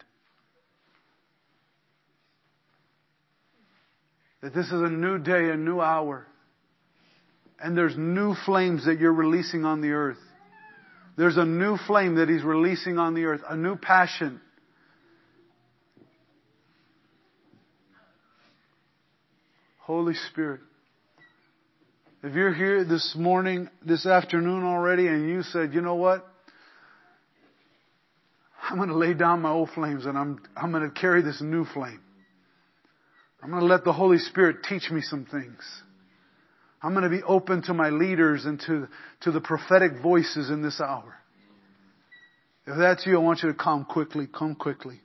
that 4.42 4.52
this 4.52 4.66
is 4.66 4.72
a 4.72 4.90
new 4.90 5.18
day, 5.18 5.50
a 5.50 5.56
new 5.56 5.80
hour, 5.80 6.26
and 7.60 7.76
there's 7.76 7.96
new 7.96 8.34
flames 8.44 8.86
that 8.86 8.98
you're 8.98 9.12
releasing 9.12 9.64
on 9.64 9.80
the 9.80 9.92
earth. 9.92 10.18
There's 11.16 11.36
a 11.36 11.44
new 11.44 11.76
flame 11.86 12.16
that 12.16 12.28
He's 12.28 12.42
releasing 12.42 12.98
on 12.98 13.14
the 13.14 13.24
earth, 13.24 13.40
a 13.48 13.56
new 13.56 13.76
passion. 13.76 14.40
Holy 19.78 20.14
Spirit, 20.30 20.60
if 22.22 22.34
you're 22.34 22.54
here 22.54 22.84
this 22.84 23.14
morning, 23.16 23.68
this 23.84 24.06
afternoon 24.06 24.64
already, 24.64 25.06
and 25.06 25.28
you 25.28 25.42
said, 25.42 25.74
you 25.74 25.80
know 25.80 25.96
what? 25.96 26.26
I'm 28.62 28.76
going 28.76 28.88
to 28.88 28.96
lay 28.96 29.12
down 29.12 29.42
my 29.42 29.50
old 29.50 29.70
flames 29.74 30.06
and 30.06 30.16
I'm, 30.16 30.40
I'm 30.56 30.70
going 30.70 30.88
to 30.88 31.00
carry 31.00 31.22
this 31.22 31.42
new 31.42 31.64
flame. 31.64 32.00
I'm 33.42 33.50
going 33.50 33.60
to 33.60 33.66
let 33.66 33.84
the 33.84 33.92
Holy 33.92 34.18
Spirit 34.18 34.58
teach 34.68 34.90
me 34.90 35.00
some 35.00 35.26
things. 35.26 35.58
I'm 36.80 36.92
going 36.92 37.04
to 37.04 37.10
be 37.10 37.22
open 37.22 37.62
to 37.62 37.74
my 37.74 37.90
leaders 37.90 38.44
and 38.44 38.60
to, 38.66 38.88
to 39.22 39.30
the 39.32 39.40
prophetic 39.40 40.00
voices 40.02 40.50
in 40.50 40.62
this 40.62 40.80
hour. 40.80 41.14
If 42.66 42.78
that's 42.78 43.04
you, 43.06 43.16
I 43.16 43.20
want 43.20 43.42
you 43.42 43.48
to 43.48 43.58
come 43.58 43.84
quickly. 43.84 44.26
Come 44.26 44.54
quickly. 44.54 45.00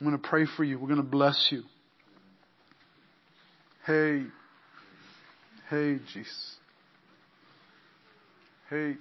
I'm 0.00 0.06
going 0.06 0.20
to 0.20 0.28
pray 0.28 0.46
for 0.56 0.64
you. 0.64 0.78
We're 0.78 0.88
going 0.88 1.02
to 1.02 1.08
bless 1.08 1.48
you. 1.50 1.62
Hey. 3.86 4.24
Hey, 5.70 5.98
Jesus. 6.12 6.56
Hey. 8.68 8.96